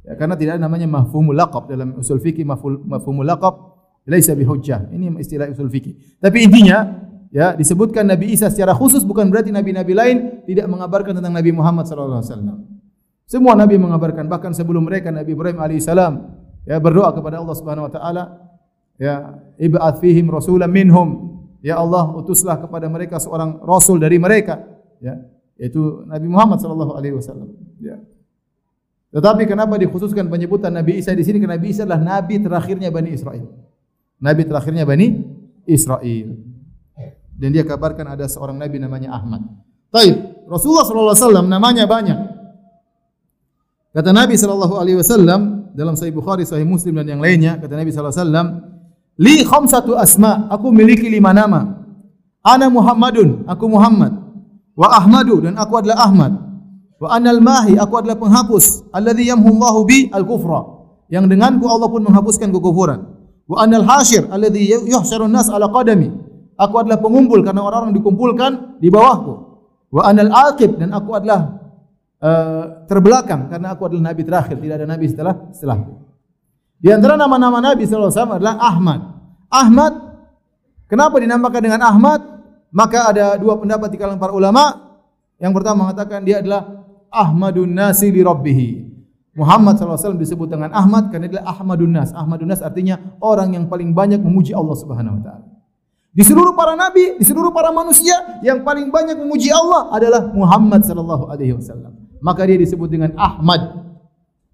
ya, 0.04 0.12
karena 0.20 0.36
tidak 0.36 0.60
ada 0.60 0.62
namanya 0.68 0.88
mafhumul 0.88 1.36
laqab 1.36 1.72
dalam 1.72 1.96
usul 1.96 2.20
fikih 2.20 2.44
mafhumul 2.44 3.24
laqab 3.24 3.80
laisa 4.04 4.36
bihujjah. 4.36 4.92
Ini 4.92 5.16
istilah 5.16 5.48
usul 5.48 5.72
fikih. 5.72 6.20
Tapi 6.20 6.44
intinya 6.44 6.84
ya 7.32 7.56
disebutkan 7.56 8.04
Nabi 8.04 8.36
Isa 8.36 8.52
secara 8.52 8.76
khusus 8.76 9.02
bukan 9.02 9.32
berarti 9.32 9.48
nabi-nabi 9.48 9.96
lain 9.96 10.16
tidak 10.44 10.68
mengabarkan 10.68 11.18
tentang 11.18 11.32
Nabi 11.32 11.50
Muhammad 11.50 11.88
sallallahu 11.88 12.20
alaihi 12.20 12.30
wasallam. 12.30 12.58
Semua 13.24 13.56
nabi 13.56 13.80
mengabarkan 13.80 14.28
bahkan 14.28 14.52
sebelum 14.52 14.84
mereka 14.84 15.08
Nabi 15.08 15.32
Ibrahim 15.32 15.56
alaihissalam 15.56 16.12
ya 16.68 16.76
berdoa 16.76 17.16
kepada 17.16 17.40
Allah 17.40 17.56
Subhanahu 17.56 17.88
wa 17.88 17.92
taala. 17.92 18.24
Ya 19.00 19.40
ib'ats 19.56 20.04
fihim 20.04 20.28
rasulan 20.28 20.68
minhum. 20.68 21.40
Ya 21.64 21.80
Allah 21.80 22.12
utuslah 22.12 22.60
kepada 22.60 22.92
mereka 22.92 23.16
seorang 23.16 23.64
rasul 23.64 23.96
dari 23.96 24.20
mereka. 24.20 24.60
Ya 25.00 25.24
yaitu 25.56 26.04
Nabi 26.04 26.28
Muhammad 26.28 26.60
sallallahu 26.60 26.92
alaihi 26.92 27.16
wasallam. 27.16 27.56
Ya. 27.80 27.96
Tetapi 29.12 29.48
kenapa 29.48 29.80
dikhususkan 29.80 30.28
penyebutan 30.28 30.72
Nabi 30.72 31.00
Isa 31.00 31.16
di 31.16 31.24
sini? 31.24 31.40
Karena 31.40 31.56
Nabi 31.56 31.68
Isa 31.72 31.88
adalah 31.88 32.00
nabi 32.00 32.40
terakhirnya 32.40 32.88
Bani 32.92 33.10
Israel. 33.12 33.48
Nabi 34.20 34.42
terakhirnya 34.44 34.84
Bani 34.84 35.24
Israel 35.64 36.51
dan 37.42 37.50
dia 37.50 37.66
kabarkan 37.66 38.14
ada 38.14 38.30
seorang 38.30 38.54
nabi 38.54 38.78
namanya 38.78 39.18
Ahmad. 39.18 39.42
Taib. 39.90 40.46
Rasulullah 40.46 40.86
sallallahu 40.86 41.10
alaihi 41.10 41.26
wasallam 41.26 41.46
namanya 41.50 41.84
banyak. 41.90 42.18
Kata 43.92 44.14
Nabi 44.14 44.38
sallallahu 44.38 44.74
alaihi 44.78 44.96
wasallam 45.02 45.68
dalam 45.74 45.98
Sahih 45.98 46.14
Bukhari, 46.14 46.46
Sahih 46.46 46.64
Muslim 46.64 46.96
dan 46.96 47.18
yang 47.18 47.20
lainnya, 47.20 47.60
kata 47.60 47.76
Nabi 47.76 47.90
sallallahu 47.92 48.14
alaihi 48.14 48.24
wasallam, 48.24 48.46
"Li 49.20 49.36
khamsatu 49.44 49.92
asma, 49.98 50.48
aku 50.48 50.70
memiliki 50.72 51.10
lima 51.10 51.34
nama. 51.36 51.82
Ana 52.46 52.72
Muhammadun, 52.72 53.44
aku 53.44 53.68
Muhammad. 53.68 54.16
Wa 54.72 55.02
Ahmadu 55.02 55.44
dan 55.44 55.58
aku 55.60 55.82
adalah 55.82 56.08
Ahmad. 56.08 56.32
Wa 56.96 57.18
anal 57.18 57.42
mahi, 57.44 57.76
aku 57.76 57.98
adalah 58.00 58.16
penghapus. 58.16 58.88
Alladhi 58.94 59.28
yamhullahu 59.28 59.84
bi 59.84 60.08
al-kufra. 60.14 60.62
Yang 61.12 61.36
denganku 61.36 61.68
Allah 61.68 61.90
pun 61.90 62.00
menghapuskan 62.06 62.48
kekufuran. 62.48 63.04
Wa 63.44 63.68
anal 63.68 63.84
hashir 63.84 64.24
alladhi 64.32 64.72
yuhsyarun 64.88 65.28
nas 65.28 65.52
ala 65.52 65.68
qadami. 65.68 66.31
Aku 66.62 66.74
adalah 66.78 67.02
pengumpul 67.02 67.42
karena 67.42 67.66
orang-orang 67.66 67.90
dikumpulkan 67.98 68.78
di 68.78 68.86
bawahku. 68.86 69.34
Wa 69.90 70.06
anal 70.06 70.30
aqib 70.30 70.78
dan 70.78 70.94
aku 70.94 71.10
adalah 71.18 71.58
uh, 72.22 72.86
terbelakang 72.86 73.50
karena 73.50 73.74
aku 73.74 73.90
adalah 73.90 74.14
nabi 74.14 74.22
terakhir, 74.22 74.56
tidak 74.62 74.74
ada 74.78 74.86
nabi 74.86 75.06
setelah 75.10 75.34
setelahku. 75.50 75.92
Di 76.78 76.88
antara 76.94 77.18
nama-nama 77.18 77.58
nabi 77.58 77.82
sallallahu 77.84 78.10
alaihi 78.10 78.18
wasallam 78.22 78.38
adalah 78.38 78.54
Ahmad. 78.62 79.00
Ahmad 79.52 79.92
kenapa 80.86 81.14
dinamakan 81.18 81.60
dengan 81.60 81.82
Ahmad? 81.82 82.20
Maka 82.72 83.12
ada 83.12 83.36
dua 83.36 83.58
pendapat 83.60 83.92
di 83.92 83.96
kalangan 84.00 84.22
para 84.22 84.32
ulama. 84.32 84.94
Yang 85.36 85.52
pertama 85.60 85.90
mengatakan 85.90 86.24
dia 86.24 86.40
adalah 86.40 86.86
Ahmadun 87.12 87.68
nasi 87.68 88.08
li 88.08 88.24
rabbih. 88.24 88.88
Muhammad 89.32 89.80
SAW 89.80 90.16
disebut 90.16 90.48
dengan 90.48 90.72
Ahmad 90.72 91.08
karena 91.12 91.28
dia 91.28 91.40
adalah 91.40 91.56
Ahmadun 91.56 91.92
Nas. 91.92 92.12
Ahmadun 92.12 92.48
Nas 92.52 92.60
artinya 92.60 93.00
orang 93.20 93.56
yang 93.56 93.64
paling 93.68 93.96
banyak 93.96 94.20
memuji 94.20 94.52
Allah 94.52 94.76
Subhanahu 94.76 95.20
wa 95.20 95.22
taala. 95.24 95.51
Di 96.12 96.20
seluruh 96.20 96.52
para 96.52 96.76
nabi, 96.76 97.16
di 97.16 97.24
seluruh 97.24 97.48
para 97.56 97.72
manusia 97.72 98.12
yang 98.44 98.60
paling 98.60 98.92
banyak 98.92 99.16
memuji 99.16 99.48
Allah 99.48 99.88
adalah 99.96 100.28
Muhammad 100.28 100.84
sallallahu 100.84 101.32
alaihi 101.32 101.56
wasallam. 101.56 101.96
Maka 102.20 102.44
dia 102.44 102.60
disebut 102.60 102.92
dengan 102.92 103.16
Ahmad. 103.16 103.80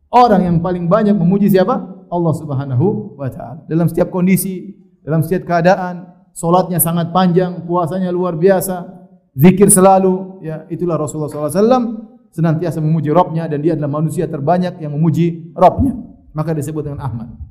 Orang 0.08 0.46
yang 0.46 0.56
paling 0.62 0.86
banyak 0.86 1.18
memuji 1.18 1.50
siapa? 1.50 2.06
Allah 2.08 2.32
Subhanahu 2.38 3.18
wa 3.18 3.28
taala. 3.28 3.66
Dalam 3.66 3.90
setiap 3.90 4.08
kondisi, 4.08 4.72
dalam 5.02 5.20
setiap 5.26 5.50
keadaan, 5.50 6.06
salatnya 6.30 6.78
sangat 6.78 7.10
panjang, 7.10 7.66
puasanya 7.66 8.14
luar 8.14 8.38
biasa, 8.38 8.86
zikir 9.34 9.66
selalu, 9.66 10.40
ya 10.46 10.62
itulah 10.70 10.94
Rasulullah 10.94 11.28
sallallahu 11.28 11.50
alaihi 11.50 11.60
wasallam 11.60 11.84
senantiasa 12.30 12.78
memuji 12.78 13.10
Rabbnya 13.10 13.50
dan 13.50 13.58
dia 13.58 13.74
adalah 13.74 13.98
manusia 13.98 14.30
terbanyak 14.30 14.78
yang 14.78 14.94
memuji 14.94 15.50
Rabbnya. 15.58 15.98
Maka 16.38 16.54
disebut 16.54 16.86
dengan 16.86 17.02
Ahmad. 17.02 17.47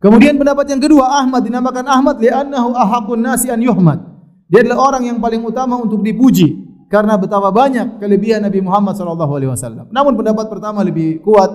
Kemudian 0.00 0.40
pendapat 0.40 0.64
yang 0.72 0.80
kedua, 0.80 1.20
Ahmad 1.20 1.44
dinamakan 1.44 1.84
Ahmad 1.84 2.16
li'annahu 2.16 2.72
ahaqun 2.72 3.20
nasi 3.20 3.52
an 3.52 3.60
yuhmad. 3.60 4.00
Dia 4.48 4.64
adalah 4.64 4.96
orang 4.96 5.12
yang 5.12 5.18
paling 5.20 5.44
utama 5.44 5.76
untuk 5.76 6.00
dipuji 6.00 6.56
karena 6.88 7.20
betapa 7.20 7.52
banyak 7.52 8.00
kelebihan 8.00 8.42
Nabi 8.42 8.64
Muhammad 8.64 8.96
sallallahu 8.96 9.32
alaihi 9.36 9.52
wasallam. 9.52 9.92
Namun 9.92 10.16
pendapat 10.16 10.48
pertama 10.48 10.80
lebih 10.80 11.20
kuat 11.20 11.52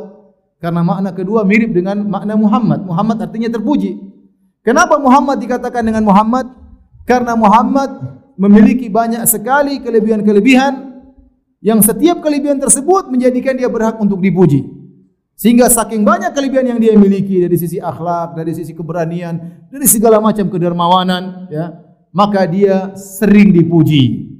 karena 0.62 0.86
makna 0.86 1.10
kedua 1.12 1.42
mirip 1.42 1.74
dengan 1.74 2.06
makna 2.06 2.38
Muhammad. 2.38 2.86
Muhammad 2.86 3.18
artinya 3.26 3.50
terpuji. 3.50 3.98
Kenapa 4.62 4.96
Muhammad 5.02 5.42
dikatakan 5.42 5.82
dengan 5.82 6.06
Muhammad? 6.06 6.46
Karena 7.06 7.34
Muhammad 7.34 8.02
memiliki 8.38 8.90
banyak 8.90 9.26
sekali 9.26 9.82
kelebihan-kelebihan 9.82 10.96
yang 11.66 11.82
setiap 11.82 12.22
kelebihan 12.22 12.62
tersebut 12.62 13.10
menjadikan 13.10 13.58
dia 13.58 13.70
berhak 13.70 13.98
untuk 13.98 14.22
dipuji. 14.22 14.75
Sehingga 15.36 15.68
saking 15.68 16.08
banyak 16.08 16.32
kelebihan 16.32 16.76
yang 16.76 16.80
dia 16.80 16.96
miliki 16.96 17.44
dari 17.44 17.60
sisi 17.60 17.76
akhlak, 17.76 18.40
dari 18.40 18.56
sisi 18.56 18.72
keberanian, 18.72 19.68
dari 19.68 19.84
segala 19.84 20.24
macam 20.24 20.48
kedermawanan, 20.48 21.52
ya, 21.52 21.76
maka 22.16 22.48
dia 22.48 22.96
sering 22.96 23.52
dipuji. 23.52 24.32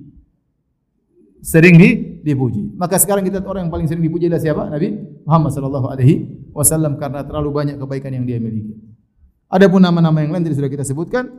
Sering 1.44 1.76
di, 1.76 1.90
dipuji. 2.24 2.74
Maka 2.80 2.96
sekarang 2.96 3.28
kita 3.28 3.44
orang 3.44 3.68
yang 3.68 3.74
paling 3.76 3.92
sering 3.92 4.02
dipuji 4.02 4.32
adalah 4.32 4.42
siapa? 4.42 4.64
Nabi 4.72 4.98
Muhammad 5.28 5.52
sallallahu 5.52 5.88
alaihi 5.92 6.16
wasallam 6.56 6.96
karena 6.96 7.22
terlalu 7.28 7.50
banyak 7.52 7.76
kebaikan 7.76 8.16
yang 8.16 8.24
dia 8.24 8.40
miliki. 8.40 8.74
Adapun 9.52 9.84
nama-nama 9.84 10.24
yang 10.24 10.32
lain 10.32 10.48
tadi 10.48 10.58
sudah 10.58 10.72
kita 10.72 10.88
sebutkan, 10.88 11.30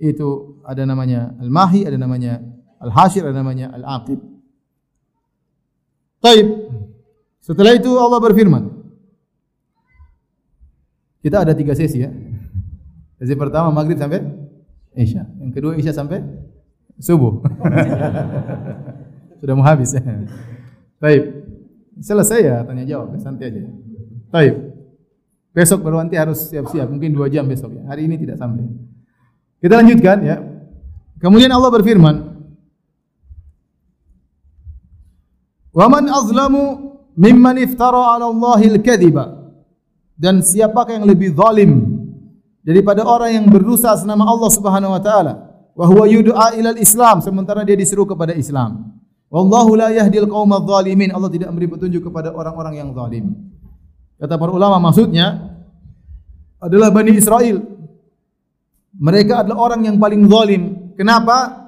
itu 0.00 0.58
ada 0.66 0.82
namanya 0.82 1.36
Al-Mahi, 1.38 1.86
ada 1.86 2.00
namanya 2.00 2.42
Al-Hashir, 2.82 3.22
ada 3.22 3.36
namanya 3.36 3.70
Al-Aqib. 3.78 4.18
Taib. 6.18 6.48
Setelah 7.44 7.76
itu 7.76 7.92
Allah 8.00 8.18
berfirman, 8.18 8.83
kita 11.24 11.40
ada 11.40 11.56
tiga 11.56 11.72
sesi 11.72 12.04
ya. 12.04 12.12
Sesi 13.16 13.32
pertama 13.32 13.72
maghrib 13.72 13.96
sampai 13.96 14.20
isya. 14.92 15.24
Yang 15.40 15.50
kedua 15.56 15.72
isya 15.80 15.96
sampai 15.96 16.20
subuh. 17.00 17.40
Sudah 19.40 19.54
mau 19.56 19.64
habis 19.64 19.96
ya. 19.96 20.04
Baik. 21.00 21.48
Selesai 21.96 22.44
ya 22.44 22.60
tanya 22.60 22.84
jawab, 22.84 23.16
santai 23.16 23.48
aja. 23.48 23.64
Baik. 24.28 24.54
Besok 25.56 25.86
baru 25.86 26.04
nanti 26.04 26.18
harus 26.18 26.50
siap-siap, 26.50 26.90
mungkin 26.92 27.16
dua 27.16 27.32
jam 27.32 27.48
besok 27.48 27.72
ya. 27.72 27.88
Hari 27.88 28.04
ini 28.04 28.20
tidak 28.20 28.36
sampai. 28.36 28.68
Kita 29.64 29.80
lanjutkan 29.80 30.18
ya. 30.20 30.36
Kemudian 31.22 31.48
Allah 31.48 31.70
berfirman, 31.72 32.16
"Wa 35.72 35.86
man 35.88 36.04
azlamu 36.10 36.98
mimman 37.16 37.64
iftara 37.64 38.12
'ala 38.12 38.28
Allahil 38.28 38.76
kadhiba." 38.84 39.43
Dan 40.14 40.40
siapakah 40.40 41.02
yang 41.02 41.06
lebih 41.10 41.34
zalim 41.34 41.98
daripada 42.62 43.02
orang 43.02 43.42
yang 43.42 43.46
berdosa 43.50 43.92
atas 43.92 44.06
nama 44.06 44.22
Allah 44.22 44.50
Subhanahu 44.50 44.94
wa 44.94 45.02
taala? 45.02 45.32
Wa 45.74 45.90
huwa 45.90 46.06
yud'a 46.06 46.54
ilal 46.54 46.78
Islam 46.78 47.18
sementara 47.18 47.66
dia 47.66 47.74
disuruh 47.74 48.06
kepada 48.06 48.30
Islam. 48.30 48.94
Wallahu 49.26 49.74
la 49.74 49.90
yahdil 49.90 50.30
qaumadz 50.30 50.70
zalimin. 50.70 51.10
Allah 51.10 51.26
tidak 51.34 51.50
memberi 51.50 51.66
petunjuk 51.66 52.06
kepada 52.06 52.30
orang-orang 52.30 52.78
yang 52.78 52.88
zalim. 52.94 53.34
Kata 54.22 54.38
para 54.38 54.54
ulama 54.54 54.78
maksudnya 54.78 55.58
adalah 56.62 56.94
Bani 56.94 57.18
Israel. 57.18 57.58
Mereka 58.94 59.42
adalah 59.42 59.58
orang 59.58 59.90
yang 59.90 59.98
paling 59.98 60.22
zalim. 60.30 60.94
Kenapa? 60.94 61.66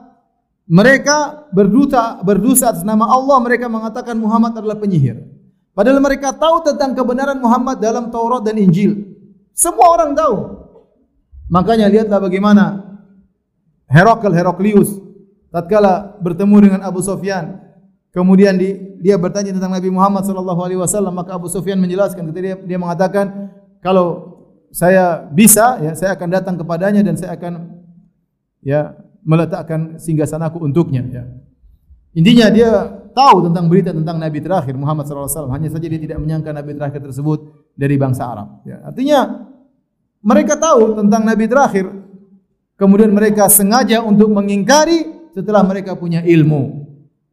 Mereka 0.71 1.51
berdosa 1.51 2.23
berdosa 2.23 2.71
atas 2.71 2.87
nama 2.87 3.11
Allah, 3.11 3.39
mereka 3.43 3.67
mengatakan 3.67 4.15
Muhammad 4.15 4.55
adalah 4.55 4.79
penyihir. 4.79 5.36
Padahal 5.77 6.01
mereka 6.01 6.33
tahu 6.33 6.65
tentang 6.65 6.97
kebenaran 6.97 7.37
Muhammad 7.37 7.77
dalam 7.85 8.09
Taurat 8.09 8.41
dan 8.41 8.57
Injil. 8.57 9.13
Semua 9.53 9.93
orang 9.93 10.17
tahu. 10.17 10.65
Makanya 11.53 11.93
lihatlah 11.93 12.17
bagaimana 12.17 12.97
Herakl 13.85 14.33
Heraklius 14.33 14.89
tatkala 15.53 16.17
bertemu 16.25 16.57
dengan 16.65 16.81
Abu 16.81 17.05
Sufyan, 17.05 17.61
kemudian 18.11 18.57
di, 18.57 18.99
dia 19.05 19.21
bertanya 19.21 19.53
tentang 19.53 19.77
Nabi 19.77 19.93
Muhammad 19.93 20.25
sallallahu 20.25 20.61
alaihi 20.65 20.81
wasallam, 20.81 21.13
maka 21.13 21.37
Abu 21.37 21.47
Sufyan 21.53 21.77
menjelaskan 21.77 22.25
ketika 22.33 22.41
dia, 22.43 22.57
dia 22.57 22.79
mengatakan 22.81 23.53
kalau 23.85 24.35
saya 24.73 25.29
bisa 25.29 25.79
ya 25.85 25.93
saya 25.93 26.17
akan 26.17 26.29
datang 26.33 26.57
kepadanya 26.59 27.05
dan 27.05 27.15
saya 27.21 27.37
akan 27.39 27.85
ya 28.65 28.97
meletakkan 29.23 30.01
singgasanaku 30.01 30.59
untuknya 30.59 31.05
ya. 31.07 31.25
Intinya 32.17 32.47
dia 32.49 32.71
tahu 33.17 33.49
tentang 33.49 33.65
berita 33.73 33.97
tentang 33.97 34.21
Nabi 34.21 34.45
terakhir 34.45 34.77
Muhammad 34.77 35.09
SAW. 35.09 35.49
Hanya 35.49 35.73
saja 35.73 35.89
dia 35.89 35.97
tidak 35.97 36.21
menyangka 36.21 36.53
Nabi 36.53 36.77
terakhir 36.77 37.01
tersebut 37.01 37.73
dari 37.73 37.97
bangsa 37.97 38.29
Arab. 38.29 38.61
Ya, 38.69 38.85
artinya 38.85 39.49
mereka 40.21 40.61
tahu 40.61 41.01
tentang 41.01 41.25
Nabi 41.25 41.49
terakhir. 41.49 41.89
Kemudian 42.77 43.09
mereka 43.09 43.49
sengaja 43.49 44.05
untuk 44.05 44.29
mengingkari 44.29 45.33
setelah 45.33 45.65
mereka 45.65 45.97
punya 45.97 46.21
ilmu. 46.21 46.85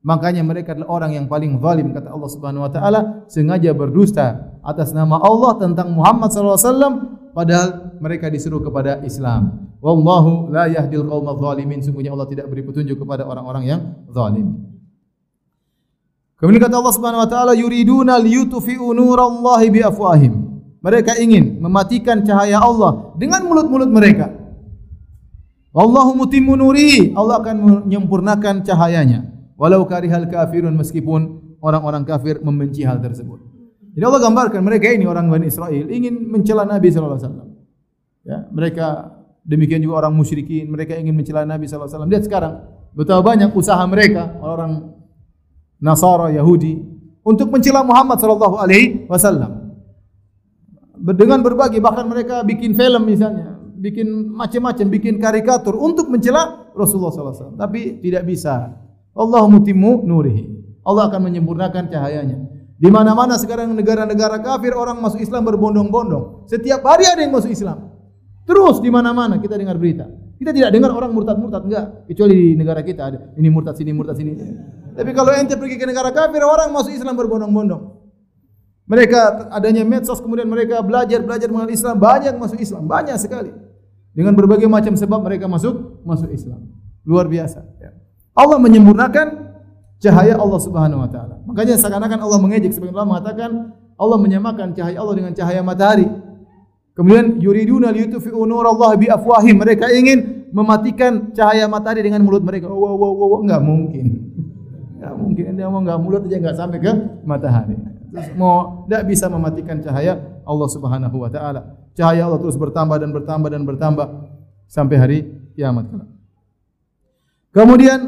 Makanya 0.04 0.40
mereka 0.44 0.72
adalah 0.72 1.04
orang 1.04 1.12
yang 1.20 1.26
paling 1.28 1.60
zalim 1.60 1.92
kata 1.92 2.12
Allah 2.12 2.32
Subhanahu 2.32 2.64
wa 2.64 2.72
taala 2.72 3.00
sengaja 3.28 3.72
berdusta 3.76 4.56
atas 4.64 4.96
nama 4.96 5.20
Allah 5.20 5.56
tentang 5.60 5.92
Muhammad 5.96 6.32
SAW 6.32 7.32
padahal 7.32 8.00
mereka 8.00 8.32
disuruh 8.32 8.64
kepada 8.64 9.04
Islam. 9.04 9.72
Wallahu 9.84 10.48
la 10.48 10.72
yahdil 10.72 11.04
qaumadz 11.08 11.44
zalimin. 11.44 11.80
Sungguhnya 11.84 12.16
Allah 12.16 12.28
tidak 12.32 12.48
beri 12.48 12.64
petunjuk 12.64 13.04
kepada 13.04 13.28
orang-orang 13.28 13.64
yang 13.68 13.82
zalim. 14.12 14.73
Kemudian 16.44 16.60
kata 16.60 16.76
Allah 16.76 16.92
Subhanahu 16.92 17.24
wa 17.24 17.30
taala 17.32 17.56
yuriduna 17.56 18.20
liyutfi'u 18.20 18.92
nurallahi 18.92 19.72
biafwahim. 19.72 20.60
Mereka 20.84 21.16
ingin 21.24 21.64
mematikan 21.64 22.20
cahaya 22.20 22.60
Allah 22.60 23.16
dengan 23.16 23.48
mulut-mulut 23.48 23.88
mereka. 23.88 24.28
Wallahu 25.72 26.20
mutimmu 26.20 26.60
nurihi. 26.60 27.16
Allah 27.16 27.40
akan 27.40 27.88
menyempurnakan 27.88 28.60
cahayanya. 28.60 29.24
Walau 29.56 29.88
karihal 29.88 30.28
kafirun 30.28 30.76
meskipun 30.76 31.40
orang-orang 31.64 32.04
kafir 32.04 32.44
membenci 32.44 32.84
hal 32.84 33.00
tersebut. 33.00 33.40
Jadi 33.96 34.04
Allah 34.04 34.20
gambarkan 34.28 34.60
mereka 34.68 34.92
ini 34.92 35.08
orang 35.08 35.32
Bani 35.32 35.48
Israel 35.48 35.88
ingin 35.88 36.28
mencela 36.28 36.68
Nabi 36.68 36.92
sallallahu 36.92 37.24
alaihi 37.24 37.28
wasallam. 37.32 37.50
Ya, 38.28 38.38
mereka 38.52 39.16
demikian 39.48 39.80
juga 39.80 40.04
orang 40.04 40.12
musyrikin, 40.12 40.68
mereka 40.68 41.00
ingin 41.00 41.16
mencela 41.16 41.48
Nabi 41.48 41.72
sallallahu 41.72 41.88
alaihi 41.88 41.96
wasallam. 41.96 42.12
Lihat 42.12 42.24
sekarang 42.28 42.54
betapa 42.92 43.22
banyak 43.24 43.56
usaha 43.56 43.80
mereka 43.88 44.36
orang 44.44 44.92
Nasara 45.84 46.32
Yahudi 46.32 46.80
untuk 47.28 47.52
mencela 47.52 47.84
Muhammad 47.84 48.16
sallallahu 48.24 48.56
alaihi 48.56 49.04
wasallam. 49.12 49.76
Dengan 51.04 51.44
berbagai 51.44 51.84
bahkan 51.84 52.08
mereka 52.08 52.48
bikin 52.48 52.72
film 52.72 53.04
misalnya, 53.04 53.60
bikin 53.76 54.32
macam-macam, 54.32 54.88
bikin 54.88 55.20
karikatur 55.20 55.76
untuk 55.76 56.08
mencela 56.08 56.72
Rasulullah 56.72 57.12
SAW. 57.12 57.60
Tapi 57.60 58.00
tidak 58.00 58.24
bisa. 58.24 58.80
Allah 59.12 59.44
mutimmu 59.52 60.08
nurihi. 60.08 60.64
Allah 60.88 61.12
akan 61.12 61.28
menyempurnakan 61.28 61.92
cahayanya. 61.92 62.40
Di 62.80 62.88
mana-mana 62.88 63.36
sekarang 63.36 63.76
negara-negara 63.76 64.40
kafir 64.40 64.72
orang 64.76 65.04
masuk 65.04 65.20
Islam 65.20 65.44
berbondong-bondong. 65.52 66.48
Setiap 66.48 66.84
hari 66.88 67.04
ada 67.08 67.20
yang 67.20 67.36
masuk 67.36 67.52
Islam. 67.52 67.92
Terus 68.48 68.80
di 68.80 68.88
mana-mana 68.88 69.40
kita 69.40 69.60
dengar 69.60 69.76
berita. 69.76 70.08
Kita 70.40 70.52
tidak 70.52 70.76
dengar 70.76 70.92
orang 70.92 71.16
murtad-murtad 71.16 71.64
enggak, 71.64 71.86
kecuali 72.04 72.36
di 72.36 72.48
negara 72.60 72.84
kita 72.84 73.02
ada 73.08 73.20
ini 73.40 73.48
murtad 73.48 73.80
sini, 73.80 73.96
murtad 73.96 74.20
sini. 74.20 74.36
Tapi 74.94 75.12
kalau 75.12 75.34
ente 75.34 75.58
pergi 75.58 75.76
ke 75.82 75.86
negara 75.90 76.14
kafir, 76.14 76.46
orang 76.46 76.70
masuk 76.70 76.94
Islam 76.94 77.18
berbondong-bondong. 77.18 78.04
Mereka 78.84 79.50
adanya 79.50 79.88
medsos 79.88 80.20
kemudian 80.20 80.46
mereka 80.46 80.84
belajar 80.84 81.24
belajar 81.24 81.48
mengenal 81.48 81.72
Islam. 81.72 81.96
Banyak 81.98 82.36
masuk 82.36 82.60
Islam 82.60 82.84
banyak 82.84 83.16
sekali. 83.16 83.52
Dengan 84.14 84.38
berbagai 84.38 84.70
macam 84.70 84.94
sebab 84.94 85.24
mereka 85.24 85.50
masuk 85.50 86.04
masuk 86.04 86.30
Islam. 86.30 86.70
Luar 87.08 87.26
biasa. 87.26 87.64
Ya. 87.80 87.96
Allah 88.36 88.60
menyempurnakan 88.60 89.58
cahaya 90.04 90.36
Allah 90.38 90.60
Subhanahu 90.60 91.02
wa 91.02 91.10
taala. 91.10 91.42
Makanya 91.48 91.80
seakan-akan 91.80 92.20
Allah 92.22 92.40
mengejek 92.44 92.76
sebagian 92.76 92.94
ulama 92.94 93.18
mengatakan 93.18 93.72
Allah 93.98 94.18
menyamakan 94.20 94.76
cahaya 94.76 94.98
Allah 95.00 95.16
dengan 95.16 95.34
cahaya 95.34 95.62
matahari. 95.64 96.06
Kemudian 96.94 97.42
yuriduna 97.42 97.90
liyutfi'u 97.90 98.38
nurallahi 98.46 98.96
bi 99.00 99.08
afwahim 99.10 99.58
mereka 99.58 99.90
ingin 99.90 100.46
mematikan 100.54 101.34
cahaya 101.34 101.66
matahari 101.66 102.06
dengan 102.06 102.22
mulut 102.22 102.46
mereka. 102.46 102.70
Wow 102.70 103.00
wow 103.00 103.12
wow, 103.16 103.28
wow. 103.32 103.40
enggak 103.42 103.62
mungkin 103.64 104.06
enggak 105.04 105.14
mungkin 105.20 105.44
dia 105.60 105.68
mau 105.68 105.84
enggak 105.84 106.00
mulut 106.00 106.24
aja 106.24 106.38
enggak 106.40 106.56
sampai 106.56 106.80
ke 106.80 106.92
matahari 107.28 107.76
terus 108.14 108.32
mau 108.40 108.88
tidak 108.88 109.04
bisa 109.12 109.26
mematikan 109.28 109.84
cahaya 109.84 110.34
Allah 110.44 110.70
Subhanahu 110.70 111.16
wa 111.24 111.30
taala. 111.32 111.62
Cahaya 111.96 112.28
Allah 112.28 112.40
terus 112.42 112.60
bertambah 112.60 112.98
dan 113.00 113.10
bertambah 113.16 113.50
dan 113.50 113.64
bertambah 113.64 114.08
sampai 114.68 114.96
hari 115.00 115.20
kiamat 115.56 115.88
kelak. 115.90 116.10
Kemudian 117.54 118.00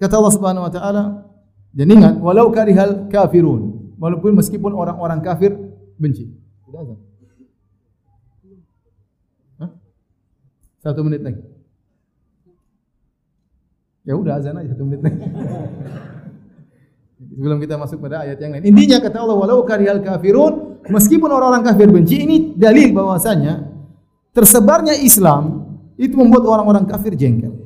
kata 0.00 0.14
Allah 0.18 0.34
Subhanahu 0.34 0.64
wa 0.66 0.72
taala, 0.72 1.04
dan 1.74 1.86
ingat 1.90 2.14
walau 2.18 2.48
karihal 2.50 3.06
kafirun, 3.12 3.92
walaupun 4.00 4.32
meskipun 4.34 4.72
orang-orang 4.72 5.20
kafir 5.20 5.52
benci. 6.00 6.32
Satu 10.84 11.00
menit 11.00 11.24
lagi. 11.24 11.40
Ya 14.04 14.14
udah 14.20 14.36
azan 14.36 14.60
aja 14.60 14.76
satu 14.76 14.84
menit. 14.84 15.00
Sebelum 17.34 17.58
kita 17.58 17.80
masuk 17.80 17.98
pada 18.04 18.22
ayat 18.22 18.36
yang 18.38 18.52
lain. 18.52 18.68
Intinya 18.68 19.00
kata 19.00 19.16
Allah 19.24 19.36
walau 19.36 19.64
karihal 19.64 20.04
kafirun 20.04 20.84
meskipun 20.92 21.32
orang-orang 21.32 21.64
kafir 21.64 21.88
benci 21.88 22.22
ini 22.22 22.36
dalil 22.52 22.92
bahwasanya 22.92 23.64
tersebarnya 24.36 25.00
Islam 25.00 25.64
itu 25.96 26.14
membuat 26.14 26.44
orang-orang 26.44 26.84
kafir 26.84 27.16
jengkel. 27.16 27.56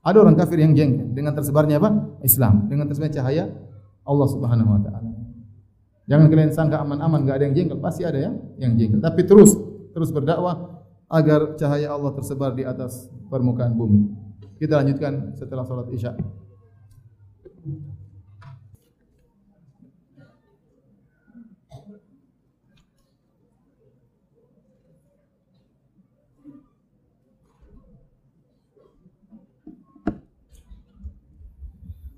Ada 0.00 0.16
orang 0.22 0.38
kafir 0.38 0.62
yang 0.62 0.72
jengkel 0.72 1.12
dengan 1.12 1.36
tersebarnya 1.36 1.76
apa? 1.76 1.90
Islam, 2.24 2.70
dengan 2.72 2.88
tersebarnya 2.88 3.20
cahaya 3.20 3.44
Allah 4.06 4.28
Subhanahu 4.32 4.70
wa 4.70 4.80
taala. 4.80 5.10
Jangan 6.08 6.26
kalian 6.32 6.50
sangka 6.54 6.80
aman-aman 6.80 7.26
enggak 7.26 7.36
ada 7.42 7.44
yang 7.50 7.54
jengkel, 7.58 7.78
pasti 7.82 8.06
ada 8.06 8.16
yang 8.16 8.34
yang 8.56 8.72
jengkel. 8.80 9.02
Tapi 9.02 9.28
terus 9.28 9.52
terus 9.92 10.08
berdakwah 10.14 10.80
agar 11.10 11.58
cahaya 11.58 11.90
Allah 11.90 12.14
tersebar 12.16 12.54
di 12.54 12.64
atas 12.64 13.10
permukaan 13.28 13.74
bumi. 13.76 14.29
Kita 14.60 14.76
lanjutkan 14.76 15.32
setelah 15.40 15.64
salat 15.64 15.88
Isya. 15.88 16.12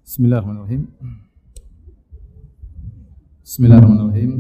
Bismillahirrahmanirrahim. 0.03 0.91
Bismillahirrahmanirrahim. 3.47 4.31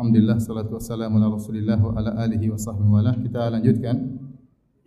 Alhamdulillah 0.00 0.40
salatu 0.40 0.80
wassalamu 0.80 1.20
ala 1.20 1.28
Rasulillah 1.28 1.76
wa 1.76 1.92
ala 1.92 2.24
alihi 2.24 2.48
wa 2.48 2.56
sahbihi 2.56 2.88
wa 2.88 3.12
Kita 3.20 3.52
lanjutkan 3.52 4.19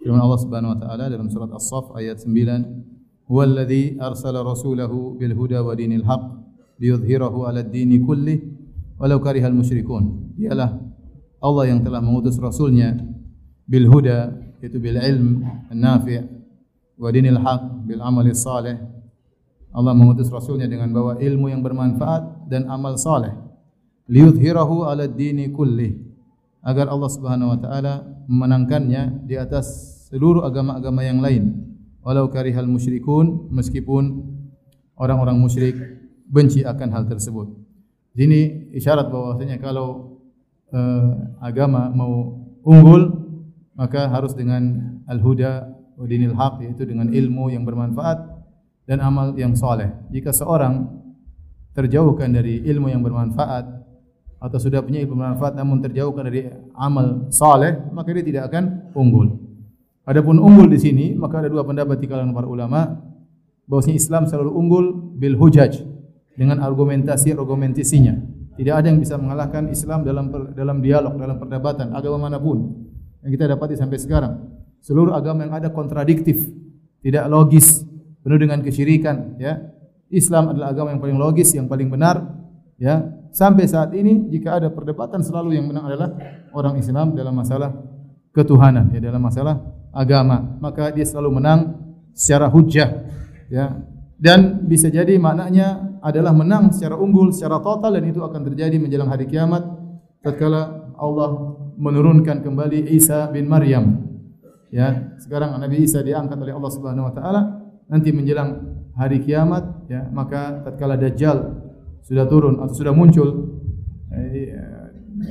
firman 0.03 0.19
Allah 0.19 0.39
Subhanahu 0.43 0.75
wa 0.75 0.79
taala 0.83 1.05
dalam 1.07 1.31
surat 1.31 1.47
As-Saff 1.55 1.95
ayat 1.95 2.19
9. 2.27 3.31
Huwallazi 3.31 3.95
arsala 4.03 4.43
rasulahu 4.43 5.15
bil 5.15 5.31
huda 5.31 5.63
wa 5.63 5.71
dinil 5.73 6.03
haqq 6.03 6.43
liyudhhirahu 6.77 7.47
'ala 7.47 7.63
ad-dini 7.63 8.03
kullih 8.03 8.43
walau 8.99 9.23
karihal 9.23 9.55
musyrikun. 9.55 10.35
Allah 11.39 11.63
yang 11.71 11.79
telah 11.79 12.03
mengutus 12.03 12.35
rasulnya 12.35 12.99
bil 13.63 13.87
huda 13.87 14.35
yaitu 14.59 14.75
bil 14.83 14.99
ilm 14.99 15.47
an-nafi' 15.71 16.19
wa 16.99 17.07
dinil 17.07 17.39
haqq 17.39 17.87
bil 17.87 18.03
amali 18.03 18.35
salih 18.35 18.75
Allah 19.73 19.97
mengutus 19.97 20.29
Rasulnya 20.29 20.69
dengan 20.69 20.93
bawa 20.93 21.17
ilmu 21.17 21.49
yang 21.49 21.65
bermanfaat 21.65 22.45
dan 22.45 22.69
amal 22.69 22.93
saleh. 22.93 23.33
Liyudhirahu 24.05 24.85
ala 24.85 25.09
dini. 25.09 25.49
Agar 26.63 26.87
Allah 26.87 27.11
subhanahu 27.11 27.51
wa 27.51 27.59
ta'ala 27.59 27.93
memenangkannya 28.31 29.27
di 29.27 29.35
atas 29.35 29.67
seluruh 30.07 30.47
agama-agama 30.47 31.03
yang 31.03 31.19
lain. 31.19 31.43
Walau 31.99 32.31
karihal 32.31 32.71
musyrikun, 32.71 33.51
meskipun 33.51 34.23
orang-orang 34.95 35.35
musyrik 35.39 35.75
benci 36.23 36.63
akan 36.63 36.89
hal 36.95 37.03
tersebut. 37.07 37.51
Ini 38.15 38.71
isyarat 38.79 39.11
bahwasanya 39.11 39.59
kalau 39.59 40.19
uh, 40.71 41.35
agama 41.43 41.91
mau 41.91 42.39
unggul, 42.63 43.11
maka 43.75 44.07
harus 44.07 44.31
dengan 44.31 44.95
al-huda 45.09 45.67
wa 45.99 46.05
dinil 46.07 46.37
haq, 46.37 46.63
yaitu 46.63 46.87
dengan 46.87 47.11
ilmu 47.11 47.51
yang 47.51 47.67
bermanfaat 47.67 48.23
dan 48.87 49.03
amal 49.03 49.35
yang 49.35 49.51
soleh. 49.57 49.91
Jika 50.13 50.31
seorang 50.31 50.87
terjauhkan 51.73 52.31
dari 52.31 52.61
ilmu 52.63 52.87
yang 52.87 53.01
bermanfaat 53.01 53.82
atau 54.43 54.59
sudah 54.59 54.83
punya 54.83 54.99
ilmu 54.99 55.15
bermanfaat 55.15 55.55
namun 55.55 55.79
terjauhkan 55.79 56.27
dari 56.27 56.51
amal 56.75 57.31
soleh, 57.31 57.79
maka 57.95 58.11
dia 58.11 58.27
tidak 58.27 58.51
akan 58.51 58.91
unggul. 58.91 59.39
Adapun 60.03 60.35
unggul 60.35 60.67
di 60.67 60.75
sini, 60.83 61.15
maka 61.15 61.39
ada 61.39 61.47
dua 61.47 61.63
pendapat 61.63 61.95
di 61.95 62.11
kalangan 62.11 62.35
para 62.35 62.43
ulama 62.51 62.99
bahwasanya 63.71 63.95
Islam 63.95 64.27
selalu 64.27 64.51
unggul 64.51 64.85
bil 65.15 65.39
hujaj 65.39 65.79
dengan 66.35 66.59
argumentasi 66.59 67.31
argumentasinya. 67.31 68.19
Tidak 68.59 68.75
ada 68.75 68.91
yang 68.91 68.99
bisa 68.99 69.15
mengalahkan 69.15 69.71
Islam 69.71 70.03
dalam 70.03 70.27
dalam 70.51 70.83
dialog, 70.83 71.15
dalam 71.15 71.39
perdebatan 71.39 71.95
agama 71.95 72.27
mana 72.27 72.37
pun 72.37 72.83
yang 73.23 73.31
kita 73.31 73.47
dapati 73.55 73.79
sampai 73.79 73.95
sekarang. 73.95 74.33
Seluruh 74.83 75.15
agama 75.15 75.47
yang 75.47 75.55
ada 75.55 75.71
kontradiktif, 75.71 76.51
tidak 76.99 77.31
logis, 77.31 77.87
penuh 78.19 78.35
dengan 78.35 78.59
kesyirikan 78.59 79.39
ya. 79.39 79.71
Islam 80.11 80.51
adalah 80.51 80.75
agama 80.75 80.91
yang 80.91 80.99
paling 80.99 81.15
logis, 81.15 81.55
yang 81.55 81.71
paling 81.71 81.87
benar 81.87 82.27
ya. 82.75 83.22
Sampai 83.33 83.65
saat 83.65 83.89
ini 83.97 84.29
jika 84.29 84.61
ada 84.61 84.69
perdebatan 84.69 85.25
selalu 85.25 85.57
yang 85.57 85.65
menang 85.65 85.89
adalah 85.89 86.13
orang 86.53 86.77
Islam 86.77 87.17
dalam 87.17 87.33
masalah 87.33 87.73
ketuhanan 88.29 88.93
ya 88.93 89.01
dalam 89.01 89.25
masalah 89.25 89.57
agama. 89.89 90.61
Maka 90.61 90.93
dia 90.93 91.01
selalu 91.01 91.41
menang 91.41 91.73
secara 92.13 92.45
hujjah 92.45 93.09
ya. 93.49 93.73
Dan 94.21 94.69
bisa 94.69 94.87
jadi 94.87 95.17
maknanya 95.17 95.97
adalah 96.05 96.31
menang 96.31 96.69
secara 96.71 96.93
unggul, 96.93 97.33
secara 97.33 97.57
total 97.57 97.97
dan 97.97 98.05
itu 98.05 98.21
akan 98.21 98.41
terjadi 98.53 98.77
menjelang 98.77 99.09
hari 99.09 99.25
kiamat 99.25 99.65
tatkala 100.21 100.93
Allah 100.95 101.57
menurunkan 101.75 102.45
kembali 102.45 102.93
Isa 102.93 103.27
bin 103.33 103.49
Maryam. 103.49 104.13
Ya, 104.69 105.17
sekarang 105.17 105.57
Nabi 105.57 105.89
Isa 105.89 106.05
diangkat 106.05 106.37
oleh 106.37 106.53
Allah 106.53 106.71
Subhanahu 106.71 107.09
wa 107.09 107.13
taala 107.17 107.41
nanti 107.89 108.13
menjelang 108.13 108.61
hari 108.93 109.25
kiamat 109.25 109.89
ya 109.89 110.05
maka 110.13 110.61
tatkala 110.61 110.95
dajjal 110.97 111.62
sudah 112.03 112.27
turun 112.27 112.59
atau 112.59 112.75
sudah 112.75 112.91
muncul 112.91 113.59
eh, 114.11 114.51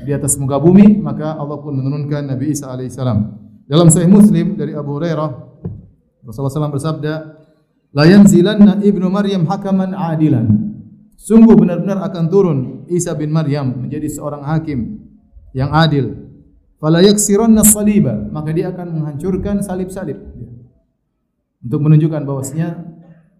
di 0.02 0.10
atas 0.10 0.40
muka 0.40 0.56
bumi 0.56 0.98
maka 1.04 1.36
Allah 1.36 1.60
pun 1.60 1.76
menurunkan 1.76 2.32
Nabi 2.32 2.56
Isa 2.56 2.72
alaihissalam 2.72 3.18
dalam 3.68 3.92
Sahih 3.92 4.08
Muslim 4.08 4.56
dari 4.56 4.72
Abu 4.72 4.96
Hurairah 4.96 5.52
Rasulullah 6.22 6.54
SAW 6.54 6.76
bersabda 6.78 7.14
la 7.92 8.04
yanzilanna 8.06 8.78
ibnu 8.80 9.10
Maryam 9.10 9.42
hakaman 9.50 9.90
adilan. 9.92 10.46
Sungguh 11.18 11.54
benar-benar 11.54 12.02
akan 12.02 12.24
turun 12.30 12.58
Isa 12.90 13.14
bin 13.14 13.30
Maryam 13.30 13.86
menjadi 13.86 14.10
seorang 14.10 14.42
hakim 14.42 15.02
yang 15.54 15.70
adil. 15.70 16.14
Fala 16.82 16.98
yaksiranna 17.02 17.62
saliba. 17.62 18.14
Maka 18.30 18.50
dia 18.50 18.74
akan 18.74 18.90
menghancurkan 18.90 19.62
salib-salib. 19.62 20.18
Untuk 21.62 21.78
menunjukkan 21.78 22.26
bahwasanya 22.26 22.74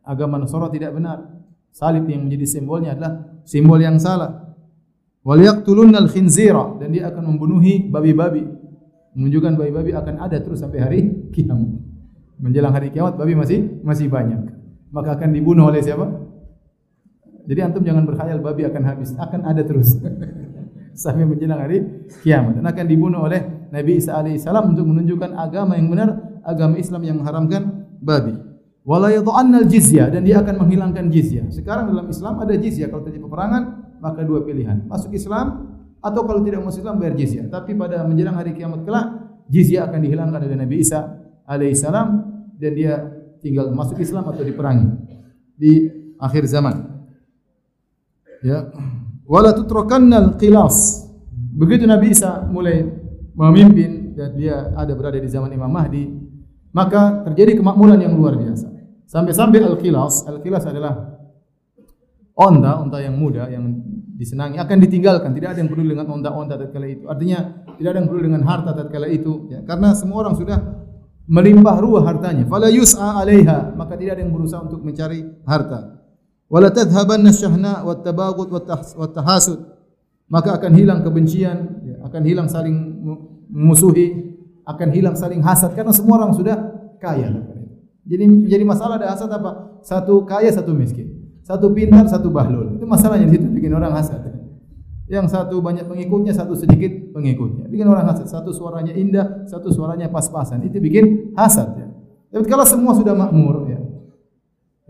agama 0.06 0.38
Nasara 0.38 0.70
tidak 0.70 0.94
benar. 0.94 1.41
Salib 1.72 2.04
yang 2.04 2.28
menjadi 2.28 2.44
simbolnya 2.44 2.92
adalah 2.92 3.40
simbol 3.48 3.80
yang 3.80 3.96
salah. 3.96 4.54
Wal 5.24 5.40
yaqtulunna 5.40 6.04
al-khinzira 6.04 6.76
dan 6.76 6.92
dia 6.92 7.08
akan 7.08 7.32
membunuhi 7.32 7.88
babi-babi. 7.88 8.44
Menunjukkan 9.16 9.56
babi-babi 9.56 9.96
akan 9.96 10.14
ada 10.20 10.36
terus 10.40 10.60
sampai 10.60 10.78
hari 10.84 11.00
kiamat. 11.32 11.80
Menjelang 12.36 12.76
hari 12.76 12.92
kiamat 12.92 13.16
babi 13.16 13.32
masih 13.32 13.80
masih 13.80 14.12
banyak. 14.12 14.52
Maka 14.92 15.16
akan 15.16 15.32
dibunuh 15.32 15.72
oleh 15.72 15.80
siapa? 15.80 16.04
Jadi 17.48 17.60
antum 17.64 17.82
jangan 17.82 18.04
berkhayal 18.04 18.38
babi 18.38 18.68
akan 18.68 18.82
habis, 18.84 19.16
akan 19.16 19.40
ada 19.48 19.64
terus. 19.64 19.96
sampai 20.92 21.24
menjelang 21.24 21.60
hari 21.60 22.04
kiamat 22.20 22.60
dan 22.60 22.64
akan 22.68 22.84
dibunuh 22.84 23.24
oleh 23.24 23.40
Nabi 23.72 23.96
Isa 23.96 24.12
alaihissalam 24.12 24.76
untuk 24.76 24.84
menunjukkan 24.84 25.32
agama 25.32 25.80
yang 25.80 25.88
benar, 25.88 26.20
agama 26.44 26.76
Islam 26.76 27.02
yang 27.08 27.16
mengharamkan 27.20 27.88
babi. 27.96 28.51
Wala 28.82 29.14
yadh'anna 29.14 29.62
al-jizyah 29.62 30.10
dan 30.10 30.26
dia 30.26 30.42
akan 30.42 30.66
menghilangkan 30.66 31.06
jizyah. 31.06 31.46
Sekarang 31.54 31.86
dalam 31.86 32.10
Islam 32.10 32.42
ada 32.42 32.50
jizyah 32.58 32.90
kalau 32.90 33.06
terjadi 33.06 33.22
peperangan 33.22 33.62
maka 34.02 34.26
dua 34.26 34.42
pilihan. 34.42 34.82
Masuk 34.90 35.14
Islam 35.14 35.78
atau 36.02 36.26
kalau 36.26 36.42
tidak 36.42 36.66
masuk 36.66 36.82
Islam 36.82 36.98
bayar 36.98 37.14
jizyah. 37.14 37.46
Tapi 37.46 37.78
pada 37.78 38.02
menjelang 38.02 38.34
hari 38.34 38.58
kiamat 38.58 38.82
kelak 38.82 39.06
jizyah 39.46 39.86
akan 39.86 40.02
dihilangkan 40.02 40.40
oleh 40.42 40.58
Nabi 40.58 40.82
Isa 40.82 40.98
alaihissalam 41.46 42.08
dan 42.58 42.72
dia 42.74 42.94
tinggal 43.38 43.70
masuk 43.70 44.02
Islam 44.02 44.26
atau 44.26 44.42
diperangi 44.42 44.86
di 45.54 45.86
akhir 46.18 46.42
zaman. 46.50 47.06
Ya. 48.42 48.66
Wala 49.22 49.54
tutrakannal 49.54 50.34
qilas. 50.34 51.06
Begitu 51.54 51.86
Nabi 51.86 52.10
Isa 52.10 52.42
mulai 52.50 52.82
memimpin 53.38 54.18
dan 54.18 54.34
dia 54.34 54.74
ada 54.74 54.90
berada 54.98 55.22
di 55.22 55.30
zaman 55.30 55.54
Imam 55.54 55.70
Mahdi, 55.70 56.10
maka 56.74 57.22
terjadi 57.30 57.62
kemakmuran 57.62 58.02
yang 58.02 58.18
luar 58.18 58.34
biasa. 58.34 58.71
Sampai-sampai 59.12 59.60
al-qilas, 59.60 60.24
al-qilas 60.24 60.64
adalah 60.64 61.20
onta, 62.32 62.80
onta 62.80 62.96
yang 63.04 63.12
muda 63.12 63.44
yang 63.52 63.68
disenangi 64.16 64.56
akan 64.56 64.80
ditinggalkan. 64.80 65.36
Tidak 65.36 65.52
ada 65.52 65.58
yang 65.60 65.68
peduli 65.68 65.92
dengan 65.92 66.08
onta-onta 66.16 66.56
tatkala 66.56 66.88
itu. 66.88 67.04
Artinya 67.04 67.68
tidak 67.76 67.88
ada 67.92 67.98
yang 68.00 68.08
peduli 68.08 68.24
dengan 68.32 68.42
harta 68.48 68.72
tatkala 68.72 69.12
itu, 69.12 69.52
ya. 69.52 69.60
Karena 69.68 69.92
semua 69.92 70.24
orang 70.24 70.32
sudah 70.40 70.56
melimpah 71.28 71.76
ruah 71.76 72.08
hartanya. 72.08 72.48
Fala 72.48 72.72
yus'a 72.72 73.20
'alaiha, 73.20 73.76
maka 73.76 74.00
tidak 74.00 74.16
ada 74.16 74.22
yang 74.24 74.32
berusaha 74.32 74.64
untuk 74.64 74.80
mencari 74.80 75.28
harta. 75.44 76.00
Wala 76.48 76.72
tadhhabanna 76.72 77.36
syahna 77.36 77.84
wat 77.84 78.00
tabaghut 78.00 78.48
wat 78.48 79.12
tahasud. 79.12 79.60
Maka 80.32 80.56
akan 80.56 80.72
hilang 80.72 81.04
kebencian, 81.04 81.84
ya. 81.84 81.96
akan 82.08 82.22
hilang 82.24 82.48
saling 82.48 83.04
memusuhi, 83.52 84.40
akan 84.64 84.88
hilang 84.88 85.12
saling 85.20 85.44
hasad 85.44 85.76
karena 85.76 85.92
semua 85.92 86.24
orang 86.24 86.32
sudah 86.32 86.56
kaya. 86.96 87.51
Jadi 88.02 88.50
jadi 88.50 88.64
masalah 88.66 88.98
ada 88.98 89.14
hasad 89.14 89.30
apa? 89.30 89.78
Satu 89.86 90.26
kaya, 90.26 90.50
satu 90.50 90.74
miskin. 90.74 91.38
Satu 91.42 91.70
pintar, 91.70 92.06
satu 92.06 92.30
bahlul. 92.30 92.78
Itu 92.78 92.86
masalahnya 92.86 93.26
di 93.30 93.38
situ 93.38 93.46
bikin 93.50 93.74
orang 93.74 93.94
hasad. 93.94 94.22
Yang 95.10 95.34
satu 95.34 95.58
banyak 95.58 95.86
pengikutnya, 95.86 96.34
satu 96.34 96.54
sedikit 96.54 96.90
pengikutnya. 97.14 97.70
Bikin 97.70 97.86
orang 97.86 98.06
hasad. 98.06 98.26
Satu 98.30 98.50
suaranya 98.50 98.94
indah, 98.94 99.46
satu 99.46 99.70
suaranya 99.70 100.10
pas-pasan. 100.10 100.62
Itu 100.66 100.78
bikin 100.78 101.34
hasad 101.34 101.68
ya. 101.78 101.86
Tapi 102.32 102.46
kalau 102.48 102.64
semua 102.64 102.96
sudah 102.96 103.14
makmur 103.14 103.68
ya. 103.68 103.78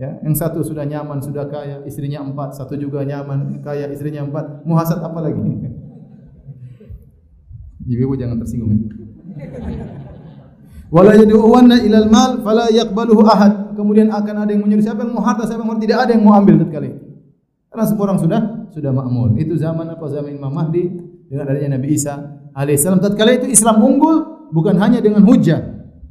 Ya, 0.00 0.18
yang 0.24 0.32
satu 0.32 0.64
sudah 0.64 0.88
nyaman, 0.88 1.20
sudah 1.20 1.46
kaya, 1.46 1.84
istrinya 1.84 2.24
empat, 2.24 2.56
satu 2.56 2.74
juga 2.80 3.04
nyaman, 3.04 3.60
kaya, 3.62 3.86
istrinya 3.92 4.24
empat, 4.24 4.64
mau 4.64 4.74
hasad 4.74 4.98
apa 4.98 5.20
lagi? 5.20 5.38
Ibu 7.86 8.14
jangan 8.18 8.40
tersinggung. 8.40 8.88
Ya. 9.36 10.01
Wala 10.92 11.16
yad'uwanna 11.16 11.80
ilal 11.88 12.12
mal 12.12 12.44
fala 12.44 12.68
yaqbaluhu 12.68 13.24
ahad. 13.24 13.72
Kemudian 13.72 14.12
akan 14.12 14.44
ada 14.44 14.50
yang 14.52 14.60
menyuruh 14.60 14.84
siapa 14.84 15.00
yang 15.00 15.16
mau 15.16 15.24
harta, 15.24 15.48
siapa 15.48 15.64
yang 15.64 15.72
mau 15.72 15.80
tidak 15.80 15.98
ada 16.04 16.10
yang 16.12 16.20
mau 16.20 16.36
ambil 16.36 16.60
tatkala 16.60 16.92
itu. 16.92 17.00
Karena 17.72 17.84
semua 17.88 18.04
orang 18.12 18.18
sudah 18.20 18.40
sudah 18.68 18.92
makmur. 18.92 19.32
Itu 19.40 19.56
zaman 19.56 19.88
apa? 19.88 20.04
Zaman 20.12 20.36
Imam 20.36 20.52
Mahdi 20.52 20.92
dengan 21.32 21.48
adanya 21.48 21.80
Nabi 21.80 21.96
Isa 21.96 22.44
alaihissalam. 22.52 23.00
Tatkala 23.00 23.40
itu 23.40 23.48
Islam 23.48 23.80
unggul 23.80 24.16
bukan 24.52 24.76
hanya 24.76 25.00
dengan 25.00 25.24
hujah, 25.24 25.64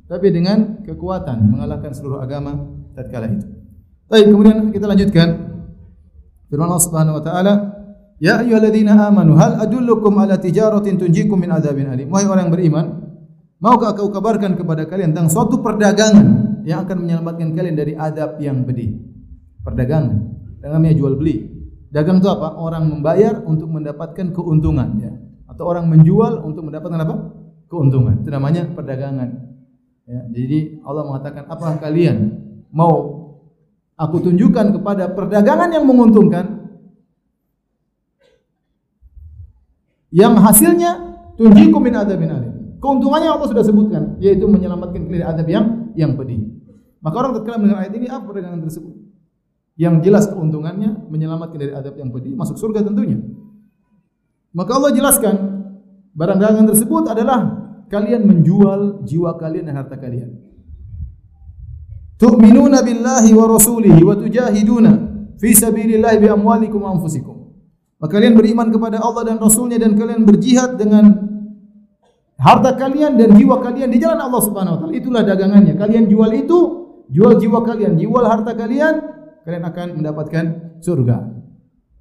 tapi 0.10 0.34
dengan 0.34 0.82
kekuatan 0.82 1.54
mengalahkan 1.54 1.94
seluruh 1.94 2.18
agama 2.18 2.58
tatkala 2.98 3.30
itu. 3.30 3.46
Baik, 4.10 4.34
kemudian 4.34 4.58
kita 4.74 4.86
lanjutkan. 4.90 5.28
Firman 6.50 6.68
Allah 6.68 6.84
Subhanahu 6.84 7.16
wa 7.22 7.24
taala, 7.24 7.54
"Ya 8.20 8.42
ayyuhalladzina 8.42 8.98
amanu, 9.08 9.38
hal 9.38 9.62
adullukum 9.62 10.18
ala 10.20 10.36
tijaratin 10.36 11.00
tunjikum 11.00 11.40
min 11.40 11.54
adzabin 11.54 11.88
alim." 11.88 12.12
Wahai 12.12 12.28
orang 12.28 12.50
yang 12.50 12.54
beriman, 12.58 12.86
Maukah 13.62 13.94
aku 13.94 14.10
kabarkan 14.10 14.58
kepada 14.58 14.90
kalian 14.90 15.14
tentang 15.14 15.30
suatu 15.30 15.62
perdagangan 15.62 16.58
yang 16.66 16.82
akan 16.82 16.98
menyelamatkan 17.06 17.54
kalian 17.54 17.78
dari 17.78 17.94
adab 17.94 18.42
yang 18.42 18.66
pedih? 18.66 18.98
Perdagangan. 19.62 20.18
Namanya 20.66 20.98
jual 20.98 21.14
beli. 21.14 21.46
Dagang 21.94 22.18
itu 22.18 22.30
apa? 22.34 22.58
Orang 22.58 22.90
membayar 22.90 23.38
untuk 23.46 23.70
mendapatkan 23.70 24.34
keuntungan 24.34 24.98
ya. 24.98 25.14
Atau 25.46 25.70
orang 25.70 25.86
menjual 25.94 26.42
untuk 26.42 26.66
mendapatkan 26.66 27.06
apa? 27.06 27.16
Keuntungan. 27.70 28.26
Itu 28.26 28.34
namanya 28.34 28.66
perdagangan. 28.66 29.30
Ya, 30.10 30.26
jadi 30.34 30.82
Allah 30.82 31.06
mengatakan, 31.06 31.46
"Apakah 31.46 31.78
kalian 31.78 32.18
mau 32.74 33.30
aku 33.94 34.26
tunjukkan 34.26 34.82
kepada 34.82 35.14
perdagangan 35.14 35.70
yang 35.70 35.86
menguntungkan 35.86 36.66
yang 40.10 40.34
hasilnya 40.42 41.22
tunjikum 41.38 41.86
min 41.86 41.94
adabin 41.94 42.34
alim." 42.34 42.51
Keuntungannya 42.82 43.30
Allah 43.30 43.46
sudah 43.46 43.62
sebutkan, 43.62 44.18
yaitu 44.18 44.50
menyelamatkan 44.50 45.06
dari 45.06 45.22
adab 45.22 45.46
yang 45.46 45.66
yang 45.94 46.18
pedih. 46.18 46.50
Maka 46.98 47.16
orang 47.22 47.32
tatkala 47.38 47.62
mendengar 47.62 47.86
ayat 47.86 47.94
ini 47.94 48.08
apa 48.10 48.26
perdagangan 48.26 48.62
tersebut? 48.66 48.94
Yang 49.78 49.96
jelas 50.10 50.26
keuntungannya 50.34 51.06
menyelamatkan 51.06 51.58
dari 51.62 51.74
adab 51.78 51.94
yang 51.94 52.10
pedih, 52.10 52.34
masuk 52.34 52.58
surga 52.58 52.82
tentunya. 52.82 53.22
Maka 54.58 54.72
Allah 54.82 54.92
jelaskan 54.98 55.36
barang 56.18 56.40
dagangan 56.42 56.68
tersebut 56.74 57.04
adalah 57.06 57.40
kalian 57.88 58.26
menjual 58.26 59.06
jiwa 59.06 59.38
kalian 59.38 59.70
dan 59.70 59.78
harta 59.78 60.02
kalian. 60.02 60.42
Tu'minuna 62.18 62.82
billahi 62.82 63.30
wa 63.34 63.46
rasulihi 63.46 64.02
wa 64.02 64.14
tujahiduna 64.18 64.92
fi 65.38 65.54
sabilillahi 65.54 66.18
bi 66.18 66.28
amwalikum 66.30 66.82
wa 66.82 66.98
anfusikum. 66.98 67.42
Maka 68.02 68.18
kalian 68.18 68.34
beriman 68.34 68.74
kepada 68.74 68.98
Allah 68.98 69.34
dan 69.34 69.38
Rasulnya 69.38 69.78
dan 69.78 69.94
kalian 69.94 70.26
berjihad 70.26 70.74
dengan 70.78 71.32
harta 72.42 72.74
kalian 72.74 73.22
dan 73.22 73.38
jiwa 73.38 73.62
kalian 73.62 73.94
di 73.94 74.02
jalan 74.02 74.18
Allah 74.18 74.42
Subhanahu 74.42 74.74
wa 74.76 74.80
taala. 74.82 74.94
Itulah 74.98 75.22
dagangannya. 75.22 75.78
Kalian 75.78 76.10
jual 76.10 76.32
itu, 76.34 76.60
jual 77.14 77.38
jiwa 77.38 77.62
kalian, 77.62 78.02
jual 78.02 78.26
harta 78.26 78.58
kalian, 78.58 78.94
kalian 79.46 79.64
akan 79.70 79.88
mendapatkan 80.02 80.46
surga. 80.82 81.18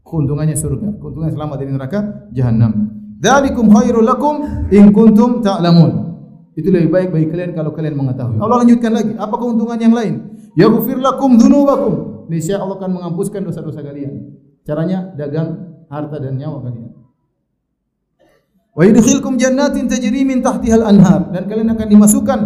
Keuntungannya 0.00 0.56
surga. 0.56 0.96
Keuntungan 0.96 1.30
selamat 1.30 1.56
dari 1.60 1.70
neraka 1.76 2.00
jahanam. 2.32 2.72
Dzalikum 3.20 3.68
khairul 3.68 4.02
lakum 4.02 4.64
in 4.72 4.90
kuntum 4.96 5.44
ta'lamun. 5.44 6.08
Itu 6.56 6.72
lebih 6.72 6.90
baik 6.90 7.08
bagi 7.12 7.28
kalian 7.30 7.52
kalau 7.52 7.70
kalian 7.76 7.94
mengetahui. 7.94 8.40
Allah 8.40 8.64
lanjutkan 8.64 8.90
lagi, 8.90 9.12
apa 9.14 9.34
keuntungan 9.36 9.78
yang 9.78 9.94
lain? 9.94 10.14
Yaghfir 10.58 10.98
lakum 10.98 11.36
dzunubakum. 11.38 12.26
Niscaya 12.26 12.58
Allah 12.64 12.80
akan 12.80 12.90
menghapuskan 12.98 13.44
dosa-dosa 13.44 13.84
kalian. 13.84 14.34
Caranya 14.66 15.14
dagang 15.14 15.78
harta 15.86 16.16
dan 16.18 16.40
nyawa 16.40 16.64
kalian. 16.64 16.89
Wa 18.70 18.82
yudkhilkum 18.86 19.34
jannatin 19.34 19.90
tajri 19.90 20.22
min 20.22 20.40
tahtihal 20.40 20.86
anhar 20.86 21.26
dan 21.34 21.50
kalian 21.50 21.74
akan 21.74 21.86
dimasukkan 21.90 22.40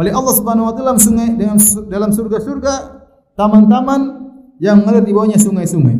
oleh 0.00 0.12
Allah 0.16 0.34
Subhanahu 0.34 0.68
wa 0.68 0.74
taala 0.74 0.96
sungai 0.96 1.36
dengan 1.36 1.60
dalam 1.92 2.08
surga-surga 2.08 3.04
taman-taman 3.36 4.00
yang 4.56 4.80
mengalir 4.80 5.04
di 5.04 5.12
bawahnya 5.12 5.36
sungai-sungai. 5.36 5.96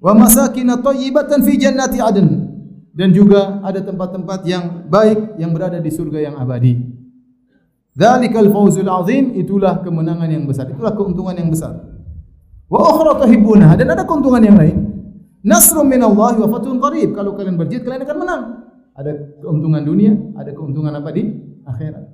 Wa 0.00 0.16
masakin 0.16 0.72
thayyibatan 0.80 1.44
fi 1.44 1.52
jannati 1.60 2.00
adn 2.00 2.28
dan 2.96 3.12
juga 3.12 3.60
ada 3.60 3.84
tempat-tempat 3.84 4.40
yang 4.48 4.88
baik 4.88 5.36
yang 5.36 5.52
berada 5.52 5.76
di 5.80 5.90
surga 5.92 6.32
yang 6.32 6.36
abadi. 6.40 6.80
Dzalikal 7.94 8.50
fawzul 8.50 8.90
azim 8.90 9.36
itulah 9.38 9.84
kemenangan 9.84 10.26
yang 10.26 10.48
besar, 10.48 10.66
itulah 10.66 10.96
keuntungan 10.96 11.36
yang 11.36 11.52
besar. 11.52 11.76
Wa 12.66 12.80
ukhra 12.90 13.22
tuhibbunaha 13.22 13.76
dan 13.78 13.92
ada 13.92 14.02
keuntungan 14.02 14.42
yang 14.42 14.56
lain. 14.58 14.76
Nasrun 15.44 15.86
minallahi 15.86 16.40
wa 16.40 16.48
fathun 16.48 16.80
qarib. 16.80 17.12
Kalau 17.12 17.36
kalian 17.36 17.54
berjihad 17.60 17.84
kalian 17.84 18.02
akan 18.02 18.16
menang. 18.18 18.42
Ada 18.94 19.42
keuntungan 19.42 19.82
dunia, 19.82 20.14
ada 20.38 20.54
keuntungan 20.54 20.94
apa 20.94 21.10
di 21.10 21.34
akhirat. 21.66 22.04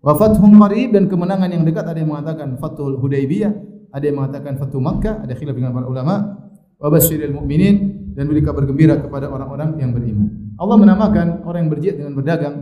Wa 0.00 0.16
fathun 0.16 0.56
qarib 0.56 0.96
dan 0.96 1.04
kemenangan 1.10 1.52
yang 1.52 1.64
dekat 1.68 1.84
ada 1.84 1.98
yang 2.00 2.10
mengatakan 2.12 2.56
Fathul 2.56 2.96
Hudaybiyah, 2.96 3.52
ada 3.92 4.04
yang 4.04 4.16
mengatakan 4.22 4.56
Fathu 4.56 4.78
Makkah, 4.80 5.24
ada 5.24 5.32
khilaf 5.36 5.56
dengan 5.56 5.76
para 5.76 5.88
ulama. 5.88 6.46
Wa 6.76 6.88
basyiril 6.92 7.32
mu'minin 7.32 7.76
dan 8.12 8.28
beri 8.28 8.44
kabar 8.44 8.64
gembira 8.64 9.00
kepada 9.00 9.28
orang-orang 9.28 9.76
yang 9.80 9.92
beriman. 9.92 10.56
Allah 10.56 10.76
menamakan 10.80 11.44
orang 11.44 11.68
yang 11.68 11.72
berjihad 11.72 11.96
dengan 12.00 12.12
berdagang. 12.16 12.56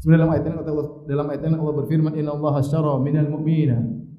Sebenarnya 0.00 0.20
dalam 0.24 0.32
ayat 0.32 0.44
ini 0.44 0.54
Allah 0.56 0.88
dalam 1.04 1.26
ayat 1.28 1.40
ini 1.44 1.56
Allah 1.58 1.74
berfirman 1.84 2.12
inna 2.16 2.30
Allah 2.32 2.52
asyara 2.62 2.94
minal 3.02 3.28
mu'minina 3.28 3.76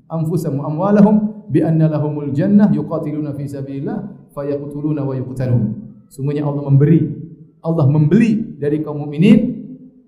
anfusahum 0.09 0.61
wa 0.61 0.65
amwalahum 0.69 1.15
bi 1.49 1.63
anna 1.63 1.89
lahumul 1.89 2.29
jannah 2.35 2.69
yuqatiluna 2.69 3.33
fi 3.33 3.49
sabilillah 3.49 4.29
fayaqtuluna 4.33 5.01
wa 5.01 5.13
yuqtalun. 5.17 5.63
Sungguhnya 6.09 6.45
Allah 6.45 6.65
memberi 6.65 7.18
Allah 7.59 7.85
membeli 7.87 8.59
dari 8.59 8.79
kaum 8.83 9.03
mukminin 9.05 9.39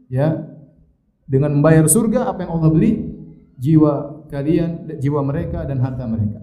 ya 0.07 0.47
dengan 1.27 1.55
membayar 1.59 1.87
surga 1.87 2.31
apa 2.31 2.43
yang 2.43 2.51
Allah 2.59 2.69
beli 2.71 2.91
jiwa 3.59 4.25
kalian 4.31 4.87
jiwa 4.99 5.19
mereka 5.23 5.63
dan 5.67 5.79
harta 5.79 6.03
mereka. 6.07 6.39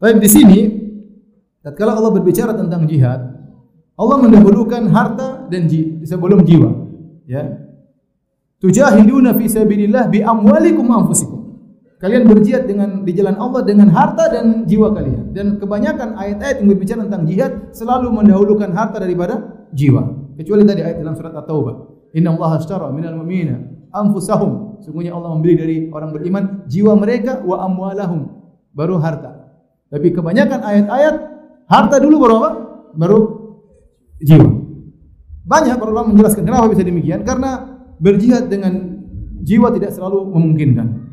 Baik 0.00 0.18
di 0.22 0.28
sini 0.30 0.58
tatkala 1.62 1.94
Allah 1.98 2.12
berbicara 2.14 2.54
tentang 2.54 2.86
jihad 2.86 3.40
Allah 4.00 4.16
mendahulukan 4.16 4.88
harta 4.88 5.44
dan 5.52 5.68
ji, 5.68 6.00
sebelum 6.08 6.40
jiwa 6.40 6.72
ya. 7.28 7.68
Tujahiduna 8.60 9.36
fi 9.36 9.44
sabilillah 9.44 10.08
bi 10.08 10.24
amwalikum 10.24 10.88
anfusikum. 10.88 11.40
Kalian 12.00 12.24
berjihad 12.24 12.64
dengan 12.64 13.04
di 13.04 13.12
jalan 13.12 13.36
Allah 13.36 13.60
dengan 13.60 13.92
harta 13.92 14.32
dan 14.32 14.64
jiwa 14.64 14.96
kalian. 14.96 15.36
Dan 15.36 15.60
kebanyakan 15.60 16.16
ayat-ayat 16.16 16.64
yang 16.64 16.68
berbicara 16.72 17.00
tentang 17.04 17.28
jihad 17.28 17.52
selalu 17.76 18.08
mendahulukan 18.08 18.72
harta 18.72 19.04
daripada 19.04 19.59
jiwa. 19.74 20.34
Kecuali 20.36 20.62
tadi 20.64 20.80
ayat 20.80 21.02
dalam 21.02 21.14
surat 21.14 21.34
At-Taubah. 21.36 21.74
Inna 22.16 22.34
Allah 22.34 22.50
ashtara 22.58 22.88
minal 22.90 23.14
mu'minina 23.18 23.56
anfusahum. 23.94 24.82
Sungguhnya 24.82 25.12
Allah 25.12 25.30
memberi 25.36 25.54
dari 25.58 25.76
orang 25.92 26.10
beriman 26.14 26.44
jiwa 26.66 26.96
mereka 26.96 27.44
wa 27.44 27.62
amwalahum. 27.66 28.20
Baru 28.72 28.98
harta. 29.02 29.50
Tapi 29.90 30.14
kebanyakan 30.14 30.60
ayat-ayat 30.62 31.14
harta 31.66 31.96
dulu 31.98 32.16
baru 32.24 32.34
apa? 32.40 32.50
Baru 32.96 33.18
jiwa. 34.22 34.50
Banyak 35.44 35.76
para 35.82 35.90
ulama 35.90 36.14
menjelaskan 36.14 36.46
kenapa 36.46 36.70
bisa 36.70 36.86
demikian 36.86 37.26
karena 37.26 37.80
berjihad 37.98 38.46
dengan 38.46 39.02
jiwa 39.42 39.74
tidak 39.74 39.92
selalu 39.92 40.30
memungkinkan. 40.30 41.10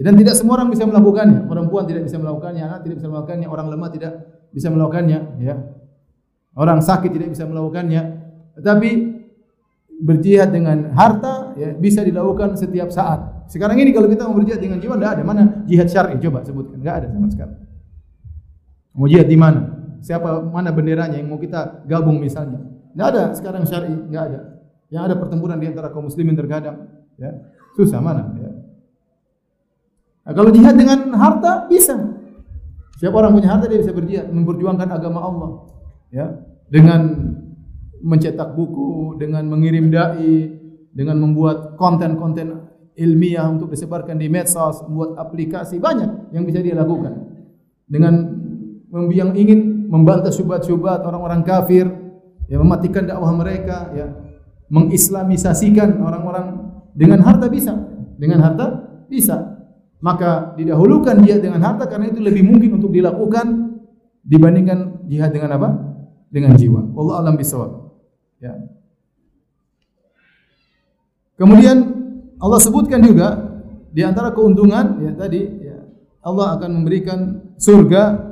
Dan 0.00 0.16
tidak 0.16 0.38
semua 0.38 0.56
orang 0.56 0.72
bisa 0.72 0.88
melakukannya. 0.88 1.44
Perempuan 1.44 1.84
tidak 1.84 2.08
bisa 2.08 2.16
melakukannya, 2.16 2.62
anak 2.64 2.80
tidak 2.88 3.04
bisa 3.04 3.08
melakukannya, 3.12 3.46
orang 3.50 3.66
lemah 3.68 3.90
tidak 3.92 4.12
bisa 4.48 4.72
melakukannya, 4.72 5.18
ya. 5.44 5.54
Orang 6.54 6.82
sakit 6.82 7.10
tidak 7.14 7.30
bisa 7.34 7.46
melakukannya. 7.46 8.02
Tetapi 8.58 8.90
berjihad 10.00 10.50
dengan 10.50 10.90
harta 10.96 11.54
ya, 11.54 11.76
bisa 11.76 12.00
dilakukan 12.00 12.56
setiap 12.56 12.88
saat. 12.88 13.46
Sekarang 13.46 13.76
ini 13.78 13.92
kalau 13.92 14.08
kita 14.08 14.26
mau 14.26 14.34
berjihad 14.38 14.58
dengan 14.62 14.80
jiwa 14.80 14.96
tidak 14.96 15.10
ada. 15.18 15.22
Mana 15.22 15.42
jihad 15.68 15.88
syar'i? 15.90 16.16
Coba 16.18 16.42
sebutkan. 16.42 16.80
Enggak 16.80 17.04
ada 17.04 17.06
sama 17.12 17.28
sekali. 17.30 17.54
Mau 18.96 19.06
jihad 19.06 19.28
di 19.28 19.38
mana? 19.38 19.60
Siapa 20.00 20.40
mana 20.40 20.72
benderanya 20.72 21.20
yang 21.20 21.28
mau 21.28 21.38
kita 21.38 21.84
gabung 21.84 22.18
misalnya? 22.18 22.58
Enggak 22.96 23.08
ada 23.14 23.22
sekarang 23.36 23.62
syar'i, 23.68 23.92
enggak 23.92 24.24
ada. 24.32 24.40
Yang 24.90 25.02
ada 25.06 25.14
pertempuran 25.22 25.58
di 25.62 25.66
antara 25.70 25.94
kaum 25.94 26.10
muslimin 26.10 26.34
terkadang, 26.34 26.90
ya. 27.14 27.30
Susah 27.78 28.02
mana, 28.02 28.34
ya. 28.34 28.50
Nah, 30.26 30.32
kalau 30.34 30.50
jihad 30.50 30.74
dengan 30.74 31.14
harta 31.14 31.70
bisa. 31.70 31.94
Siapa 32.98 33.14
orang 33.14 33.38
punya 33.38 33.54
harta 33.54 33.70
dia 33.70 33.78
bisa 33.78 33.94
berjihad, 33.94 34.34
memperjuangkan 34.34 34.88
agama 34.90 35.22
Allah. 35.22 35.50
Ya, 36.10 36.42
dengan 36.66 37.00
mencetak 38.02 38.58
buku, 38.58 39.14
dengan 39.20 39.46
mengirim 39.46 39.94
dai, 39.94 40.50
dengan 40.90 41.22
membuat 41.22 41.78
konten-konten 41.78 42.66
ilmiah 42.98 43.46
untuk 43.46 43.70
disebarkan 43.70 44.18
di 44.18 44.26
medsos, 44.26 44.82
membuat 44.84 45.22
aplikasi 45.22 45.78
banyak 45.78 46.34
yang 46.34 46.42
bisa 46.42 46.58
dia 46.60 46.74
lakukan. 46.74 47.14
Dengan 47.86 48.14
yang 49.14 49.38
ingin 49.38 49.86
membantah 49.86 50.34
syubhat-syubhat 50.34 51.06
orang-orang 51.06 51.46
kafir, 51.46 51.86
ya 52.50 52.58
mematikan 52.58 53.06
dakwah 53.06 53.30
mereka, 53.30 53.94
ya 53.94 54.10
mengislamisasikan 54.70 55.98
orang-orang 56.02 56.74
dengan 56.94 57.22
harta 57.22 57.46
bisa, 57.46 57.74
dengan 58.18 58.42
harta 58.42 58.66
bisa. 59.06 59.58
Maka 60.00 60.56
didahulukan 60.56 61.20
jihad 61.20 61.44
dengan 61.44 61.60
harta 61.60 61.84
karena 61.84 62.08
itu 62.08 62.24
lebih 62.24 62.40
mungkin 62.40 62.80
untuk 62.80 62.88
dilakukan 62.88 63.76
dibandingkan 64.24 65.04
jihad 65.10 65.28
dengan 65.28 65.60
apa? 65.60 65.89
Dengan 66.30 66.54
jiwa. 66.54 66.94
Allah 66.94 67.14
alam 67.26 67.34
bisawab. 67.34 67.90
Ya. 68.38 68.54
Kemudian 71.34 71.76
Allah 72.40 72.60
sebutkan 72.62 73.02
juga 73.02 73.50
di 73.90 74.06
antara 74.06 74.30
keuntungan 74.30 75.02
ya 75.02 75.12
tadi 75.18 75.40
ya, 75.60 75.82
Allah 76.22 76.56
akan 76.56 76.70
memberikan 76.80 77.50
surga 77.58 78.30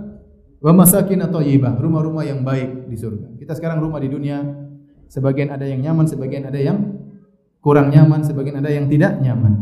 wa 0.58 0.72
masakin 0.74 1.22
atau 1.26 1.42
yibah, 1.42 1.78
rumah-rumah 1.78 2.26
yang 2.26 2.42
baik 2.42 2.86
di 2.90 2.96
surga. 2.98 3.38
Kita 3.38 3.54
sekarang 3.58 3.82
rumah 3.82 3.98
di 4.02 4.10
dunia 4.10 4.42
sebagian 5.08 5.54
ada 5.54 5.64
yang 5.64 5.82
nyaman, 5.82 6.06
sebagian 6.06 6.46
ada 6.46 6.58
yang 6.58 6.78
kurang 7.62 7.90
nyaman, 7.90 8.22
sebagian 8.22 8.58
ada 8.58 8.70
yang 8.70 8.86
tidak 8.90 9.18
nyaman. 9.22 9.52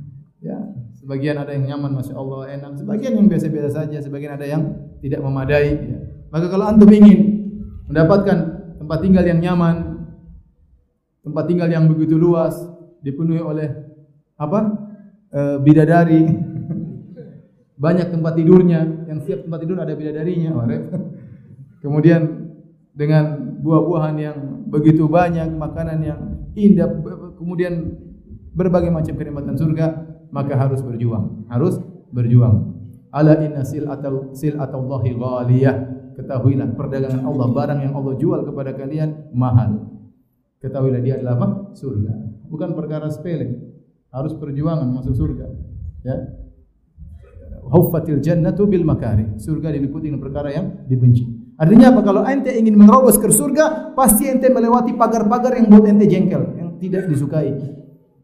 ya, 0.46 0.56
sebagian 0.98 1.36
ada 1.38 1.52
yang 1.54 1.66
nyaman, 1.76 1.98
masya 1.98 2.14
Allah 2.16 2.40
enak, 2.56 2.72
sebagian 2.80 3.12
yang 3.20 3.26
biasa-biasa 3.30 3.70
saja, 3.70 3.98
sebagian 4.00 4.32
ada 4.34 4.46
yang 4.48 4.62
tidak 4.98 5.20
memadai. 5.22 5.70
Ya. 5.76 5.98
Maka 6.32 6.46
kalau 6.50 6.64
antum 6.66 6.90
ingin 6.90 7.20
mendapatkan 7.86 8.38
tempat 8.78 8.98
tinggal 9.02 9.24
yang 9.26 9.40
nyaman, 9.42 10.06
tempat 11.22 11.44
tinggal 11.50 11.68
yang 11.70 11.86
begitu 11.90 12.14
luas 12.18 12.54
dipenuhi 13.02 13.42
oleh 13.42 13.68
apa? 14.38 14.60
E, 15.30 15.40
bidadari. 15.62 16.22
Banyak 17.84 18.08
tempat 18.08 18.32
tidurnya 18.40 19.04
yang 19.04 19.20
siap 19.20 19.44
tempat 19.44 19.58
tidur 19.60 19.76
ada 19.76 19.92
bidadarinya 19.92 20.56
kemudian 21.84 22.48
dengan 22.96 23.36
buah-buahan 23.60 24.16
yang 24.16 24.38
begitu 24.72 25.04
banyak 25.04 25.52
makanan 25.52 26.00
yang 26.00 26.20
indah 26.56 26.88
kemudian 27.36 28.00
berbagai 28.56 28.88
macam 28.88 29.12
kenikmatan 29.20 29.60
surga 29.60 29.86
maka 30.32 30.56
harus 30.56 30.80
berjuang. 30.80 31.44
Harus 31.52 31.76
berjuang. 32.10 32.74
Ala 33.12 33.36
inna 33.44 33.62
sil'atal 33.62 34.32
sil'atallahi 34.32 35.10
ghaliyah 35.12 35.76
ketahuilah 36.16 36.72
perdagangan 36.74 37.22
Allah 37.22 37.46
barang 37.52 37.80
yang 37.84 37.92
Allah 37.94 38.14
jual 38.16 38.40
kepada 38.48 38.72
kalian 38.72 39.30
mahal 39.36 39.96
Ketahuilah 40.66 41.00
dia 41.04 41.20
adalah 41.20 41.34
apa? 41.36 41.46
Surga. 41.76 42.12
Bukan 42.48 42.72
perkara 42.72 43.06
sepele. 43.12 43.60
Harus 44.08 44.32
perjuangan 44.34 44.88
masuk 44.88 45.14
surga. 45.14 45.46
Ya. 46.02 46.16
Huffatil 47.66 48.18
jannatu 48.24 48.64
bil 48.64 48.86
makari. 48.86 49.36
Surga 49.36 49.70
diliputi 49.70 50.08
dengan 50.08 50.22
perkara 50.22 50.48
yang 50.50 50.86
dibenci. 50.88 51.54
Artinya 51.56 51.92
apa? 51.92 52.00
Kalau 52.04 52.22
ente 52.24 52.52
ingin 52.52 52.76
menerobos 52.76 53.16
ke 53.16 53.28
surga, 53.28 53.96
pasti 53.96 54.28
ente 54.28 54.48
melewati 54.52 54.92
pagar-pagar 54.92 55.56
yang 55.56 55.72
buat 55.72 55.88
ente 55.88 56.04
jengkel, 56.04 56.42
yang 56.56 56.76
tidak 56.76 57.08
disukai. 57.08 57.48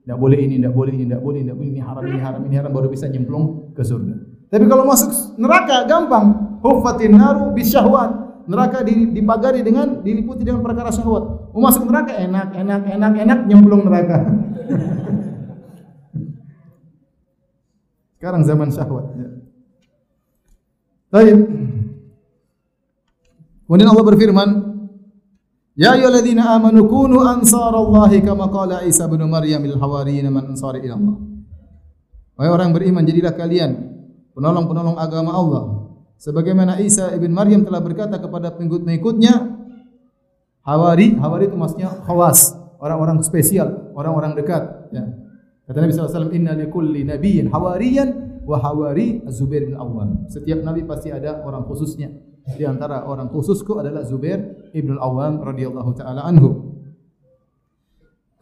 Tidak 0.03 0.18
boleh 0.18 0.36
ini, 0.36 0.61
tidak 0.61 0.74
boleh 0.76 0.93
ini, 0.93 1.05
tidak 1.09 1.22
boleh, 1.22 1.40
tidak 1.40 1.57
boleh 1.57 1.70
ini 1.72 1.80
haram, 1.80 2.03
ini 2.05 2.20
haram, 2.20 2.40
ini 2.45 2.55
haram 2.59 2.72
baru 2.74 2.88
bisa 2.93 3.09
nyemplung 3.09 3.72
ke 3.72 3.80
surga. 3.86 4.14
Tapi 4.53 4.64
kalau 4.68 4.84
masuk 4.84 5.38
neraka 5.40 5.88
gampang. 5.88 6.51
Huffatin 6.63 7.19
naru 7.19 7.51
bisyahwat 7.53 8.23
neraka 8.47 8.83
dipagari 8.87 9.63
dengan 9.63 10.03
diliputi 10.03 10.43
dengan 10.43 10.63
perkara 10.63 10.91
syahwat. 10.91 11.51
Mau 11.55 11.63
masuk 11.63 11.87
neraka 11.87 12.15
enak, 12.17 12.55
enak, 12.55 12.83
enak, 12.87 13.13
enak 13.19 13.39
nyemplung 13.47 13.83
neraka. 13.87 14.19
Sekarang 18.19 18.43
zaman 18.47 18.71
syahwat. 18.71 19.07
Ya. 19.19 19.29
Baik. 21.13 21.39
Kemudian 23.67 23.89
Allah 23.91 24.07
berfirman, 24.07 24.49
Ya 25.73 25.97
ayyuhalladzina 25.97 26.53
amanu 26.53 26.85
kunu 26.85 27.25
ansarallahi 27.25 28.21
kama 28.21 28.53
qala 28.53 28.85
Isa 28.85 29.09
bin 29.09 29.25
Maryam 29.25 29.65
lil 29.65 29.81
hawariyin 29.81 30.29
man 30.29 30.53
ansari 30.53 30.85
ila 30.85 31.01
Allah. 31.01 31.17
Wahai 32.37 32.51
orang 32.53 32.71
beriman, 32.77 33.09
jadilah 33.09 33.33
kalian 33.33 33.73
penolong-penolong 34.37 35.01
agama 35.01 35.33
Allah 35.33 35.82
Sebagaimana 36.23 36.79
Isa 36.79 37.11
ibn 37.18 37.35
Maryam 37.35 37.66
telah 37.66 37.83
berkata 37.83 38.14
kepada 38.23 38.55
pengikut-pengikutnya, 38.55 39.59
Hawari, 40.62 41.18
Hawari 41.18 41.51
itu 41.51 41.59
maksudnya 41.59 41.91
khawas, 42.07 42.55
orang-orang 42.79 43.18
spesial, 43.27 43.91
orang-orang 43.99 44.39
dekat. 44.39 44.62
Ya. 44.95 45.18
Kata 45.66 45.83
Nabi 45.83 45.91
SAW, 45.91 46.31
Inna 46.31 46.55
likulli 46.55 47.03
nabiyyin 47.03 47.51
hawariyan 47.51 48.43
wa 48.47 48.59
hawari 48.62 49.23
Zubair 49.31 49.66
bin 49.66 49.79
Awam. 49.79 50.27
Setiap 50.27 50.62
nabi 50.62 50.83
pasti 50.87 51.11
ada 51.11 51.43
orang 51.43 51.66
khususnya. 51.66 52.11
Di 52.43 52.66
antara 52.66 53.07
orang 53.07 53.31
khususku 53.31 53.79
adalah 53.79 54.03
Zubair 54.03 54.70
ibn 54.75 54.99
Awam 54.99 55.43
radhiyallahu 55.43 55.91
taala 55.95 56.27
anhu. 56.27 56.82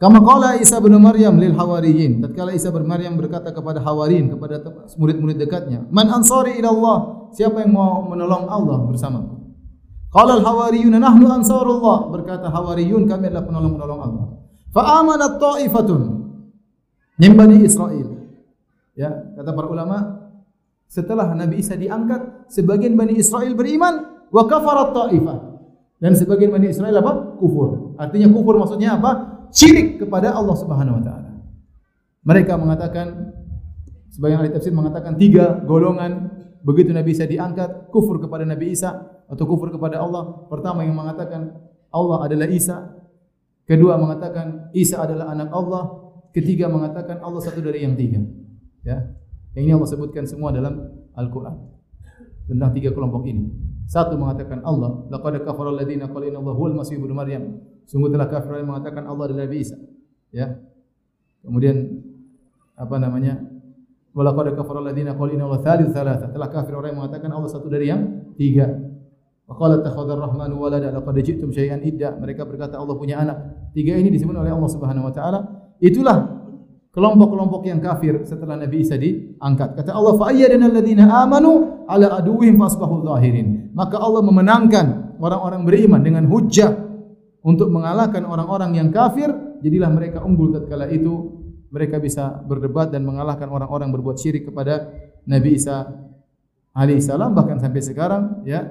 Kama 0.01 0.17
qala 0.25 0.57
Isa 0.57 0.81
bin 0.81 0.97
Maryam 0.97 1.37
lil 1.37 1.53
hawariyin. 1.53 2.25
Tatkala 2.25 2.57
Isa 2.57 2.73
bin 2.73 2.89
Maryam 2.89 3.13
berkata 3.21 3.53
kepada 3.53 3.85
hawarin, 3.85 4.33
kepada 4.33 4.57
murid-murid 4.97 5.37
dekatnya, 5.37 5.85
"Man 5.93 6.09
ansari 6.09 6.57
ila 6.57 6.73
Allah?" 6.73 6.97
Siapa 7.37 7.61
yang 7.61 7.77
mau 7.77 8.09
menolong 8.09 8.49
Allah 8.49 8.81
bersamaku? 8.89 9.53
Qala 10.11 10.41
al 10.41 10.43
hawariyun 10.43 10.97
nahnu 10.97 11.29
ansarullah. 11.29 12.11
Berkata 12.11 12.49
hawariyun, 12.51 13.07
kami 13.07 13.31
adalah 13.31 13.45
penolong-penolong 13.47 14.01
Allah. 14.01 14.25
Fa 14.73 14.99
amanat 14.99 15.39
ta'ifatun 15.39 16.01
min 17.21 17.31
Bani 17.37 17.63
Israel. 17.63 18.25
Ya, 18.97 19.31
kata 19.37 19.55
para 19.55 19.67
ulama, 19.71 19.97
setelah 20.91 21.31
Nabi 21.31 21.63
Isa 21.63 21.79
diangkat, 21.79 22.51
sebagian 22.51 22.99
Bani 22.99 23.15
Israel 23.15 23.55
beriman, 23.55 24.27
wa 24.27 24.43
kafarat 24.49 24.91
ta'ifah. 24.91 25.37
Dan 26.03 26.17
sebagian 26.17 26.51
Bani 26.51 26.67
Israel 26.67 26.99
apa? 26.99 27.37
Kufur. 27.39 27.95
Artinya 27.95 28.27
kufur 28.33 28.59
maksudnya 28.59 28.99
apa? 28.99 29.30
Syirik 29.51 30.01
kepada 30.01 30.33
Allah 30.33 30.55
Subhanahu 30.57 30.99
wa 30.99 31.03
taala. 31.03 31.31
Mereka 32.25 32.53
mengatakan 32.57 33.35
sebagian 34.11 34.39
ahli 34.41 34.51
tafsir 34.53 34.73
mengatakan 34.73 35.15
tiga 35.17 35.61
golongan 35.63 36.31
begitu 36.61 36.93
Nabi 36.93 37.13
Isa 37.13 37.25
diangkat 37.25 37.89
kufur 37.89 38.21
kepada 38.21 38.45
Nabi 38.45 38.73
Isa 38.73 39.21
atau 39.27 39.43
kufur 39.45 39.69
kepada 39.69 39.99
Allah. 39.99 40.47
Pertama 40.47 40.85
yang 40.85 40.95
mengatakan 40.95 41.55
Allah 41.91 42.17
adalah 42.25 42.47
Isa. 42.47 42.97
Kedua 43.67 43.95
mengatakan 43.95 44.71
Isa 44.75 45.01
adalah 45.03 45.31
anak 45.31 45.49
Allah. 45.51 45.83
Ketiga 46.31 46.71
mengatakan 46.71 47.19
Allah 47.19 47.43
satu 47.43 47.59
dari 47.59 47.83
yang 47.83 47.95
tiga. 47.99 48.23
Ya. 48.87 49.11
Yang 49.51 49.63
ini 49.67 49.71
Allah 49.75 49.89
sebutkan 49.91 50.23
semua 50.23 50.55
dalam 50.55 50.79
Al-Qur'an. 51.15 51.59
Tentang 52.47 52.71
tiga 52.71 52.95
kelompok 52.95 53.27
ini. 53.27 53.51
Satu 53.91 54.15
mengatakan 54.15 54.63
Allah, 54.63 55.03
laqad 55.11 55.43
kafara 55.43 55.75
alladziina 55.75 56.07
qalu 56.07 56.31
inna 56.31 56.39
Allah 56.39 56.55
huwal 56.55 56.79
masih 56.79 56.95
ibnu 56.95 57.11
Maryam. 57.11 57.59
Sungguh 57.83 58.07
telah 58.07 58.31
kafir 58.31 58.63
yang 58.63 58.71
mengatakan 58.71 59.03
Allah 59.03 59.27
adalah 59.27 59.43
Nabi 59.43 59.67
Isa. 59.67 59.75
Ya. 60.31 60.63
Kemudian 61.43 61.99
apa 62.79 62.95
namanya? 63.03 63.43
Wa 64.15 64.23
laqad 64.23 64.55
kafara 64.55 64.79
alladziina 64.79 65.11
qalu 65.11 65.35
inna 65.35 65.43
Allah 65.43 65.59
thalith 65.59 65.91
thalatha. 65.91 66.31
Telah 66.31 66.47
kafir 66.47 66.71
orang 66.71 66.95
yang 66.95 66.99
mengatakan 67.03 67.35
Allah 67.35 67.51
satu 67.51 67.67
dari 67.67 67.91
yang 67.91 68.31
tiga. 68.39 68.71
Wa 69.43 69.59
qala 69.59 69.83
takhadar 69.83 70.23
rahmanu 70.23 70.55
walada 70.55 70.87
laqad 70.87 71.15
ji'tum 71.19 71.51
syai'an 71.51 71.83
idda. 71.83 72.15
Mereka 72.15 72.47
berkata 72.47 72.79
Allah 72.79 72.95
punya 72.95 73.19
anak. 73.19 73.43
Tiga 73.75 73.99
ini 73.99 74.07
disebut 74.07 74.39
oleh 74.39 74.55
Allah 74.55 74.71
Subhanahu 74.71 75.11
wa 75.11 75.11
taala. 75.11 75.39
Itulah 75.83 76.40
kelompok-kelompok 76.91 77.61
yang 77.67 77.79
kafir 77.79 78.19
setelah 78.27 78.59
Nabi 78.59 78.83
Isa 78.83 78.99
diangkat. 78.99 79.79
Kata 79.79 79.95
Allah, 79.95 80.13
"Fa 80.19 80.31
ayyadana 80.31 80.67
alladziina 80.67 81.07
amanu 81.07 81.83
ala 81.87 82.19
aduwwihim 82.19 82.59
fasbahu 82.59 83.07
zahirin." 83.07 83.71
Maka 83.71 83.95
Allah 83.95 84.21
memenangkan 84.23 85.17
orang-orang 85.19 85.63
beriman 85.63 86.01
dengan 86.03 86.27
hujjah 86.27 86.75
untuk 87.41 87.71
mengalahkan 87.71 88.27
orang-orang 88.27 88.75
yang 88.75 88.89
kafir, 88.91 89.31
jadilah 89.63 89.89
mereka 89.89 90.19
unggul 90.21 90.51
tatkala 90.51 90.91
itu 90.91 91.41
mereka 91.71 91.97
bisa 92.03 92.43
berdebat 92.43 92.91
dan 92.91 93.07
mengalahkan 93.07 93.47
orang-orang 93.47 93.89
berbuat 93.95 94.19
syirik 94.19 94.51
kepada 94.51 94.91
Nabi 95.23 95.55
Isa 95.55 95.87
alaihissalam 96.75 97.31
bahkan 97.31 97.59
sampai 97.63 97.81
sekarang 97.83 98.43
ya 98.43 98.67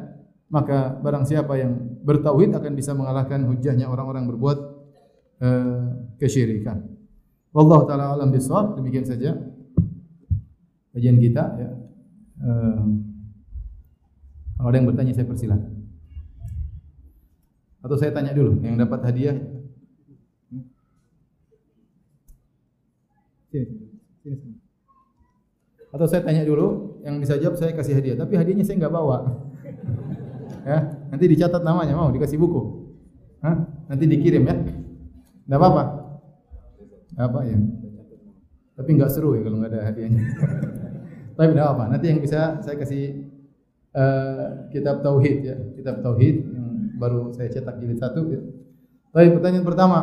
maka 0.52 0.98
barang 1.00 1.24
siapa 1.24 1.56
yang 1.56 1.78
bertauhid 2.04 2.52
akan 2.52 2.72
bisa 2.76 2.92
mengalahkan 2.92 3.46
hujahnya 3.48 3.86
orang-orang 3.86 4.28
berbuat 4.28 4.58
uh, 5.40 5.82
kesyirikan. 6.18 6.99
Wallahu 7.50 7.82
taala 7.86 8.14
alam 8.14 8.30
bisawab. 8.30 8.78
Demikian 8.78 9.02
saja 9.02 9.34
kajian 10.94 11.18
kita 11.18 11.44
ya. 11.58 11.70
Uh, 12.40 12.82
kalau 14.58 14.68
ada 14.70 14.76
yang 14.78 14.88
bertanya 14.88 15.12
saya 15.16 15.26
persilakan. 15.26 15.72
Atau 17.80 17.96
saya 17.96 18.12
tanya 18.12 18.36
dulu 18.36 18.60
yang 18.62 18.76
dapat 18.78 19.00
hadiah. 19.02 19.36
Atau 25.90 26.06
saya 26.06 26.22
tanya 26.22 26.46
dulu, 26.46 27.00
yang 27.02 27.18
bisa 27.18 27.34
jawab 27.34 27.58
saya 27.58 27.74
kasih 27.74 27.98
hadiah. 27.98 28.14
Tapi 28.14 28.38
hadiahnya 28.38 28.62
saya 28.62 28.78
nggak 28.78 28.94
bawa. 28.94 29.26
ya, 30.70 30.78
nanti 31.10 31.24
dicatat 31.26 31.66
namanya, 31.66 31.98
mau 31.98 32.14
dikasih 32.14 32.38
buku. 32.38 32.94
Hah? 33.42 33.64
Nanti 33.90 34.06
dikirim 34.06 34.44
ya. 34.46 34.54
Enggak 35.48 35.58
apa-apa 35.58 35.99
apa 37.28 37.40
ya? 37.44 37.58
Tapi 38.80 38.90
nggak 38.96 39.12
seru 39.12 39.36
ya 39.36 39.44
kalau 39.44 39.60
nggak 39.60 39.70
ada 39.76 39.80
hadiahnya. 39.92 40.22
Tapi 41.36 41.48
tidak 41.52 41.68
apa. 41.76 41.84
Nanti 41.92 42.06
yang 42.08 42.20
bisa 42.24 42.60
saya 42.64 42.76
kasih 42.80 43.28
uh, 43.92 44.68
kitab 44.72 45.04
tauhid 45.04 45.36
ya, 45.44 45.56
kitab 45.76 46.00
tauhid 46.00 46.36
yang 46.48 46.68
baru 46.96 47.32
saya 47.36 47.52
cetak 47.52 47.76
jilid 47.76 48.00
satu. 48.00 48.24
Ya. 48.28 48.40
Tapi 49.12 49.36
pertanyaan 49.36 49.66
pertama, 49.66 49.98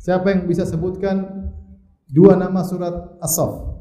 siapa 0.00 0.32
yang 0.32 0.48
bisa 0.48 0.64
sebutkan 0.64 1.48
dua 2.08 2.40
nama 2.40 2.64
surat 2.64 3.18
As-Saff? 3.20 3.72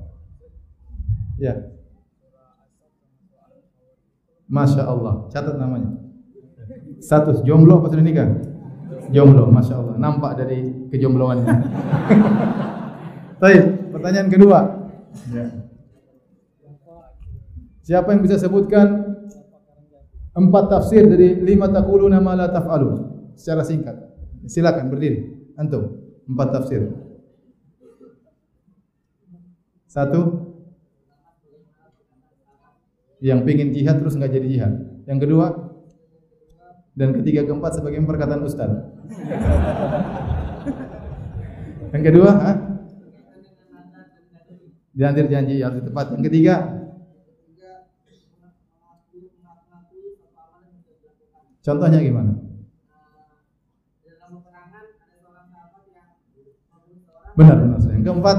Ya. 1.39 1.72
Masya 4.51 4.84
Allah, 4.84 5.32
catat 5.32 5.55
namanya. 5.55 5.95
Status 6.99 7.39
jomblo 7.47 7.80
apa 7.80 7.88
sudah 7.88 8.03
nikah? 8.03 8.51
Jomblo, 9.10 9.49
masya 9.49 9.82
Allah. 9.82 9.95
Nampak 9.97 10.38
dari 10.38 10.89
kejombloannya. 10.93 11.56
Baik, 13.41 13.64
pertanyaan 13.89 14.30
kedua. 14.30 14.60
Ya. 15.34 15.45
Siapa 17.82 18.14
yang 18.14 18.22
bisa 18.22 18.38
sebutkan 18.38 19.18
empat 20.38 20.70
tafsir 20.70 21.10
dari 21.10 21.41
lima 21.41 21.68
takulu 21.68 22.06
nama 22.06 22.38
la 22.38 22.47
taf'alu 22.54 22.93
secara 23.34 23.66
singkat? 23.66 23.97
Silakan 24.45 24.93
berdiri. 24.93 25.49
Antum, 25.58 25.97
empat 26.30 26.47
tafsir. 26.54 26.93
Satu, 29.89 30.52
yang 33.22 33.45
pingin 33.45 33.70
jihad 33.70 34.02
terus 34.02 34.18
nggak 34.18 34.34
jadi 34.34 34.47
jihad. 34.49 34.74
Yang 35.06 35.20
kedua, 35.30 35.45
dan 37.02 37.18
ketiga 37.18 37.49
keempat 37.49 37.82
sebagai 37.82 38.06
perkataan 38.06 38.45
ustaz. 38.45 38.70
Yang 41.89 42.04
kedua, 42.14 42.30
ha? 42.30 42.52
Diantir 44.93 45.26
janji 45.34 45.66
harus 45.66 45.82
tepat. 45.82 46.14
Yang 46.14 46.30
ketiga, 46.30 46.56
contohnya 51.66 52.06
gimana? 52.06 52.38
Benar, 57.34 57.58
benar. 57.66 57.80
Yang 57.82 58.06
keempat, 58.06 58.38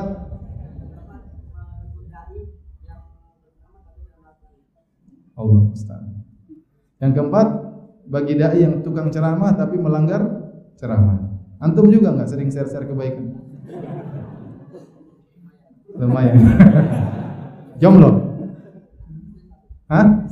Allah 5.34 5.62
Ustaz. 5.74 6.04
Yang 7.02 7.12
keempat, 7.18 7.71
bagi 8.12 8.36
dai 8.36 8.60
yang 8.60 8.84
tukang 8.84 9.08
ceramah 9.08 9.56
tapi 9.56 9.80
melanggar 9.80 10.20
ceramah. 10.76 11.16
Antum 11.64 11.88
juga 11.88 12.12
nggak 12.12 12.28
sering 12.28 12.52
share-share 12.52 12.84
kebaikan? 12.84 13.40
Lumayan. 15.96 16.36
Jomblo? 17.80 18.10
Hah? 19.88 20.28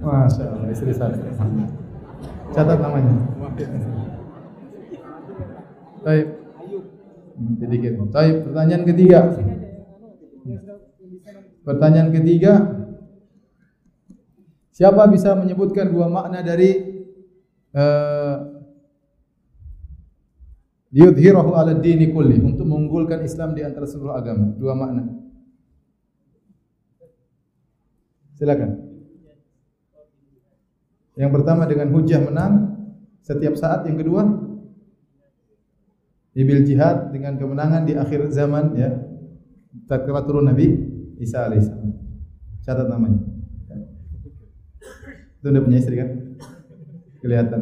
Masya 0.00 0.44
Allah, 0.44 0.68
istri 0.68 0.92
saya. 0.92 1.16
Catat 2.52 2.78
namanya. 2.84 3.12
Baik. 6.04 6.26
Sedikit. 7.60 7.92
Baik, 8.12 8.36
pertanyaan 8.44 8.84
ketiga. 8.84 9.20
Pertanyaan 11.60 12.10
ketiga, 12.12 12.52
Siapa 14.80 15.04
bisa 15.12 15.36
menyebutkan 15.36 15.92
dua 15.92 16.08
makna 16.08 16.40
dari 16.40 16.89
uh, 17.74 18.36
liyudhirahu 20.90 21.54
ala 21.54 21.78
dini 21.78 22.10
kulli 22.10 22.38
untuk 22.42 22.66
mengunggulkan 22.66 23.22
Islam 23.22 23.54
di 23.54 23.62
antara 23.62 23.86
seluruh 23.86 24.14
agama. 24.14 24.50
Dua 24.58 24.74
makna. 24.74 25.06
Silakan. 28.34 28.70
Yang 31.20 31.30
pertama 31.36 31.68
dengan 31.68 31.92
hujah 31.92 32.20
menang 32.24 32.52
setiap 33.20 33.52
saat, 33.52 33.84
yang 33.84 34.00
kedua 34.00 34.24
ibil 36.32 36.64
jihad 36.64 37.12
dengan 37.12 37.36
kemenangan 37.36 37.84
di 37.84 37.94
akhir 37.94 38.32
zaman 38.32 38.72
ya. 38.78 38.90
Tatkala 39.86 40.26
turun 40.26 40.48
Nabi 40.48 40.66
Isa 41.20 41.46
alaihissalam. 41.46 41.92
Catat 42.64 42.88
namanya. 42.88 43.20
Itu 45.40 45.46
udah 45.52 45.62
punya 45.62 45.78
istri 45.78 45.96
kan? 46.00 46.10
Kelihatan. 47.20 47.60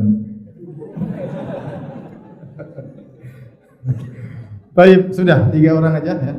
Baik, 4.75 5.11
sudah 5.11 5.51
tiga 5.51 5.75
orang 5.75 5.99
aja 5.99 6.15
ya. 6.15 6.35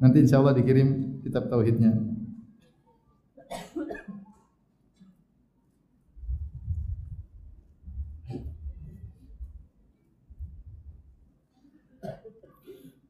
Nanti 0.00 0.24
insya 0.24 0.40
Allah 0.40 0.56
dikirim 0.56 1.20
kitab 1.20 1.52
tauhidnya. 1.52 1.92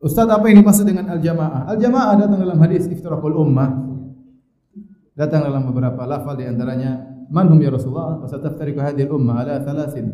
Ustaz 0.01 0.27
apa 0.33 0.49
ini 0.49 0.65
dimaksud 0.65 0.89
dengan 0.89 1.13
al-jamaah? 1.13 1.69
Al-jamaah 1.77 2.17
datang 2.17 2.41
dalam 2.41 2.59
hadis 2.59 2.89
iftirakul 2.89 3.37
ummah. 3.37 3.69
Datang 5.13 5.45
dalam 5.45 5.69
beberapa 5.69 6.09
lafal 6.09 6.41
di 6.41 6.49
antaranya 6.49 7.10
man 7.31 7.47
hum 7.49 7.59
ya 7.63 7.71
Rasulullah 7.71 8.19
wa 8.19 8.27
sataftariqu 8.27 8.83
hadhihi 8.83 9.07
al-umma 9.07 9.41
ala 9.41 9.63
thalathin 9.63 10.11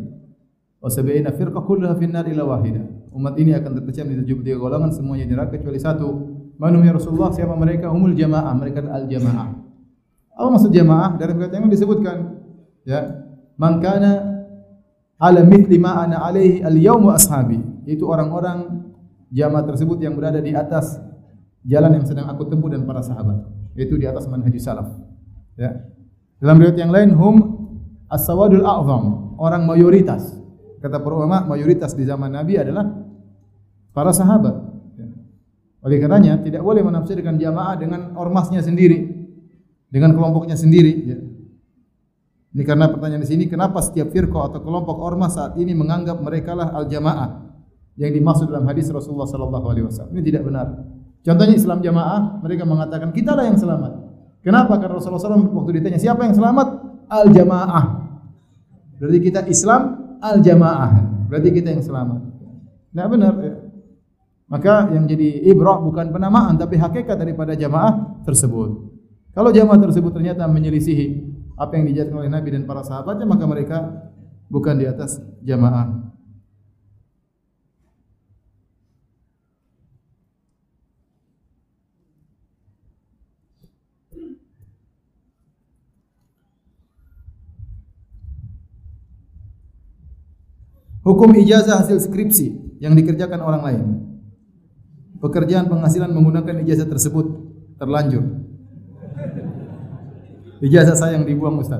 wa 0.77 0.87
sab'ina 0.87 1.33
firqah 1.33 1.65
kulluha 1.65 1.97
fi 1.97 2.05
an-nar 2.05 2.29
wahida 2.29 2.97
umat 3.17 3.33
ini 3.41 3.57
akan 3.57 3.81
terpecah 3.81 4.05
menjadi 4.05 4.53
73 4.53 4.61
golongan 4.61 4.91
semuanya 4.93 5.25
neraka 5.25 5.57
kecuali 5.57 5.81
satu. 5.81 6.37
Man 6.57 6.73
hum 6.77 6.85
ya 6.85 6.93
Rasulullah 6.93 7.33
siapa 7.33 7.53
mereka? 7.57 7.89
humul 7.89 8.13
jamaah 8.13 8.53
mereka 8.53 8.85
al-jamaah. 8.85 9.57
Apa 10.37 10.47
maksud 10.53 10.69
jamaah? 10.73 11.17
Dari 11.17 11.33
kata 11.33 11.53
yang 11.57 11.69
disebutkan 11.69 12.17
ya 12.85 13.25
man 13.57 13.81
kana 13.81 14.11
ala 15.17 15.41
mithli 15.41 15.81
ma 15.81 16.05
ana 16.05 16.21
alaihi 16.21 16.61
al-yawm 16.61 17.09
wa 17.09 17.17
ashabi. 17.17 17.61
Itu 17.89 18.09
orang-orang 18.09 18.85
jamaah 19.33 19.65
tersebut 19.65 19.97
yang 20.01 20.13
berada 20.13 20.41
di 20.41 20.53
atas 20.53 20.97
jalan 21.65 21.97
yang 21.97 22.05
sedang 22.05 22.29
aku 22.29 22.45
tempuh 22.49 22.69
dan 22.69 22.85
para 22.85 23.01
sahabat. 23.01 23.49
Yaitu 23.77 23.97
di 23.97 24.09
atas 24.09 24.25
manhajus 24.25 24.65
salaf 24.65 24.89
ya 25.57 25.73
dalam 26.37 26.61
riwayat 26.61 26.77
yang 26.77 26.93
lain 26.93 27.09
hum 27.17 27.35
as-sawadul 28.07 28.63
a'zam, 28.63 29.35
orang 29.41 29.65
mayoritas. 29.65 30.37
Kata 30.77 31.01
para 31.01 31.13
ulama, 31.17 31.43
mayoritas 31.49 31.97
di 31.97 32.05
zaman 32.05 32.29
Nabi 32.29 32.61
adalah 32.61 32.85
para 33.91 34.13
sahabat. 34.13 34.55
Ya. 34.93 35.09
Oleh 35.81 35.97
karenanya 35.97 36.37
tidak 36.45 36.61
boleh 36.61 36.85
menafsirkan 36.85 37.41
jamaah 37.41 37.75
dengan 37.81 38.13
ormasnya 38.13 38.61
sendiri, 38.61 39.09
dengan 39.89 40.13
kelompoknya 40.13 40.53
sendiri. 40.53 40.93
Ya. 41.09 41.17
Ini 42.53 42.63
karena 42.63 42.89
pertanyaan 42.93 43.25
di 43.25 43.29
sini, 43.29 43.43
kenapa 43.49 43.81
setiap 43.81 44.13
firqah 44.13 44.53
atau 44.53 44.61
kelompok 44.61 44.97
ormas 45.01 45.33
saat 45.33 45.57
ini 45.57 45.73
menganggap 45.73 46.21
mereka 46.21 46.53
lah 46.53 46.73
al-jamaah 46.77 47.49
yang 47.97 48.13
dimaksud 48.13 48.47
dalam 48.47 48.69
hadis 48.69 48.87
Rasulullah 48.93 49.25
wasallam. 49.25 50.13
Ini 50.13 50.21
tidak 50.21 50.45
benar. 50.45 50.67
Contohnya 51.25 51.55
Islam 51.57 51.81
jamaah, 51.83 52.39
mereka 52.39 52.63
mengatakan 52.63 53.09
kita 53.11 53.33
lah 53.33 53.49
yang 53.49 53.57
selamat. 53.57 54.06
Kenapa? 54.47 54.79
Karena 54.79 54.95
Rasulullah 54.95 55.19
SAW 55.19 55.51
waktu 55.51 55.83
ditanya 55.83 55.99
siapa 55.99 56.23
yang 56.23 56.31
selamat? 56.31 56.67
Al 57.11 57.27
jamaah. 57.35 57.85
Berarti 58.95 59.19
kita 59.19 59.43
Islam 59.51 59.81
al 60.23 60.39
jamaah. 60.39 60.91
Berarti 61.27 61.51
kita 61.51 61.75
yang 61.75 61.83
selamat. 61.83 62.23
Nah 62.95 63.05
benar. 63.11 63.33
Ya. 63.43 63.55
Maka 64.47 64.87
yang 64.95 65.03
jadi 65.03 65.51
ibrah 65.51 65.83
bukan 65.83 66.15
penamaan 66.15 66.55
tapi 66.55 66.79
hakikat 66.79 67.19
daripada 67.19 67.59
jamaah 67.59 68.23
tersebut. 68.23 68.87
Kalau 69.35 69.51
jamaah 69.51 69.83
tersebut 69.83 70.15
ternyata 70.15 70.47
menyelisihi 70.47 71.35
apa 71.59 71.75
yang 71.75 71.91
dijelaskan 71.91 72.15
oleh 72.15 72.31
Nabi 72.31 72.55
dan 72.55 72.63
para 72.63 72.87
sahabatnya 72.87 73.27
maka 73.27 73.43
mereka 73.43 73.77
bukan 74.47 74.79
di 74.79 74.87
atas 74.87 75.19
jamaah. 75.43 76.06
Hukum 91.07 91.31
ijazah 91.39 91.79
hasil 91.79 92.03
skripsi 92.03 92.75
yang 92.83 92.91
dikerjakan 92.91 93.39
orang 93.39 93.61
lain. 93.63 93.83
Pekerjaan 95.23 95.71
penghasilan 95.71 96.11
menggunakan 96.11 96.67
ijazah 96.67 96.83
tersebut 96.83 97.31
terlanjur. 97.79 98.27
Ijazah 100.59 100.99
saya 100.99 101.15
yang 101.15 101.23
dibuang 101.23 101.63
Ustaz. 101.63 101.79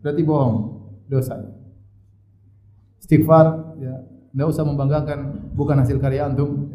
Berarti 0.00 0.24
bohong, 0.24 0.56
dosa. 1.04 1.36
Istighfar, 3.04 3.76
ya, 3.76 3.92
tidak 4.32 4.46
usah 4.56 4.64
membanggakan 4.64 5.52
bukan 5.52 5.84
hasil 5.84 6.00
karya 6.00 6.24
antum. 6.24 6.72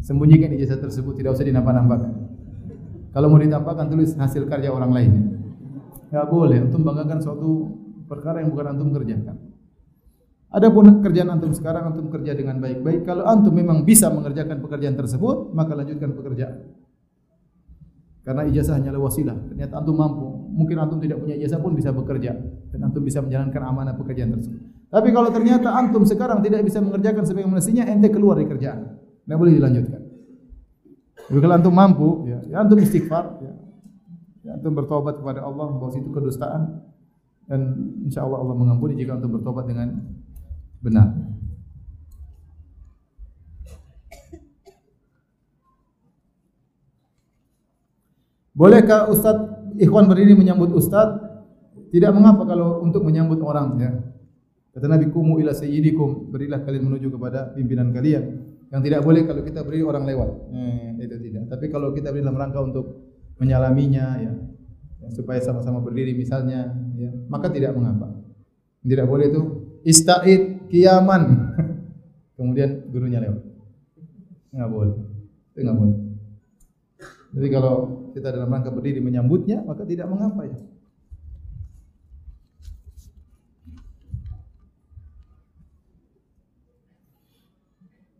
Sembunyikan 0.00 0.48
ijazah 0.56 0.80
tersebut, 0.80 1.12
tidak 1.20 1.36
usah 1.36 1.44
dinampak-nampakkan. 1.44 2.12
Kalau 3.12 3.28
mau 3.28 3.36
ditampakkan 3.36 3.92
tulis 3.92 4.16
hasil 4.16 4.48
karya 4.48 4.72
orang 4.72 4.96
lain. 4.96 5.12
Ya 6.08 6.24
boleh, 6.24 6.64
antum 6.64 6.80
banggakan 6.80 7.20
suatu 7.20 7.68
perkara 8.08 8.40
yang 8.40 8.48
bukan 8.48 8.72
antum 8.72 8.96
kerjakan. 8.96 9.49
Adapun 10.50 10.98
kerjaan 10.98 11.30
antum 11.30 11.54
sekarang 11.54 11.94
antum 11.94 12.10
kerja 12.10 12.34
dengan 12.34 12.58
baik-baik. 12.58 13.06
Kalau 13.06 13.22
antum 13.22 13.54
memang 13.54 13.86
bisa 13.86 14.10
mengerjakan 14.10 14.58
pekerjaan 14.58 14.98
tersebut, 14.98 15.54
maka 15.54 15.78
lanjutkan 15.78 16.10
pekerjaan. 16.10 16.74
Karena 18.26 18.42
ijazah 18.50 18.82
hanyalah 18.82 18.98
wasilah. 18.98 19.38
Ternyata 19.46 19.78
antum 19.78 19.94
mampu. 19.94 20.26
Mungkin 20.50 20.74
antum 20.74 20.98
tidak 20.98 21.22
punya 21.22 21.38
ijazah 21.38 21.62
pun 21.62 21.78
bisa 21.78 21.94
bekerja 21.94 22.34
dan 22.74 22.78
antum 22.82 23.06
bisa 23.06 23.22
menjalankan 23.22 23.62
amanah 23.62 23.94
pekerjaan 23.94 24.34
tersebut. 24.34 24.58
Tapi 24.90 25.08
kalau 25.14 25.30
ternyata 25.30 25.70
antum 25.70 26.02
sekarang 26.02 26.42
tidak 26.42 26.66
bisa 26.66 26.82
mengerjakan 26.82 27.22
sebagaimana 27.22 27.62
mestinya, 27.62 27.86
ente 27.86 28.10
keluar 28.10 28.34
dari 28.34 28.50
kerjaan. 28.50 28.98
Tidak 28.98 29.38
boleh 29.38 29.54
dilanjutkan. 29.54 30.02
Tapi 31.30 31.38
kalau 31.38 31.54
antum 31.54 31.74
mampu, 31.78 32.08
ya, 32.26 32.42
ya 32.50 32.56
antum 32.66 32.74
istighfar, 32.82 33.38
ya, 33.38 33.54
ya 34.42 34.50
antum 34.58 34.74
bertobat 34.74 35.22
kepada 35.22 35.46
Allah 35.46 35.78
bahwa 35.78 35.94
itu 35.94 36.10
kedustaan 36.10 36.82
dan 37.46 37.60
insya 38.02 38.26
Allah 38.26 38.42
Allah 38.42 38.58
mengampuni 38.58 38.98
jika 38.98 39.14
antum 39.14 39.38
bertobat 39.38 39.70
dengan 39.70 39.94
benar. 40.80 41.12
Bolehkah 48.60 49.08
Ustaz 49.08 49.40
ikhwan 49.80 50.04
berdiri 50.04 50.36
menyambut 50.36 50.68
Ustaz? 50.76 51.16
Tidak 51.90 52.12
mengapa 52.12 52.44
kalau 52.44 52.84
untuk 52.84 53.00
menyambut 53.08 53.40
orang 53.40 53.68
ya. 53.80 53.90
Kata 54.70 54.86
Nabi 54.86 55.10
kumu 55.10 55.42
ila 55.42 55.50
sayyidikum, 55.50 56.30
berilah 56.30 56.62
kalian 56.62 56.86
menuju 56.86 57.08
kepada 57.10 57.50
pimpinan 57.56 57.90
kalian. 57.90 58.52
Yang 58.70 58.80
tidak 58.86 59.00
boleh 59.02 59.22
kalau 59.26 59.42
kita 59.42 59.66
beri 59.66 59.82
orang 59.82 60.06
lewat. 60.06 60.30
Eh, 60.54 61.02
itu 61.02 61.16
tidak. 61.18 61.50
Tapi 61.50 61.66
kalau 61.72 61.90
kita 61.90 62.14
beri 62.14 62.22
dalam 62.22 62.38
rangka 62.38 62.60
untuk 62.62 62.86
menyalaminya 63.40 64.06
ya, 64.20 64.32
ya 65.02 65.08
supaya 65.10 65.40
sama-sama 65.42 65.82
berdiri 65.82 66.14
misalnya 66.14 66.70
ya, 66.94 67.10
maka 67.26 67.50
tidak 67.50 67.74
mengapa. 67.74 68.12
Tidak 68.84 69.06
boleh 69.08 69.26
itu 69.32 69.40
ista'id 69.88 70.59
kiaman. 70.70 71.22
Kemudian 72.38 72.88
gurunya 72.88 73.20
lewat. 73.20 73.42
Enggak 74.54 74.70
boleh. 74.70 74.96
Itu 75.52 75.58
enggak 75.60 75.76
boleh. 75.76 75.96
Jadi 77.30 77.48
kalau 77.52 77.74
kita 78.10 78.34
dalam 78.34 78.50
rangka 78.50 78.74
berdiri 78.74 78.98
menyambutnya, 78.98 79.62
maka 79.62 79.86
tidak 79.86 80.10
mengapa 80.10 80.46
ya. 80.46 80.58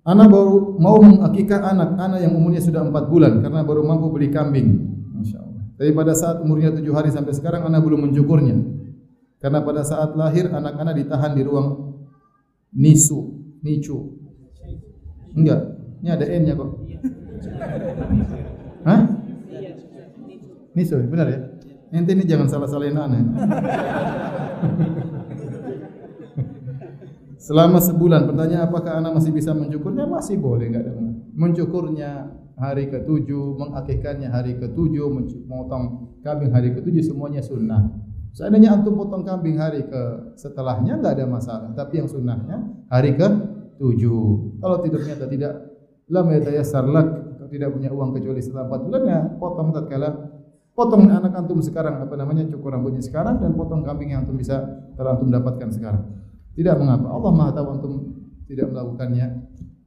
Anak 0.00 0.32
baru 0.32 0.80
mau 0.80 0.96
mengakikah 0.98 1.60
anak, 1.60 1.94
anak 2.00 2.18
yang 2.24 2.32
umurnya 2.34 2.58
sudah 2.64 2.82
empat 2.82 3.04
bulan 3.12 3.44
karena 3.44 3.60
baru 3.62 3.84
mampu 3.84 4.08
beli 4.10 4.32
kambing. 4.32 4.90
Masya 5.12 5.38
Allah. 5.38 5.62
Tapi 5.76 5.90
pada 5.92 6.12
saat 6.16 6.40
umurnya 6.40 6.72
tujuh 6.72 6.90
hari 6.96 7.12
sampai 7.12 7.36
sekarang 7.36 7.68
anak 7.68 7.84
belum 7.84 8.08
mencukurnya. 8.08 8.56
Karena 9.38 9.60
pada 9.60 9.84
saat 9.84 10.16
lahir 10.16 10.48
anak-anak 10.48 11.04
ditahan 11.04 11.32
di 11.36 11.42
ruang 11.44 11.89
nisu, 12.74 13.38
nicu. 13.62 14.18
Enggak, 15.34 15.60
ini 16.02 16.10
ada 16.10 16.26
n-nya 16.26 16.54
kok. 16.58 16.70
Hah? 18.86 19.00
Nisu, 20.74 20.98
benar 21.10 21.26
ya? 21.30 21.38
Ente 21.90 22.14
ini 22.14 22.22
jangan 22.22 22.46
salah-salahin 22.46 22.94
anak. 22.94 23.18
Selama 27.40 27.80
sebulan, 27.80 28.28
pertanyaan 28.30 28.68
apakah 28.68 29.00
anak 29.00 29.16
masih 29.16 29.32
bisa 29.34 29.56
mencukurnya? 29.56 30.06
Masih 30.06 30.38
boleh, 30.38 30.70
enggak 30.70 30.86
ada 30.86 30.92
Mencukurnya 31.34 32.30
hari 32.60 32.92
ketujuh, 32.92 33.56
mengakikkannya 33.56 34.28
hari 34.28 34.60
ketujuh, 34.60 35.08
memotong 35.48 36.12
kambing 36.20 36.52
hari 36.52 36.76
ketujuh, 36.76 37.00
semuanya 37.00 37.40
sunnah. 37.40 37.88
Seandainya 38.30 38.78
antum 38.78 38.94
potong 38.94 39.26
kambing 39.26 39.58
hari 39.58 39.84
ke 39.86 40.34
setelahnya 40.38 41.02
enggak 41.02 41.18
ada 41.18 41.26
masalah, 41.26 41.70
tapi 41.74 41.98
yang 41.98 42.06
sunnahnya 42.06 42.62
hari 42.86 43.18
ke 43.18 43.26
tujuh. 43.82 44.60
Kalau 44.62 44.76
tidurnya 44.80 45.18
tidak 45.18 45.52
lam 46.06 46.26
yatayassar 46.30 46.86
lak, 46.86 47.30
tidak 47.50 47.74
punya 47.74 47.90
uang 47.90 48.14
kecuali 48.14 48.38
setelah 48.38 48.70
empat 48.70 48.80
bulan 48.86 49.02
ya 49.04 49.20
potong 49.36 49.68
tatkala 49.74 50.10
potong 50.72 51.10
anak 51.10 51.34
antum 51.34 51.58
sekarang 51.60 52.00
apa 52.00 52.14
namanya 52.14 52.46
cukur 52.46 52.72
rambutnya 52.72 53.02
sekarang 53.02 53.42
dan 53.42 53.52
potong 53.58 53.82
kambing 53.82 54.14
yang 54.14 54.24
antum 54.24 54.38
bisa 54.38 54.64
telah 54.94 55.18
antum 55.18 55.28
dapatkan 55.28 55.68
sekarang. 55.74 56.02
Tidak 56.54 56.74
mengapa. 56.78 57.10
Allah 57.10 57.32
Maha 57.34 57.50
tahu 57.52 57.66
antum 57.68 57.92
tidak 58.46 58.72
melakukannya 58.72 59.26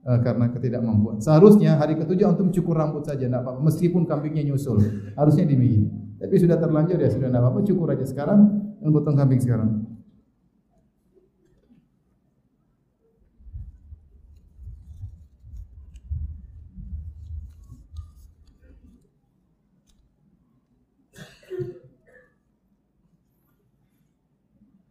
uh, 0.06 0.20
karena 0.22 0.46
ketidakmampuan. 0.54 1.18
Seharusnya 1.24 1.80
hari 1.80 1.98
ketujuh 1.98 2.30
antum 2.30 2.52
cukur 2.54 2.78
rambut 2.78 3.08
saja 3.08 3.26
tidak 3.26 3.42
apa-apa 3.42 3.64
meskipun 3.64 4.06
kambingnya 4.06 4.54
nyusul. 4.54 4.80
Harusnya 5.18 5.48
demikian. 5.48 6.13
Tapi 6.24 6.40
sudah 6.40 6.56
terlanjur 6.56 7.04
ya 7.04 7.12
sudah 7.12 7.28
tidak 7.28 7.44
apa-apa, 7.44 7.60
cukur 7.68 7.92
aja 7.92 8.08
sekarang 8.08 8.48
dan 8.80 8.90
potong 8.96 9.20
kambing 9.20 9.44
sekarang. 9.44 9.84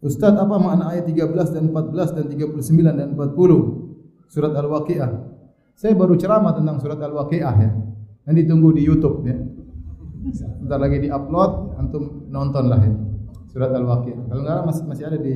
Ustaz 0.03 0.37
apa 0.37 0.59
makna 0.61 0.93
ayat 0.93 1.09
13 1.09 1.33
dan 1.55 1.73
14 1.73 2.13
dan 2.13 2.27
39 2.29 2.61
dan 2.93 3.09
40 3.17 4.29
surat 4.29 4.53
Al-Waqiah? 4.53 5.11
Saya 5.79 5.97
baru 5.97 6.19
ceramah 6.21 6.53
tentang 6.53 6.77
surat 6.77 7.01
Al-Waqiah 7.01 7.55
ya. 7.57 7.71
Nanti 8.29 8.43
tunggu 8.45 8.77
di 8.77 8.85
YouTube 8.85 9.25
ya. 9.25 9.62
Bentar 10.63 10.79
lagi 10.79 11.03
di-upload, 11.03 11.77
antum 11.83 12.27
nonton 12.31 12.65
lah. 12.71 12.79
Surat 13.51 13.75
Al-Waqiah. 13.75 14.31
Kalau 14.31 14.41
enggak 14.47 14.59
masih 14.65 14.85
masih 14.87 15.05
ada 15.11 15.19
di 15.19 15.35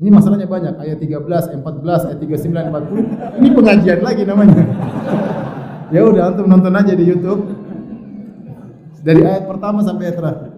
ini 0.00 0.08
masalahnya 0.08 0.48
banyak, 0.48 0.80
ayat 0.80 0.96
13, 0.96 1.52
ayat 1.52 1.60
14, 1.60 2.08
ayat 2.08 2.18
39, 2.24 3.36
40. 3.36 3.36
Ini 3.36 3.48
pengajian 3.52 4.00
lagi 4.00 4.22
namanya. 4.24 4.64
ya 5.94 6.00
udah 6.08 6.32
antum 6.32 6.48
nonton 6.48 6.72
aja 6.72 6.96
di 6.96 7.04
YouTube. 7.04 7.52
Dari 9.04 9.20
ayat 9.20 9.44
pertama 9.44 9.84
sampai 9.84 10.08
ayat 10.08 10.16
terakhir. 10.16 10.50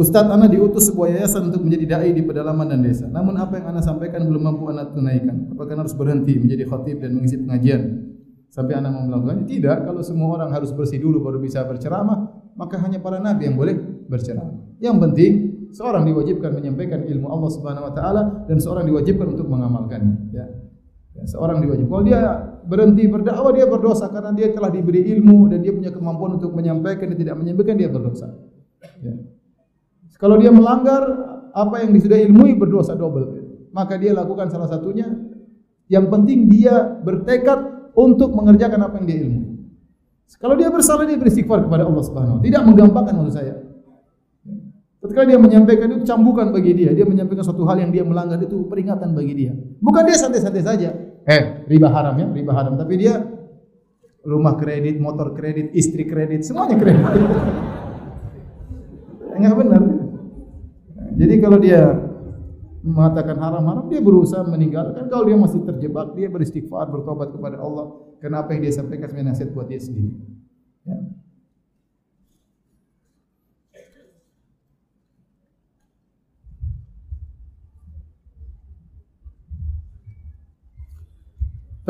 Ustadz 0.00 0.32
Ana 0.32 0.48
diutus 0.48 0.88
sebuah 0.88 1.12
yayasan 1.12 1.52
untuk 1.52 1.60
menjadi 1.60 1.84
dai 1.92 2.16
di 2.16 2.24
pedalaman 2.24 2.72
dan 2.72 2.80
desa. 2.80 3.04
Namun 3.04 3.36
apa 3.36 3.60
yang 3.60 3.76
Ana 3.76 3.84
sampaikan 3.84 4.24
belum 4.24 4.40
mampu 4.40 4.64
Ana 4.72 4.88
tunaikan. 4.88 5.52
Apakah 5.52 5.76
harus 5.76 5.92
berhenti 5.92 6.40
menjadi 6.40 6.64
khatib 6.64 7.04
dan 7.04 7.20
mengisi 7.20 7.36
pengajian? 7.36 7.99
Sampai 8.50 8.74
anak 8.74 8.90
mau 8.90 9.06
melakukannya? 9.06 9.46
Tidak. 9.46 9.86
Kalau 9.86 10.02
semua 10.02 10.34
orang 10.34 10.50
harus 10.50 10.74
bersih 10.74 10.98
dulu 10.98 11.22
baru 11.22 11.38
bisa 11.38 11.62
berceramah, 11.62 12.50
maka 12.58 12.82
hanya 12.82 12.98
para 12.98 13.22
nabi 13.22 13.46
yang 13.46 13.54
boleh 13.54 13.78
berceramah. 14.10 14.58
Yang 14.82 14.96
penting 15.06 15.32
seorang 15.70 16.02
diwajibkan 16.02 16.58
menyampaikan 16.58 17.06
ilmu 17.06 17.30
Allah 17.30 17.50
Subhanahu 17.54 17.86
wa 17.86 17.92
taala 17.94 18.22
dan 18.50 18.58
seorang 18.58 18.90
diwajibkan 18.90 19.38
untuk 19.38 19.46
mengamalkannya, 19.46 20.34
ya. 20.34 20.50
ya 21.14 21.24
seorang 21.30 21.62
diwajibkan. 21.62 21.94
Kalau 21.94 22.02
dia 22.02 22.20
berhenti 22.66 23.06
berdakwah 23.06 23.54
dia 23.54 23.66
berdosa 23.70 24.10
karena 24.10 24.34
dia 24.34 24.50
telah 24.50 24.70
diberi 24.74 25.06
ilmu 25.14 25.46
dan 25.46 25.62
dia 25.62 25.70
punya 25.70 25.94
kemampuan 25.94 26.42
untuk 26.42 26.50
menyampaikan 26.50 27.06
dan 27.14 27.18
tidak 27.22 27.38
menyampaikan 27.38 27.78
dia 27.78 27.86
berdosa. 27.86 28.34
Ya. 28.98 29.14
Kalau 30.18 30.36
dia 30.42 30.50
melanggar 30.50 31.06
apa 31.54 31.86
yang 31.86 31.94
sudah 31.96 32.18
ilmui 32.18 32.58
berdosa 32.58 32.98
double. 32.98 33.46
Maka 33.70 33.94
dia 33.94 34.10
lakukan 34.10 34.50
salah 34.50 34.66
satunya. 34.66 35.06
Yang 35.90 36.06
penting 36.10 36.50
dia 36.50 36.98
bertekad 37.02 37.69
untuk 37.94 38.32
mengerjakan 38.34 38.80
apa 38.86 38.94
yang 39.02 39.06
dia 39.06 39.18
ilmu. 39.26 39.40
Kalau 40.38 40.54
dia 40.54 40.70
bersalah 40.70 41.04
dia 41.04 41.18
beristighfar 41.18 41.66
kepada 41.66 41.84
Allah 41.84 42.04
Subhanahu 42.06 42.38
wa 42.38 42.42
Tidak 42.42 42.62
menggampangkan 42.62 43.12
maksud 43.18 43.34
saya. 43.34 43.54
Ketika 45.00 45.24
dia 45.24 45.40
menyampaikan 45.40 45.88
itu 45.96 46.04
cambukan 46.04 46.52
bagi 46.52 46.76
dia, 46.76 46.92
dia 46.92 47.08
menyampaikan 47.08 47.40
suatu 47.40 47.64
hal 47.64 47.80
yang 47.80 47.88
dia 47.88 48.04
melanggar 48.04 48.36
itu 48.36 48.68
peringatan 48.68 49.16
bagi 49.16 49.32
dia. 49.32 49.52
Bukan 49.80 50.02
dia 50.04 50.16
santai-santai 50.20 50.60
saja. 50.60 50.92
Eh, 51.24 51.42
riba 51.66 51.88
haram 51.88 52.14
ya, 52.20 52.28
riba 52.28 52.52
haram. 52.52 52.76
Tapi 52.76 52.94
dia 53.00 53.16
rumah 54.20 54.60
kredit, 54.60 55.00
motor 55.00 55.32
kredit, 55.32 55.72
istri 55.72 56.04
kredit, 56.04 56.44
semuanya 56.44 56.76
kredit. 56.76 57.00
Enggak 59.40 59.54
benar. 59.56 59.82
Jadi 61.16 61.34
kalau 61.40 61.58
dia 61.58 62.09
mengatakan 62.80 63.36
haram-haram, 63.36 63.88
dia 63.92 64.00
berusaha 64.00 64.40
meninggalkan. 64.44 65.08
Kalau 65.12 65.24
dia 65.28 65.36
masih 65.36 65.60
terjebak, 65.68 66.16
dia 66.16 66.32
beristighfar, 66.32 66.88
bertobat 66.88 67.28
kepada 67.32 67.60
Allah. 67.60 67.92
Kenapa 68.20 68.56
yang 68.56 68.64
dia 68.64 68.72
sampaikan 68.72 69.12
sebenarnya 69.12 69.36
nasihat 69.36 69.50
buat 69.52 69.68
dia 69.68 69.80
sendiri. 69.80 70.16
Ya. 70.88 70.96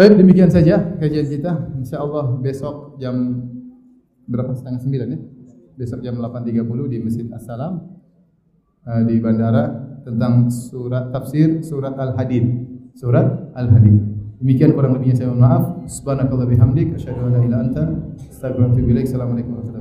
Baik, 0.00 0.16
demikian 0.16 0.48
saja 0.48 0.80
kajian 0.96 1.28
kita. 1.28 1.52
Insya 1.76 2.00
Allah 2.00 2.24
besok 2.40 2.96
jam 2.96 3.42
berapa? 4.24 4.54
Setengah 4.56 4.80
sembilan 4.80 5.08
ya. 5.12 5.18
Besok 5.76 6.00
jam 6.00 6.16
8.30 6.16 6.92
di 6.92 6.98
Masjid 7.04 7.26
Assalam 7.28 8.00
uh, 8.86 9.02
di 9.04 9.20
bandara 9.20 9.89
tentang 10.04 10.48
surat 10.50 11.10
tafsir 11.12 11.64
surat 11.64 11.96
Al-Hadid. 11.96 12.44
Surat 12.96 13.52
Al-Hadid. 13.56 13.96
Demikian 14.40 14.72
kurang 14.72 14.96
lebihnya 14.96 15.20
saya 15.20 15.28
mohon 15.32 15.44
maaf. 15.44 15.64
Subhanakallah 15.84 16.48
bihamdik 16.48 16.96
asyhadu 16.96 17.28
an 17.28 17.32
la 17.36 17.40
ilaha 17.40 17.44
illa 17.44 17.58
anta. 17.60 17.84
Assalamualaikum 18.32 19.52
warahmatullahi. 19.52 19.79